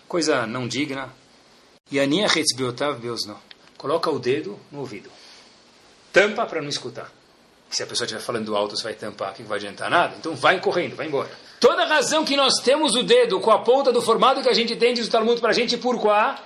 coisa 0.07 0.45
não 0.47 0.67
digna. 0.67 1.13
E 1.91 1.99
a 1.99 2.05
Nia 2.05 2.25
Hetzbiotav 2.25 2.99
Beosno. 2.99 3.39
Coloca 3.77 4.09
o 4.09 4.19
dedo 4.19 4.59
no 4.71 4.79
ouvido. 4.79 5.09
Tampa 6.11 6.45
para 6.45 6.61
não 6.61 6.69
escutar. 6.69 7.11
Se 7.69 7.83
a 7.83 7.87
pessoa 7.87 8.05
estiver 8.05 8.21
falando 8.21 8.55
alto, 8.55 8.75
você 8.75 8.83
vai 8.83 8.93
tampar, 8.93 9.33
que 9.33 9.43
não 9.43 9.49
vai 9.49 9.57
adiantar 9.57 9.89
nada. 9.89 10.15
Então 10.19 10.35
vai 10.35 10.59
correndo, 10.59 10.95
vai 10.95 11.07
embora. 11.07 11.29
Toda 11.59 11.85
razão 11.85 12.25
que 12.25 12.35
nós 12.35 12.55
temos 12.63 12.95
o 12.95 13.03
dedo 13.03 13.39
com 13.39 13.51
a 13.51 13.59
ponta 13.59 13.91
do 13.91 14.01
formato 14.01 14.41
que 14.41 14.49
a 14.49 14.53
gente 14.53 14.75
tem, 14.75 14.93
diz 14.93 15.07
o 15.07 15.11
Talmud 15.11 15.39
para 15.39 15.51
a 15.51 15.53
gente, 15.53 15.77
por 15.77 15.99
quá? 15.99 16.39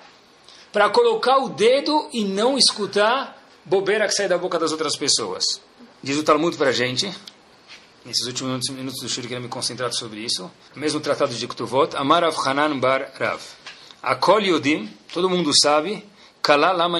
Para 0.72 0.90
colocar 0.90 1.38
o 1.38 1.50
dedo 1.50 2.10
e 2.14 2.24
não 2.24 2.58
escutar 2.58 3.42
bobeira 3.64 4.08
que 4.08 4.14
sai 4.14 4.28
da 4.28 4.38
boca 4.38 4.60
das 4.60 4.72
outras 4.72 4.96
pessoas. 4.96 5.62
Diz 6.04 6.18
o 6.18 6.24
Talmud 6.24 6.56
para 6.58 6.70
a 6.70 6.74
gente, 6.74 7.12
nesses 8.06 8.28
últimos 8.28 8.70
minutos, 8.70 9.02
do 9.02 9.10
Shuri, 9.10 9.28
quero 9.28 9.42
me 9.42 9.48
concentrar 9.48 9.92
sobre 9.92 10.20
isso. 10.20 10.50
Mesmo 10.76 11.00
tratado 11.00 11.34
de 11.34 11.48
Ktuvot, 11.48 11.96
Amar 11.96 12.24
Rav 12.24 12.38
Hanan 12.48 12.80
Bar 12.80 13.12
Rav. 13.20 13.42
Akol 14.02 14.42
Yodim, 14.42 14.88
todo 15.12 15.28
mundo 15.28 15.52
sabe, 15.60 16.06
Kala 16.42 16.72
Lama 16.72 17.00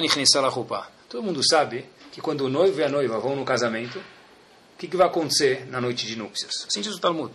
Todo 1.08 1.22
mundo 1.22 1.40
sabe 1.48 1.86
que 2.10 2.20
quando 2.20 2.40
o 2.40 2.48
noivo 2.48 2.80
e 2.80 2.82
a 2.82 2.88
noiva 2.88 3.20
vão 3.20 3.36
no 3.36 3.44
casamento, 3.44 3.98
o 3.98 4.78
que, 4.78 4.88
que 4.88 4.96
vai 4.96 5.06
acontecer 5.06 5.66
na 5.70 5.80
noite 5.80 6.04
de 6.04 6.16
núpcias? 6.16 6.66
Assim 6.66 6.80
o 6.80 6.98
Talmud. 6.98 7.32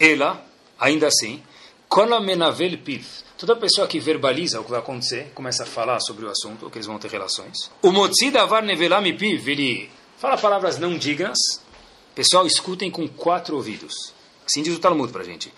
Ela, 0.00 0.44
ainda 0.78 1.06
assim, 1.06 1.40
Kola 1.88 2.20
Menavel 2.20 2.76
Piv, 2.78 3.06
toda 3.38 3.54
pessoa 3.54 3.86
que 3.86 4.00
verbaliza 4.00 4.60
o 4.60 4.64
que 4.64 4.70
vai 4.70 4.80
acontecer, 4.80 5.30
começa 5.34 5.62
a 5.62 5.66
falar 5.66 6.00
sobre 6.00 6.26
o 6.26 6.28
assunto, 6.28 6.68
que 6.68 6.78
eles 6.78 6.86
vão 6.86 6.98
ter 6.98 7.10
relações. 7.10 7.70
O 7.80 7.92
Motzi 7.92 8.32
Davar 8.32 8.64
Nevelami 8.64 9.12
Piv, 9.12 9.48
ele 9.48 9.90
fala 10.18 10.36
palavras 10.36 10.76
não 10.78 10.98
dignas, 10.98 11.38
pessoal, 12.18 12.44
escutem 12.44 12.90
com 12.90 13.06
quatro 13.06 13.54
ouvidos. 13.54 14.12
Assim 14.44 14.60
diz 14.60 14.74
o 14.74 14.80
Talmud 14.80 15.12
para 15.12 15.22
a 15.22 15.24
gente. 15.24 15.52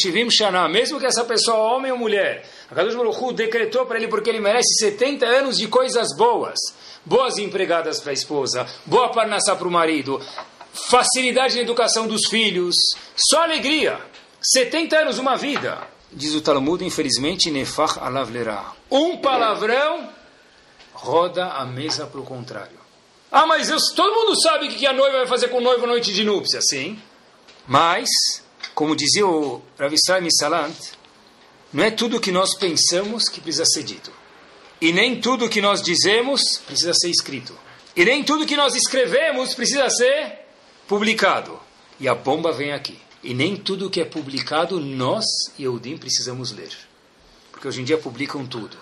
Shivim 0.00 0.30
shana, 0.30 0.68
mesmo 0.68 1.00
que 1.00 1.06
essa 1.06 1.24
pessoa, 1.24 1.74
homem 1.74 1.90
ou 1.90 1.98
mulher, 1.98 2.48
a 2.70 2.74
Kadosh 2.74 2.94
Baruch 2.94 3.34
decretou 3.34 3.84
para 3.84 3.98
ele 3.98 4.06
porque 4.06 4.30
ele 4.30 4.38
merece 4.38 4.74
70 4.78 5.26
anos 5.26 5.56
de 5.56 5.66
coisas 5.66 6.16
boas, 6.16 6.56
boas 7.04 7.36
empregadas 7.36 7.98
para 7.98 8.10
a 8.10 8.14
esposa, 8.14 8.64
boa 8.86 9.08
parnassá 9.10 9.56
para 9.56 9.66
o 9.66 9.70
marido, 9.72 10.20
facilidade 10.72 11.56
na 11.56 11.62
educação 11.62 12.06
dos 12.06 12.28
filhos, 12.28 12.76
só 13.16 13.42
alegria. 13.42 13.98
70 14.40 14.98
anos, 14.98 15.18
uma 15.18 15.36
vida. 15.36 15.78
Diz 16.12 16.32
o 16.34 16.40
Talmud, 16.40 16.84
infelizmente, 16.84 17.50
nefach 17.50 17.98
alavlerá. 17.98 18.72
Um 18.88 19.16
palavrão 19.16 20.08
roda 20.92 21.46
a 21.46 21.64
mesa 21.64 22.06
para 22.06 22.20
o 22.20 22.24
contrário. 22.24 22.81
Ah, 23.34 23.46
mas 23.46 23.70
eu, 23.70 23.78
todo 23.96 24.14
mundo 24.14 24.38
sabe 24.42 24.66
o 24.66 24.70
que 24.70 24.86
a 24.86 24.92
noiva 24.92 25.18
vai 25.18 25.26
fazer 25.26 25.48
com 25.48 25.56
o 25.56 25.62
noivo 25.62 25.86
noite 25.86 26.12
de 26.12 26.22
núpcia, 26.22 26.60
sim. 26.60 27.00
Mas, 27.66 28.06
como 28.74 28.94
dizia 28.94 29.26
o 29.26 29.62
Rav 29.78 29.94
Israel 29.94 30.28
Salant, 30.38 30.76
não 31.72 31.82
é 31.82 31.90
tudo 31.90 32.20
que 32.20 32.30
nós 32.30 32.54
pensamos 32.54 33.30
que 33.30 33.40
precisa 33.40 33.64
ser 33.64 33.84
dito. 33.84 34.12
E 34.82 34.92
nem 34.92 35.18
tudo 35.18 35.48
que 35.48 35.62
nós 35.62 35.80
dizemos 35.80 36.42
precisa 36.66 36.92
ser 36.92 37.08
escrito. 37.08 37.58
E 37.96 38.04
nem 38.04 38.22
tudo 38.22 38.44
que 38.44 38.54
nós 38.54 38.74
escrevemos 38.74 39.54
precisa 39.54 39.88
ser 39.88 40.40
publicado. 40.86 41.58
E 41.98 42.06
a 42.06 42.14
bomba 42.14 42.52
vem 42.52 42.72
aqui. 42.72 42.98
E 43.24 43.32
nem 43.32 43.56
tudo 43.56 43.88
que 43.88 44.02
é 44.02 44.04
publicado 44.04 44.78
nós, 44.78 45.24
Yehudim, 45.58 45.96
precisamos 45.96 46.52
ler. 46.52 46.76
Porque 47.50 47.66
hoje 47.66 47.80
em 47.80 47.84
dia 47.84 47.96
publicam 47.96 48.44
tudo. 48.44 48.76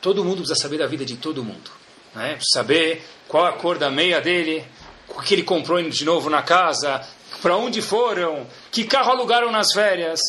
Todo 0.00 0.24
mundo 0.24 0.38
precisa 0.38 0.58
saber 0.58 0.78
da 0.78 0.86
vida 0.86 1.04
de 1.04 1.18
todo 1.18 1.44
mundo. 1.44 1.81
Né? 2.14 2.38
Saber 2.52 3.04
qual 3.28 3.46
a 3.46 3.52
cor 3.52 3.78
da 3.78 3.90
meia 3.90 4.20
dele, 4.20 4.64
o 5.08 5.20
que 5.20 5.34
ele 5.34 5.42
comprou 5.42 5.82
de 5.82 6.04
novo 6.04 6.28
na 6.28 6.42
casa, 6.42 7.00
para 7.40 7.56
onde 7.56 7.82
foram, 7.82 8.46
que 8.70 8.84
carro 8.84 9.10
alugaram 9.10 9.50
nas 9.50 9.72
férias. 9.72 10.20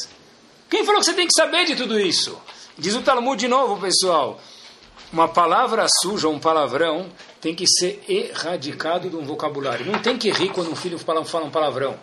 Quem 0.70 0.86
falou 0.86 1.00
que 1.00 1.06
você 1.06 1.14
tem 1.14 1.28
que 1.28 1.36
saber 1.36 1.66
de 1.66 1.76
tudo 1.76 2.00
isso? 2.00 2.42
Diz 2.78 2.96
o 2.96 3.02
Talmud 3.02 3.40
de 3.40 3.48
novo, 3.48 3.80
pessoal. 3.80 4.40
Uma 5.12 5.28
palavra 5.28 5.86
suja, 6.02 6.28
um 6.28 6.40
palavrão, 6.40 7.08
tem 7.40 7.54
que 7.54 7.68
ser 7.68 8.04
erradicado 8.10 9.10
de 9.10 9.16
um 9.16 9.24
vocabulário. 9.24 9.86
Não 9.86 10.00
tem 10.00 10.18
que 10.18 10.32
rir 10.32 10.50
quando 10.50 10.72
um 10.72 10.76
filho 10.76 10.98
fala, 10.98 11.22
um 11.22 11.52
palavrão. 11.52 12.00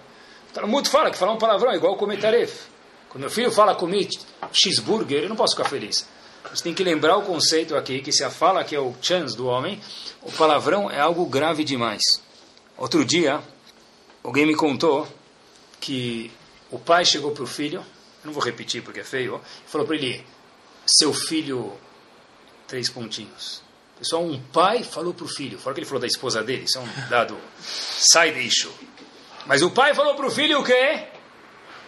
O 0.51 0.53
Talmud 0.53 0.89
fala 0.89 1.11
que 1.11 1.19
falar 1.19 1.33
um 1.33 1.39
palavrão 1.39 1.73
é 1.73 1.77
igual 1.77 1.97
comer 1.97 2.21
taref. 2.21 2.69
Quando 3.09 3.23
meu 3.23 3.31
filho 3.31 3.51
fala 3.51 3.75
comer 3.75 4.09
cheeseburger, 4.53 5.25
eu 5.25 5.29
não 5.29 5.35
posso 5.35 5.57
ficar 5.57 5.69
feliz. 5.69 6.07
Você 6.53 6.63
tem 6.63 6.75
que 6.75 6.83
lembrar 6.83 7.17
o 7.17 7.23
conceito 7.23 7.77
aqui, 7.77 8.01
que 8.01 8.13
se 8.13 8.25
a 8.25 8.31
fala 8.31 8.65
que 8.65 8.75
é 8.75 8.81
o 8.81 8.95
chance 9.01 9.37
do 9.37 9.47
homem, 9.47 9.81
o 10.23 10.33
palavrão 10.33 10.91
é 10.91 10.99
algo 10.99 11.27
grave 11.27 11.65
demais. 11.65 12.03
Outro 12.77 13.05
dia, 13.05 13.43
Alguém 14.23 14.45
me 14.45 14.55
contou 14.55 15.09
que 15.81 16.31
o 16.71 16.79
pai 16.79 17.05
chegou 17.05 17.33
para 17.33 17.43
o 17.43 17.47
filho, 17.47 17.85
não 18.23 18.33
vou 18.33 18.43
repetir 18.43 18.83
porque 18.83 19.01
é 19.01 19.05
feio, 19.05 19.41
falou 19.67 19.87
para 19.87 19.97
ele: 19.97 20.25
seu 20.87 21.13
filho, 21.13 21.73
três 22.67 22.91
pontinhos. 22.91 23.63
Pessoal, 23.99 24.23
um 24.23 24.41
pai 24.41 24.83
falou 24.83 25.13
para 25.13 25.25
o 25.25 25.29
filho, 25.29 25.59
fora 25.59 25.75
que 25.75 25.81
ele 25.81 25.87
falou 25.87 26.01
da 26.01 26.07
esposa 26.07 26.43
dele, 26.43 26.65
isso 26.65 26.79
é 26.79 26.81
um 26.81 27.09
dado 27.09 27.37
side 27.61 28.39
issue. 28.47 28.73
Mas 29.47 29.63
o 29.63 29.71
pai 29.71 29.95
falou 29.95 30.15
para 30.15 30.27
o 30.27 30.31
filho 30.31 30.61
o 30.61 30.65
quê? 30.65 31.07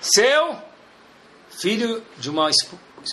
Seu 0.01 0.57
filho 1.51 2.03
de 2.19 2.31
uma 2.31 2.51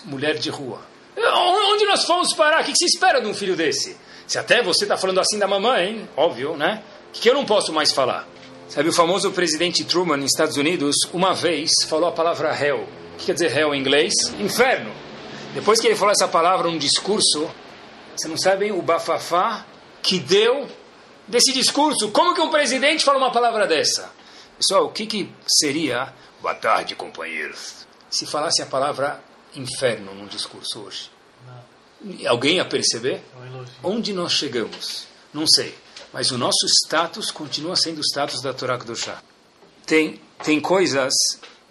mulher 0.06 0.38
de 0.38 0.50
rua. 0.50 0.82
Onde 1.22 1.86
nós 1.86 2.06
fomos 2.06 2.34
parar? 2.34 2.62
O 2.62 2.64
que 2.64 2.76
se 2.76 2.86
espera 2.86 3.22
de 3.22 3.28
um 3.28 3.34
filho 3.34 3.56
desse? 3.56 3.98
Se 4.28 4.38
até 4.38 4.62
você 4.62 4.86
está 4.86 4.98
falando 4.98 5.20
assim 5.20 5.40
da 5.40 5.48
mamãe, 5.48 6.08
óbvio, 6.16 6.56
né? 6.56 6.84
O 7.10 7.12
que 7.12 7.30
eu 7.30 7.34
não 7.34 7.46
posso 7.46 7.74
mais 7.74 7.92
falar? 7.92 8.28
Sabe, 8.70 8.88
o 8.90 8.94
famoso 8.94 9.32
presidente 9.32 9.84
Truman, 9.84 10.18
nos 10.18 10.32
Estados 10.32 10.56
Unidos, 10.56 10.96
uma 11.12 11.34
vez 11.34 11.72
falou 11.88 12.08
a 12.08 12.12
palavra 12.12 12.56
hell. 12.56 12.88
O 13.14 13.18
que 13.18 13.26
quer 13.26 13.34
dizer 13.34 13.58
hell 13.58 13.74
em 13.74 13.80
inglês? 13.80 14.14
Inferno. 14.40 14.94
Depois 15.54 15.80
que 15.80 15.88
ele 15.88 15.96
falou 15.96 16.12
essa 16.12 16.28
palavra 16.28 16.70
num 16.70 16.78
discurso, 16.78 17.50
você 18.16 18.28
não 18.28 18.38
sabem 18.38 18.72
o 18.72 18.82
bafafá 18.82 19.66
que 20.04 20.20
deu 20.20 20.68
desse 21.28 21.52
discurso. 21.52 22.12
Como 22.12 22.36
que 22.36 22.42
um 22.42 22.52
presidente 22.52 23.04
fala 23.04 23.18
uma 23.18 23.32
palavra 23.32 23.66
dessa? 23.66 24.12
Pessoal, 24.60 24.86
o 24.86 24.92
que, 24.92 25.08
que 25.08 25.32
seria, 25.48 26.14
boa 26.40 26.54
tarde, 26.54 26.94
companheiros, 26.94 27.88
se 28.10 28.28
falasse 28.28 28.62
a 28.62 28.68
palavra 28.68 29.20
inferno 29.56 30.14
num 30.14 30.28
discurso 30.28 30.80
hoje? 30.80 31.10
Não. 31.46 32.30
Alguém 32.30 32.58
ia 32.58 32.66
perceber? 32.66 33.22
Onde 33.84 34.14
nós 34.14 34.34
chegamos? 34.34 35.08
Não 35.34 35.46
sei 35.48 35.76
mas 36.12 36.32
o 36.32 36.38
nosso 36.38 36.66
status 36.66 37.32
continua 37.32 37.76
sendo 37.76 38.00
o 38.00 38.04
status 38.04 38.42
da 38.42 38.54
Torá 38.54 38.78
Kedoshá. 38.78 39.22
Tem, 39.86 40.20
tem 40.44 40.60
coisas 40.60 41.14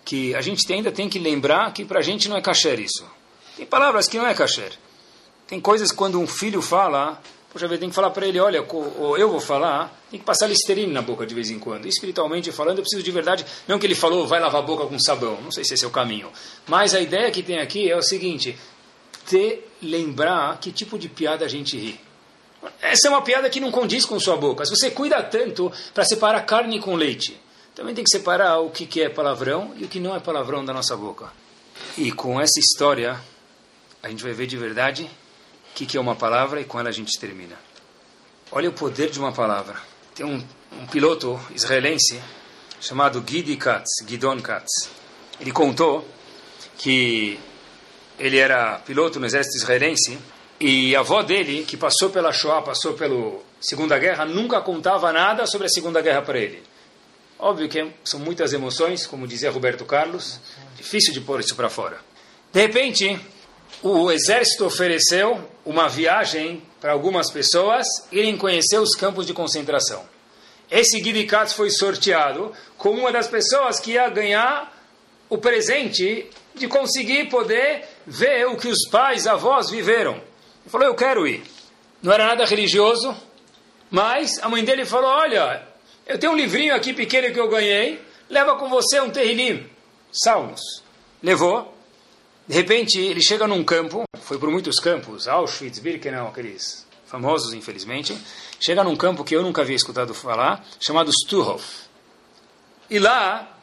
que 0.05 0.35
a 0.35 0.41
gente 0.41 0.70
ainda 0.72 0.93
tem 0.93 1.09
que 1.09 1.18
lembrar 1.18 1.72
que 1.72 1.85
para 1.85 1.99
a 1.99 2.03
gente 2.03 2.29
não 2.29 2.37
é 2.37 2.41
kasher 2.41 2.79
isso. 2.79 3.05
Tem 3.57 3.66
palavras 3.66 4.09
que 4.09 4.16
não 4.16 4.26
é 4.26 4.35
kasher. 4.35 4.72
Tem 5.47 5.61
coisas 5.61 5.91
quando 5.91 6.20
um 6.20 6.26
filho 6.26 6.62
fala, 6.62 7.20
poxa 7.53 7.66
vida, 7.66 7.80
tem 7.80 7.88
que 7.88 7.94
falar 7.94 8.11
para 8.11 8.26
ele, 8.26 8.38
olha, 8.38 8.59
eu 8.59 9.30
vou 9.30 9.40
falar, 9.40 9.92
tem 10.11 10.20
que 10.20 10.26
passar 10.26 10.46
listerine 10.46 10.92
na 10.92 11.03
boca 11.03 11.26
de 11.26 11.34
vez 11.34 11.51
em 11.51 11.59
quando. 11.59 11.86
Espiritualmente 11.86 12.53
falando, 12.53 12.78
eu 12.78 12.82
preciso 12.82 13.03
de 13.03 13.11
verdade, 13.11 13.44
não 13.66 13.78
que 13.78 13.86
ele 13.86 13.94
falou, 13.94 14.26
vai 14.26 14.40
lavar 14.40 14.62
a 14.62 14.64
boca 14.64 14.86
com 14.86 14.99
sabão, 14.99 15.40
não 15.42 15.51
sei 15.51 15.64
se 15.64 15.74
esse 15.74 15.84
é 15.84 15.88
o 15.88 15.90
caminho. 15.90 16.30
Mas 16.66 16.94
a 16.94 17.01
ideia 17.01 17.30
que 17.30 17.42
tem 17.42 17.59
aqui 17.59 17.90
é 17.90 17.96
o 17.96 18.03
seguinte, 18.03 18.59
ter, 19.26 19.70
lembrar 19.82 20.59
que 20.59 20.70
tipo 20.72 20.99
de 20.99 21.09
piada 21.09 21.44
a 21.44 21.49
gente 21.49 21.76
ri. 21.76 22.01
Essa 22.82 23.09
é 23.09 23.11
uma 23.11 23.22
piada 23.22 23.49
que 23.49 23.61
não 23.61 23.70
condiz 23.70 24.05
com 24.05 24.18
sua 24.18 24.36
boca. 24.36 24.64
Se 24.64 24.74
você 24.74 24.90
cuida 24.90 25.22
tanto 25.22 25.72
para 25.94 26.05
separar 26.05 26.40
carne 26.42 26.80
com 26.80 26.96
leite, 26.96 27.40
também 27.74 27.94
tem 27.94 28.03
que 28.03 28.11
separar 28.11 28.59
o 28.59 28.70
que 28.70 29.01
é 29.01 29.09
palavrão 29.09 29.72
e 29.76 29.84
o 29.84 29.88
que 29.88 30.01
não 30.01 30.14
é 30.14 30.20
palavrão 30.20 30.64
da 30.64 30.72
nossa 30.72 30.96
boca. 30.96 31.32
E 31.96 32.11
com 32.11 32.40
essa 32.40 32.59
história, 32.59 33.20
a 34.03 34.09
gente 34.09 34.22
vai 34.22 34.32
ver 34.32 34.46
de 34.46 34.57
verdade 34.57 35.09
o 35.85 35.87
que 35.87 35.97
é 35.97 36.01
uma 36.01 36.16
palavra 36.16 36.61
e 36.61 36.64
com 36.64 36.79
ela 36.79 36.89
a 36.89 36.93
gente 36.93 37.18
termina. 37.18 37.57
Olha 38.51 38.68
o 38.68 38.72
poder 38.72 39.11
de 39.11 39.18
uma 39.18 39.33
palavra. 39.33 39.76
Tem 40.14 40.24
um, 40.24 40.43
um 40.72 40.87
piloto 40.87 41.39
israelense 41.55 42.20
chamado 42.81 43.22
Gidi 43.26 43.57
Katz, 43.57 43.89
Gidon 44.07 44.41
Katz. 44.41 44.91
Ele 45.41 45.53
contou 45.53 46.07
que 46.76 47.39
ele 48.18 48.39
era 48.39 48.79
piloto 48.81 49.20
no 49.20 49.26
exército 49.26 49.57
israelense 49.57 50.18
e 50.61 50.97
a 50.97 51.01
avó 51.01 51.22
dele, 51.22 51.64
que 51.64 51.76
passou 51.76 52.11
pela 52.11 52.33
Shoah, 52.33 52.62
passou 52.62 52.95
pela 52.95 53.39
Segunda 53.61 53.99
Guerra, 53.99 54.24
nunca 54.24 54.61
contava 54.61 55.12
nada 55.12 55.47
sobre 55.47 55.66
a 55.66 55.70
Segunda 55.70 56.01
Guerra 56.01 56.22
para 56.22 56.39
ele. 56.39 56.62
Óbvio 57.39 57.68
que 57.68 57.93
são 58.03 58.18
muitas 58.18 58.53
emoções, 58.53 59.07
como 59.07 59.26
dizia 59.26 59.51
Roberto 59.51 59.85
Carlos, 59.85 60.41
difícil 60.76 61.12
de 61.12 61.20
pôr 61.20 61.39
isso 61.39 61.55
para 61.55 61.68
fora. 61.68 62.01
De 62.53 62.61
repente, 62.61 63.20
o 63.83 64.11
exército 64.11 64.66
ofereceu 64.66 65.49
uma 65.64 65.89
viagem 65.89 66.62
para 66.81 66.93
algumas 66.93 67.31
pessoas 67.31 67.87
irem 68.11 68.37
conhecer 68.37 68.79
os 68.79 68.95
campos 68.95 69.26
de 69.26 69.33
concentração. 69.33 70.05
Esse 70.70 71.01
Guido 71.01 71.26
Katz 71.26 71.53
foi 71.53 71.70
sorteado 71.70 72.53
como 72.76 73.01
uma 73.01 73.12
das 73.12 73.26
pessoas 73.26 73.81
que 73.81 73.93
ia 73.93 74.09
ganhar 74.09 74.76
o 75.29 75.39
presente 75.39 76.29
de 76.55 76.68
conseguir 76.68 77.29
poder 77.29 77.85
ver 78.07 78.47
o 78.47 78.57
que 78.57 78.68
os 78.68 78.89
pais, 78.91 79.26
avós 79.26 79.70
viveram. 79.70 80.14
Ele 80.14 80.70
falou, 80.70 80.87
eu 80.87 80.95
quero 80.95 81.26
ir. 81.26 81.43
Não 82.03 82.12
era 82.12 82.26
nada 82.26 82.45
religioso, 82.45 83.16
Mas 83.91 84.39
a 84.43 84.49
mãe 84.49 84.62
dele 84.62 84.85
falou, 84.85 85.09
olha, 85.09 85.62
eu 86.07 86.18
tenho 86.18 86.33
um 86.33 86.37
livrinho 86.37 86.74
aqui 86.74 86.93
pequeno 86.93 87.33
que 87.33 87.41
eu 87.41 87.49
ganhei, 87.49 88.01
leva 88.29 88.57
com 88.57 88.68
você 88.68 89.01
um 89.01 89.11
terrilim, 89.11 89.66
salmos. 90.12 90.61
Levou. 91.22 91.78
De 92.49 92.55
repente, 92.55 92.99
ele 92.99 93.20
chega 93.20 93.46
num 93.46 93.62
campo, 93.62 94.05
foi 94.22 94.38
por 94.38 94.51
muitos 94.51 94.80
campos, 94.80 95.28
Auschwitz, 95.28 95.80
Birkenau, 95.80 96.28
aqueles 96.28 96.86
famosos, 97.07 97.53
infelizmente. 97.53 98.16
Chega 98.59 98.82
num 98.82 98.96
campo 98.96 99.22
que 99.22 99.36
eu 99.36 99.42
nunca 99.42 99.61
havia 99.61 99.76
escutado 99.76 100.14
falar, 100.14 100.64
chamado 100.80 101.12
Stuhof. 101.12 101.86
E 102.88 102.99
lá, 102.99 103.55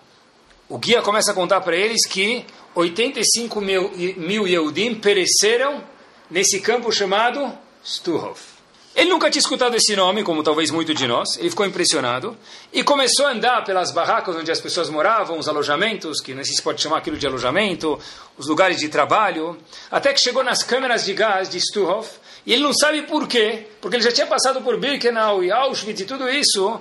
o 0.69 0.77
guia 0.77 1.01
começa 1.01 1.31
a 1.31 1.33
contar 1.33 1.61
para 1.61 1.75
eles 1.75 2.05
que 2.05 2.45
85 2.75 3.59
mil, 3.59 3.91
mil 4.17 4.47
Yehudim 4.47 4.93
pereceram 4.95 5.83
nesse 6.29 6.59
campo 6.59 6.91
chamado 6.91 7.57
Stuhof. 7.83 8.54
Ele 8.95 9.09
nunca 9.09 9.29
tinha 9.29 9.41
escutado 9.41 9.75
esse 9.75 9.93
nome, 9.93 10.23
como 10.23 10.41
talvez 10.41 10.71
muito 10.71 10.93
de 10.93 11.05
nós. 11.05 11.37
Ele 11.37 11.49
ficou 11.49 11.65
impressionado 11.65 12.37
e 12.71 12.81
começou 12.81 13.25
a 13.25 13.31
andar 13.31 13.61
pelas 13.65 13.91
barracas 13.91 14.33
onde 14.37 14.49
as 14.49 14.61
pessoas 14.61 14.89
moravam, 14.89 15.37
os 15.37 15.49
alojamentos, 15.49 16.21
que 16.21 16.33
não 16.33 16.45
se 16.45 16.61
pode 16.61 16.81
chamar 16.81 16.99
aquilo 16.99 17.17
de 17.17 17.27
alojamento, 17.27 17.99
os 18.37 18.47
lugares 18.47 18.77
de 18.77 18.87
trabalho, 18.87 19.57
até 19.91 20.13
que 20.13 20.21
chegou 20.21 20.45
nas 20.45 20.63
câmeras 20.63 21.03
de 21.03 21.13
gás 21.13 21.49
de 21.49 21.59
Stuhof. 21.59 22.09
E 22.45 22.53
ele 22.53 22.63
não 22.63 22.73
sabe 22.73 23.01
por 23.01 23.27
quê, 23.27 23.67
porque 23.81 23.97
ele 23.97 24.03
já 24.03 24.13
tinha 24.13 24.27
passado 24.27 24.61
por 24.61 24.79
Birkenau 24.79 25.43
e 25.43 25.51
Auschwitz 25.51 25.99
e 25.99 26.05
tudo 26.05 26.29
isso, 26.29 26.79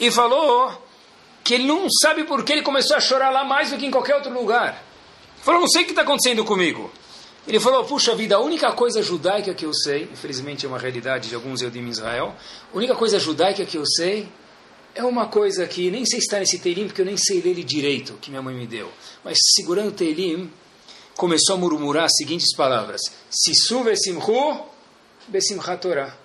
e 0.00 0.10
falou 0.10 0.72
que 1.44 1.54
ele 1.54 1.66
não 1.66 1.86
sabe 2.02 2.24
por 2.24 2.42
que 2.42 2.52
ele 2.52 2.62
começou 2.62 2.96
a 2.96 3.00
chorar 3.00 3.30
lá 3.30 3.44
mais 3.44 3.70
do 3.70 3.76
que 3.76 3.86
em 3.86 3.92
qualquer 3.92 4.16
outro 4.16 4.32
lugar. 4.32 4.82
Falou, 5.40 5.60
não 5.60 5.68
sei 5.68 5.82
o 5.82 5.84
que 5.84 5.92
está 5.92 6.02
acontecendo 6.02 6.44
comigo. 6.44 6.90
Ele 7.46 7.60
falou, 7.60 7.84
puxa 7.84 8.14
vida, 8.14 8.36
a 8.36 8.40
única 8.40 8.72
coisa 8.72 9.02
judaica 9.02 9.52
que 9.52 9.66
eu 9.66 9.74
sei, 9.74 10.04
infelizmente 10.04 10.64
é 10.64 10.68
uma 10.68 10.78
realidade 10.78 11.28
de 11.28 11.34
alguns 11.34 11.60
Eudim 11.60 11.80
em 11.80 11.88
Israel, 11.88 12.34
a 12.72 12.76
única 12.76 12.94
coisa 12.94 13.18
judaica 13.18 13.66
que 13.66 13.76
eu 13.76 13.84
sei 13.84 14.26
é 14.94 15.04
uma 15.04 15.26
coisa 15.26 15.66
que 15.66 15.90
nem 15.90 16.06
sei 16.06 16.20
se 16.20 16.26
está 16.26 16.38
nesse 16.38 16.58
Teilim, 16.58 16.86
porque 16.86 17.02
eu 17.02 17.04
nem 17.04 17.16
sei 17.16 17.42
ler 17.42 17.50
ele 17.50 17.64
direito, 17.64 18.14
que 18.14 18.30
minha 18.30 18.40
mãe 18.40 18.54
me 18.54 18.66
deu. 18.66 18.90
Mas 19.22 19.36
segurando 19.54 19.88
o 19.88 19.92
Teilim, 19.92 20.50
começou 21.16 21.56
a 21.56 21.58
murmurar 21.58 22.04
as 22.04 22.12
seguintes 22.16 22.54
palavras. 22.56 23.00
Sisu 23.28 23.82
vesimhu 23.82 24.64
besimchat 25.28 25.80
Torah. 25.80 26.16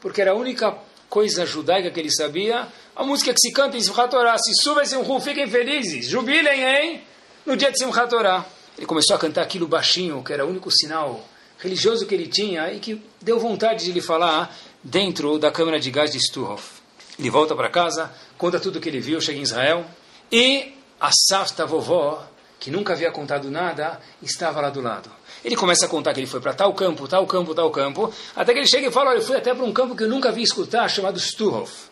Porque 0.00 0.20
era 0.20 0.32
a 0.32 0.34
única 0.34 0.76
coisa 1.08 1.44
judaica 1.44 1.90
que 1.90 1.98
ele 1.98 2.12
sabia, 2.12 2.68
a 2.94 3.04
música 3.04 3.32
que 3.32 3.40
se 3.40 3.52
canta 3.52 3.76
em 3.76 3.80
Simchat 3.80 4.10
Torah. 4.10 4.36
Sisu 4.38 4.74
vesimhu, 4.74 5.20
fiquem 5.20 5.48
felizes, 5.48 6.06
jubilem, 6.06 6.62
hein? 6.62 7.02
No 7.44 7.56
dia 7.56 7.72
de 7.72 7.78
Simchat 7.78 8.08
Torah. 8.08 8.46
Ele 8.76 8.86
começou 8.86 9.14
a 9.16 9.18
cantar 9.18 9.42
aquilo 9.42 9.66
baixinho, 9.66 10.22
que 10.22 10.32
era 10.32 10.44
o 10.44 10.48
único 10.48 10.70
sinal 10.70 11.24
religioso 11.58 12.06
que 12.06 12.14
ele 12.14 12.26
tinha 12.26 12.72
e 12.72 12.80
que 12.80 13.02
deu 13.20 13.38
vontade 13.38 13.84
de 13.84 13.92
lhe 13.92 14.00
falar 14.00 14.56
dentro 14.82 15.38
da 15.38 15.50
câmara 15.50 15.78
de 15.78 15.90
gás 15.90 16.10
de 16.10 16.18
Stuhof. 16.18 16.80
Ele 17.18 17.28
volta 17.28 17.54
para 17.54 17.68
casa, 17.68 18.10
conta 18.38 18.58
tudo 18.58 18.76
o 18.76 18.80
que 18.80 18.88
ele 18.88 19.00
viu, 19.00 19.20
chega 19.20 19.38
em 19.38 19.42
Israel 19.42 19.84
e 20.32 20.74
a 20.98 21.10
Safta 21.12 21.66
vovó, 21.66 22.26
que 22.58 22.70
nunca 22.70 22.94
havia 22.94 23.10
contado 23.10 23.50
nada, 23.50 24.00
estava 24.22 24.60
lá 24.60 24.70
do 24.70 24.80
lado. 24.80 25.10
Ele 25.44 25.56
começa 25.56 25.86
a 25.86 25.88
contar 25.88 26.12
que 26.12 26.20
ele 26.20 26.26
foi 26.26 26.40
para 26.40 26.54
tal 26.54 26.72
campo, 26.74 27.08
tal 27.08 27.26
campo, 27.26 27.54
tal 27.54 27.70
campo, 27.70 28.12
até 28.36 28.52
que 28.52 28.58
ele 28.58 28.66
chega 28.66 28.88
e 28.88 28.90
fala: 28.90 29.10
Olha, 29.10 29.18
eu 29.18 29.22
fui 29.22 29.36
até 29.36 29.54
para 29.54 29.64
um 29.64 29.72
campo 29.72 29.96
que 29.96 30.02
eu 30.02 30.08
nunca 30.08 30.30
vi 30.30 30.42
escutar, 30.42 30.88
chamado 30.88 31.18
Stuhof. 31.18 31.88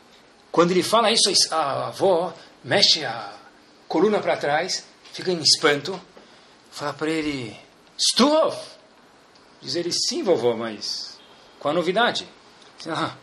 Quando 0.52 0.70
ele 0.70 0.82
fala 0.82 1.10
isso, 1.10 1.30
a 1.50 1.88
avó 1.88 2.34
mexe 2.64 3.04
a 3.04 3.32
coluna 3.86 4.18
para 4.18 4.36
trás, 4.36 4.84
fica 5.12 5.30
em 5.30 5.40
espanto, 5.40 5.98
Fala 6.78 6.92
para 6.92 7.10
ele, 7.10 7.56
Stuhof! 7.98 8.56
Diz 9.60 9.74
ele, 9.74 9.90
sim, 9.90 10.22
vovó, 10.22 10.54
mas 10.54 11.18
qual 11.58 11.72
a 11.72 11.74
novidade? 11.74 12.24
Ah, 12.86 13.16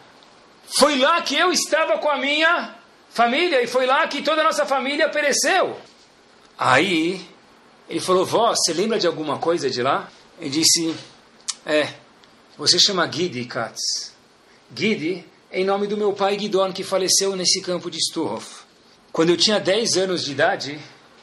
foi 0.78 1.00
lá 1.00 1.22
que 1.22 1.38
eu 1.38 1.54
estava 1.54 1.98
com 2.00 2.10
a 2.10 2.18
minha 2.18 2.76
família 3.10 3.64
e 3.64 3.68
foi 3.68 3.86
lá 3.86 4.06
que 4.10 4.22
toda 4.22 4.42
a 4.42 4.44
nossa 4.44 4.66
família 4.66 5.08
pereceu. 5.08 5.80
Aí 6.58 7.26
ele 7.88 8.02
falou, 8.02 8.26
vó, 8.26 8.54
você 8.54 8.74
lembra 8.74 9.00
de 9.00 9.08
alguma 9.08 9.40
coisa 9.40 9.70
de 9.70 9.82
lá? 9.82 10.12
Ele 10.38 10.50
disse, 10.50 10.94
é, 11.66 11.94
você 12.58 12.78
chama 12.78 13.10
Gidi 13.10 13.46
Katz. 13.46 14.14
Gidi 14.76 15.26
é 15.50 15.62
em 15.62 15.64
nome 15.64 15.88
do 15.88 15.96
meu 15.96 16.12
pai 16.12 16.36
Guidon, 16.36 16.74
que 16.74 16.84
faleceu 16.84 17.38
nesse 17.38 17.62
campo 17.62 17.90
de 17.90 18.00
Stuhof. 18.02 18.66
Quando 19.14 19.30
eu 19.30 19.38
tinha 19.38 19.62
10 19.62 19.96
anos 19.96 20.26
de 20.26 20.34
idade, 20.34 20.78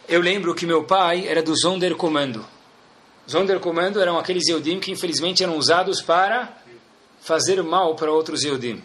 eu 0.09 0.21
lembro 0.21 0.55
que 0.55 0.67
meu 0.67 0.85
pai 0.85 1.27
era 1.27 1.43
do 1.43 1.59
Sonderkommando. 1.59 2.47
Sonderkommando 3.27 4.01
eram 4.01 4.19
aqueles 4.19 4.49
Eudim 4.49 4.81
que 4.81 4.91
infelizmente 4.91 5.43
eram 5.43 5.57
usados 5.57 6.01
para 6.01 6.57
fazer 7.21 7.63
mal 7.63 7.95
para 7.95 8.11
outros 8.11 8.43
Eudim. 8.45 8.83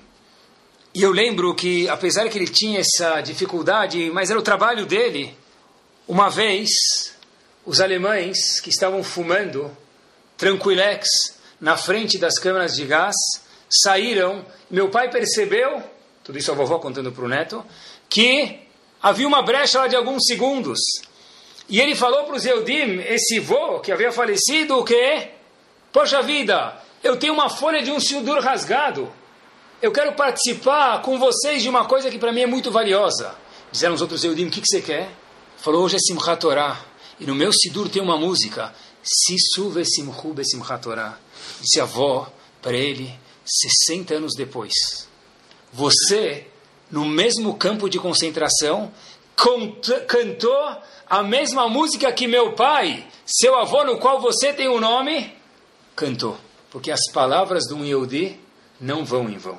E 0.93 1.01
eu 1.01 1.11
lembro 1.11 1.53
que, 1.53 1.87
apesar 1.89 2.29
que 2.29 2.37
ele 2.37 2.47
tinha 2.47 2.79
essa 2.79 3.21
dificuldade, 3.21 4.09
mas 4.11 4.29
era 4.29 4.39
o 4.39 4.43
trabalho 4.43 4.85
dele, 4.85 5.35
uma 6.07 6.29
vez, 6.29 6.69
os 7.65 7.81
alemães 7.81 8.59
que 8.59 8.69
estavam 8.69 9.03
fumando 9.03 9.75
tranquilex 10.37 11.07
na 11.59 11.75
frente 11.75 12.17
das 12.17 12.39
câmeras 12.39 12.75
de 12.75 12.85
gás 12.85 13.15
saíram. 13.69 14.45
Meu 14.69 14.89
pai 14.89 15.09
percebeu, 15.09 15.83
tudo 16.23 16.37
isso 16.37 16.51
a 16.51 16.55
vovó 16.55 16.79
contando 16.79 17.11
para 17.11 17.25
o 17.25 17.27
neto, 17.27 17.65
que 18.09 18.66
havia 19.01 19.27
uma 19.27 19.41
brecha 19.41 19.79
lá 19.79 19.87
de 19.87 19.95
alguns 19.95 20.23
segundos. 20.25 20.79
E 21.69 21.79
ele 21.81 21.95
falou 21.95 22.23
para 22.23 22.35
os 22.35 22.45
Eudim, 22.45 22.99
esse 23.01 23.39
vô 23.39 23.79
que 23.79 23.91
havia 23.91 24.11
falecido, 24.11 24.77
o 24.77 24.83
que? 24.83 25.29
Poxa 25.91 26.21
vida, 26.21 26.81
eu 27.03 27.17
tenho 27.17 27.33
uma 27.33 27.49
folha 27.49 27.81
de 27.81 27.91
um 27.91 27.99
Sildur 27.99 28.39
rasgado. 28.39 29.11
Eu 29.81 29.91
quero 29.91 30.13
participar 30.13 31.01
com 31.01 31.19
vocês 31.19 31.61
de 31.61 31.69
uma 31.69 31.85
coisa 31.85 32.09
que 32.09 32.17
para 32.17 32.31
mim 32.31 32.41
é 32.41 32.47
muito 32.47 32.71
valiosa. 32.71 33.35
Disseram 33.71 33.95
os 33.95 34.01
outros 34.01 34.23
Eudim, 34.23 34.47
o 34.47 34.51
que, 34.51 34.61
que 34.61 34.67
você 34.67 34.81
quer? 34.81 35.11
Falou, 35.57 35.83
hoje 35.83 35.97
é 35.97 35.99
Simchat 35.99 36.39
Torah. 36.39 36.79
E 37.19 37.25
no 37.25 37.35
meu 37.35 37.51
Sidur 37.51 37.89
tem 37.89 38.01
uma 38.01 38.17
música. 38.17 38.73
Sisu 39.03 39.69
vesimhu 39.69 40.33
besimchat 40.33 40.81
Torah. 40.81 41.17
Disse 41.61 41.79
a 41.79 41.83
avó 41.83 42.31
para 42.61 42.75
ele, 42.75 43.13
60 43.45 44.15
anos 44.15 44.33
depois. 44.35 44.73
Você, 45.71 46.47
no 46.91 47.05
mesmo 47.05 47.55
campo 47.55 47.89
de 47.89 47.99
concentração, 47.99 48.91
cantou 50.07 50.77
a 51.09 51.23
mesma 51.23 51.69
música 51.69 52.11
que 52.11 52.27
meu 52.27 52.53
pai, 52.53 53.05
seu 53.25 53.55
avô, 53.55 53.83
no 53.83 53.97
qual 53.97 54.19
você 54.19 54.53
tem 54.53 54.67
o 54.67 54.75
um 54.75 54.79
nome, 54.79 55.33
cantou. 55.95 56.37
Porque 56.69 56.91
as 56.91 57.11
palavras 57.11 57.63
de 57.63 57.73
um 57.73 57.85
Yehudi 57.85 58.39
não 58.79 59.05
vão 59.05 59.29
em 59.29 59.37
vão. 59.37 59.57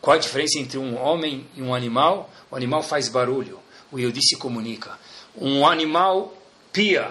Qual 0.00 0.16
a 0.16 0.20
diferença 0.20 0.58
entre 0.58 0.78
um 0.78 1.00
homem 1.00 1.46
e 1.56 1.62
um 1.62 1.74
animal? 1.74 2.30
O 2.50 2.56
animal 2.56 2.82
faz 2.82 3.08
barulho, 3.08 3.58
o 3.90 3.98
Yehudi 3.98 4.20
se 4.22 4.36
comunica. 4.36 4.98
Um 5.36 5.66
animal 5.66 6.34
pia, 6.72 7.10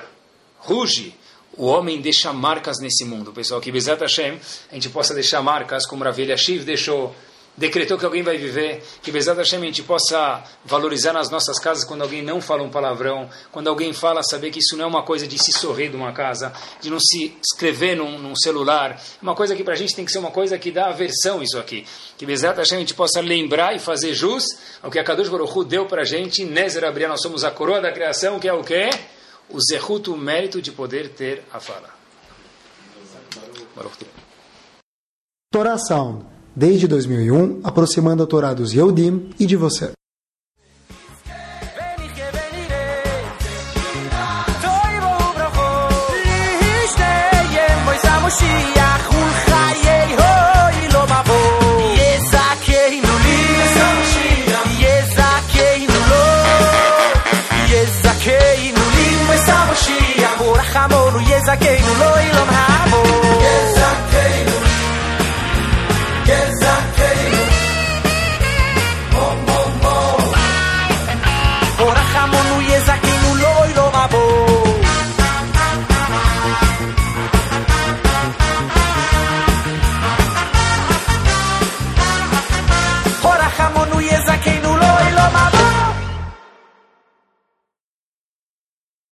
ruge, 0.60 1.16
o 1.58 1.66
homem 1.66 2.02
deixa 2.02 2.34
marcas 2.34 2.80
nesse 2.80 3.06
mundo. 3.06 3.32
Pessoal, 3.32 3.62
que 3.62 3.72
Bezat 3.72 4.02
Hashem, 4.02 4.40
a 4.72 4.74
gente 4.74 4.90
possa 4.90 5.14
deixar 5.14 5.42
marcas 5.42 5.86
como 5.86 6.04
Ravelha 6.04 6.36
Shiv 6.38 6.64
deixou 6.64 7.16
decretou 7.56 7.98
que 7.98 8.06
alguém 8.06 8.24
vai 8.24 8.38
viver, 8.38 8.84
que 9.02 9.12
Bezat 9.12 9.38
Hashem 9.38 9.62
a 9.62 9.66
gente 9.66 9.84
possa 9.84 10.44
valorizar 10.66 11.14
nas 11.14 11.30
nossas 11.30 11.60
casas 11.60 11.84
quando 11.84 12.02
alguém 12.02 12.22
não 12.22 12.42
fala 12.42 12.64
um 12.64 12.70
palavrão, 12.70 13.30
quando 13.52 13.68
alguém 13.68 13.94
fala, 13.94 14.24
saber 14.24 14.52
que 14.52 14.60
isso 14.60 14.76
não 14.76 14.86
é 14.86 14.88
uma 14.88 15.04
coisa 15.04 15.28
de 15.28 15.38
se 15.38 15.52
sorrir 15.52 15.90
de 15.90 15.96
uma 15.96 16.12
casa, 16.12 16.52
de 16.82 16.90
não 16.90 17.00
se 17.00 17.38
escrever 17.42 17.96
num, 17.96 18.18
num 18.18 18.36
celular, 18.36 19.00
uma 19.22 19.36
coisa 19.36 19.56
que 19.56 19.64
para 19.64 19.74
a 19.74 19.78
gente 19.78 19.96
tem 19.96 20.06
que 20.06 20.12
ser 20.12 20.20
uma 20.20 20.32
coisa 20.32 20.58
que 20.58 20.72
dá 20.72 20.88
aversão 20.88 21.44
isso 21.44 21.58
aqui. 21.58 21.86
Que 22.18 22.26
Bezat 22.26 22.58
Hashem 22.58 22.78
a 22.78 22.80
gente 22.82 22.94
possa 22.94 23.22
lembrar 23.22 23.76
e 23.76 23.80
fazer 23.80 24.14
jus 24.14 24.46
ao 24.82 24.90
que 24.90 24.98
a 24.98 25.04
Kadosh 25.04 25.30
Baruch 25.30 25.66
deu 25.66 25.86
para 25.86 26.02
a 26.02 26.06
gente, 26.06 26.44
Nezer 26.44 26.84
Abriah, 26.84 27.10
nós 27.10 27.22
somos 27.22 27.44
a 27.44 27.52
coroa 27.52 27.80
da 27.80 27.92
criação, 27.92 28.40
que 28.40 28.48
é 28.48 28.54
o 28.54 28.64
quê? 28.64 28.90
O 29.50 29.60
Zehut, 29.62 30.10
o 30.10 30.18
mérito 30.18 30.62
de 30.62 30.72
poder 30.72 31.10
ter 31.10 31.44
a 31.52 31.60
fala. 31.60 31.94
Sound 35.78 36.33
desde 36.56 36.88
2001, 36.88 37.62
aproximando 37.64 38.24
a 38.24 38.28
Torá 38.28 38.54
dos 38.54 38.74
Yehudim 38.74 39.30
e 39.40 39.46
de 39.46 39.56
você. 39.56 39.92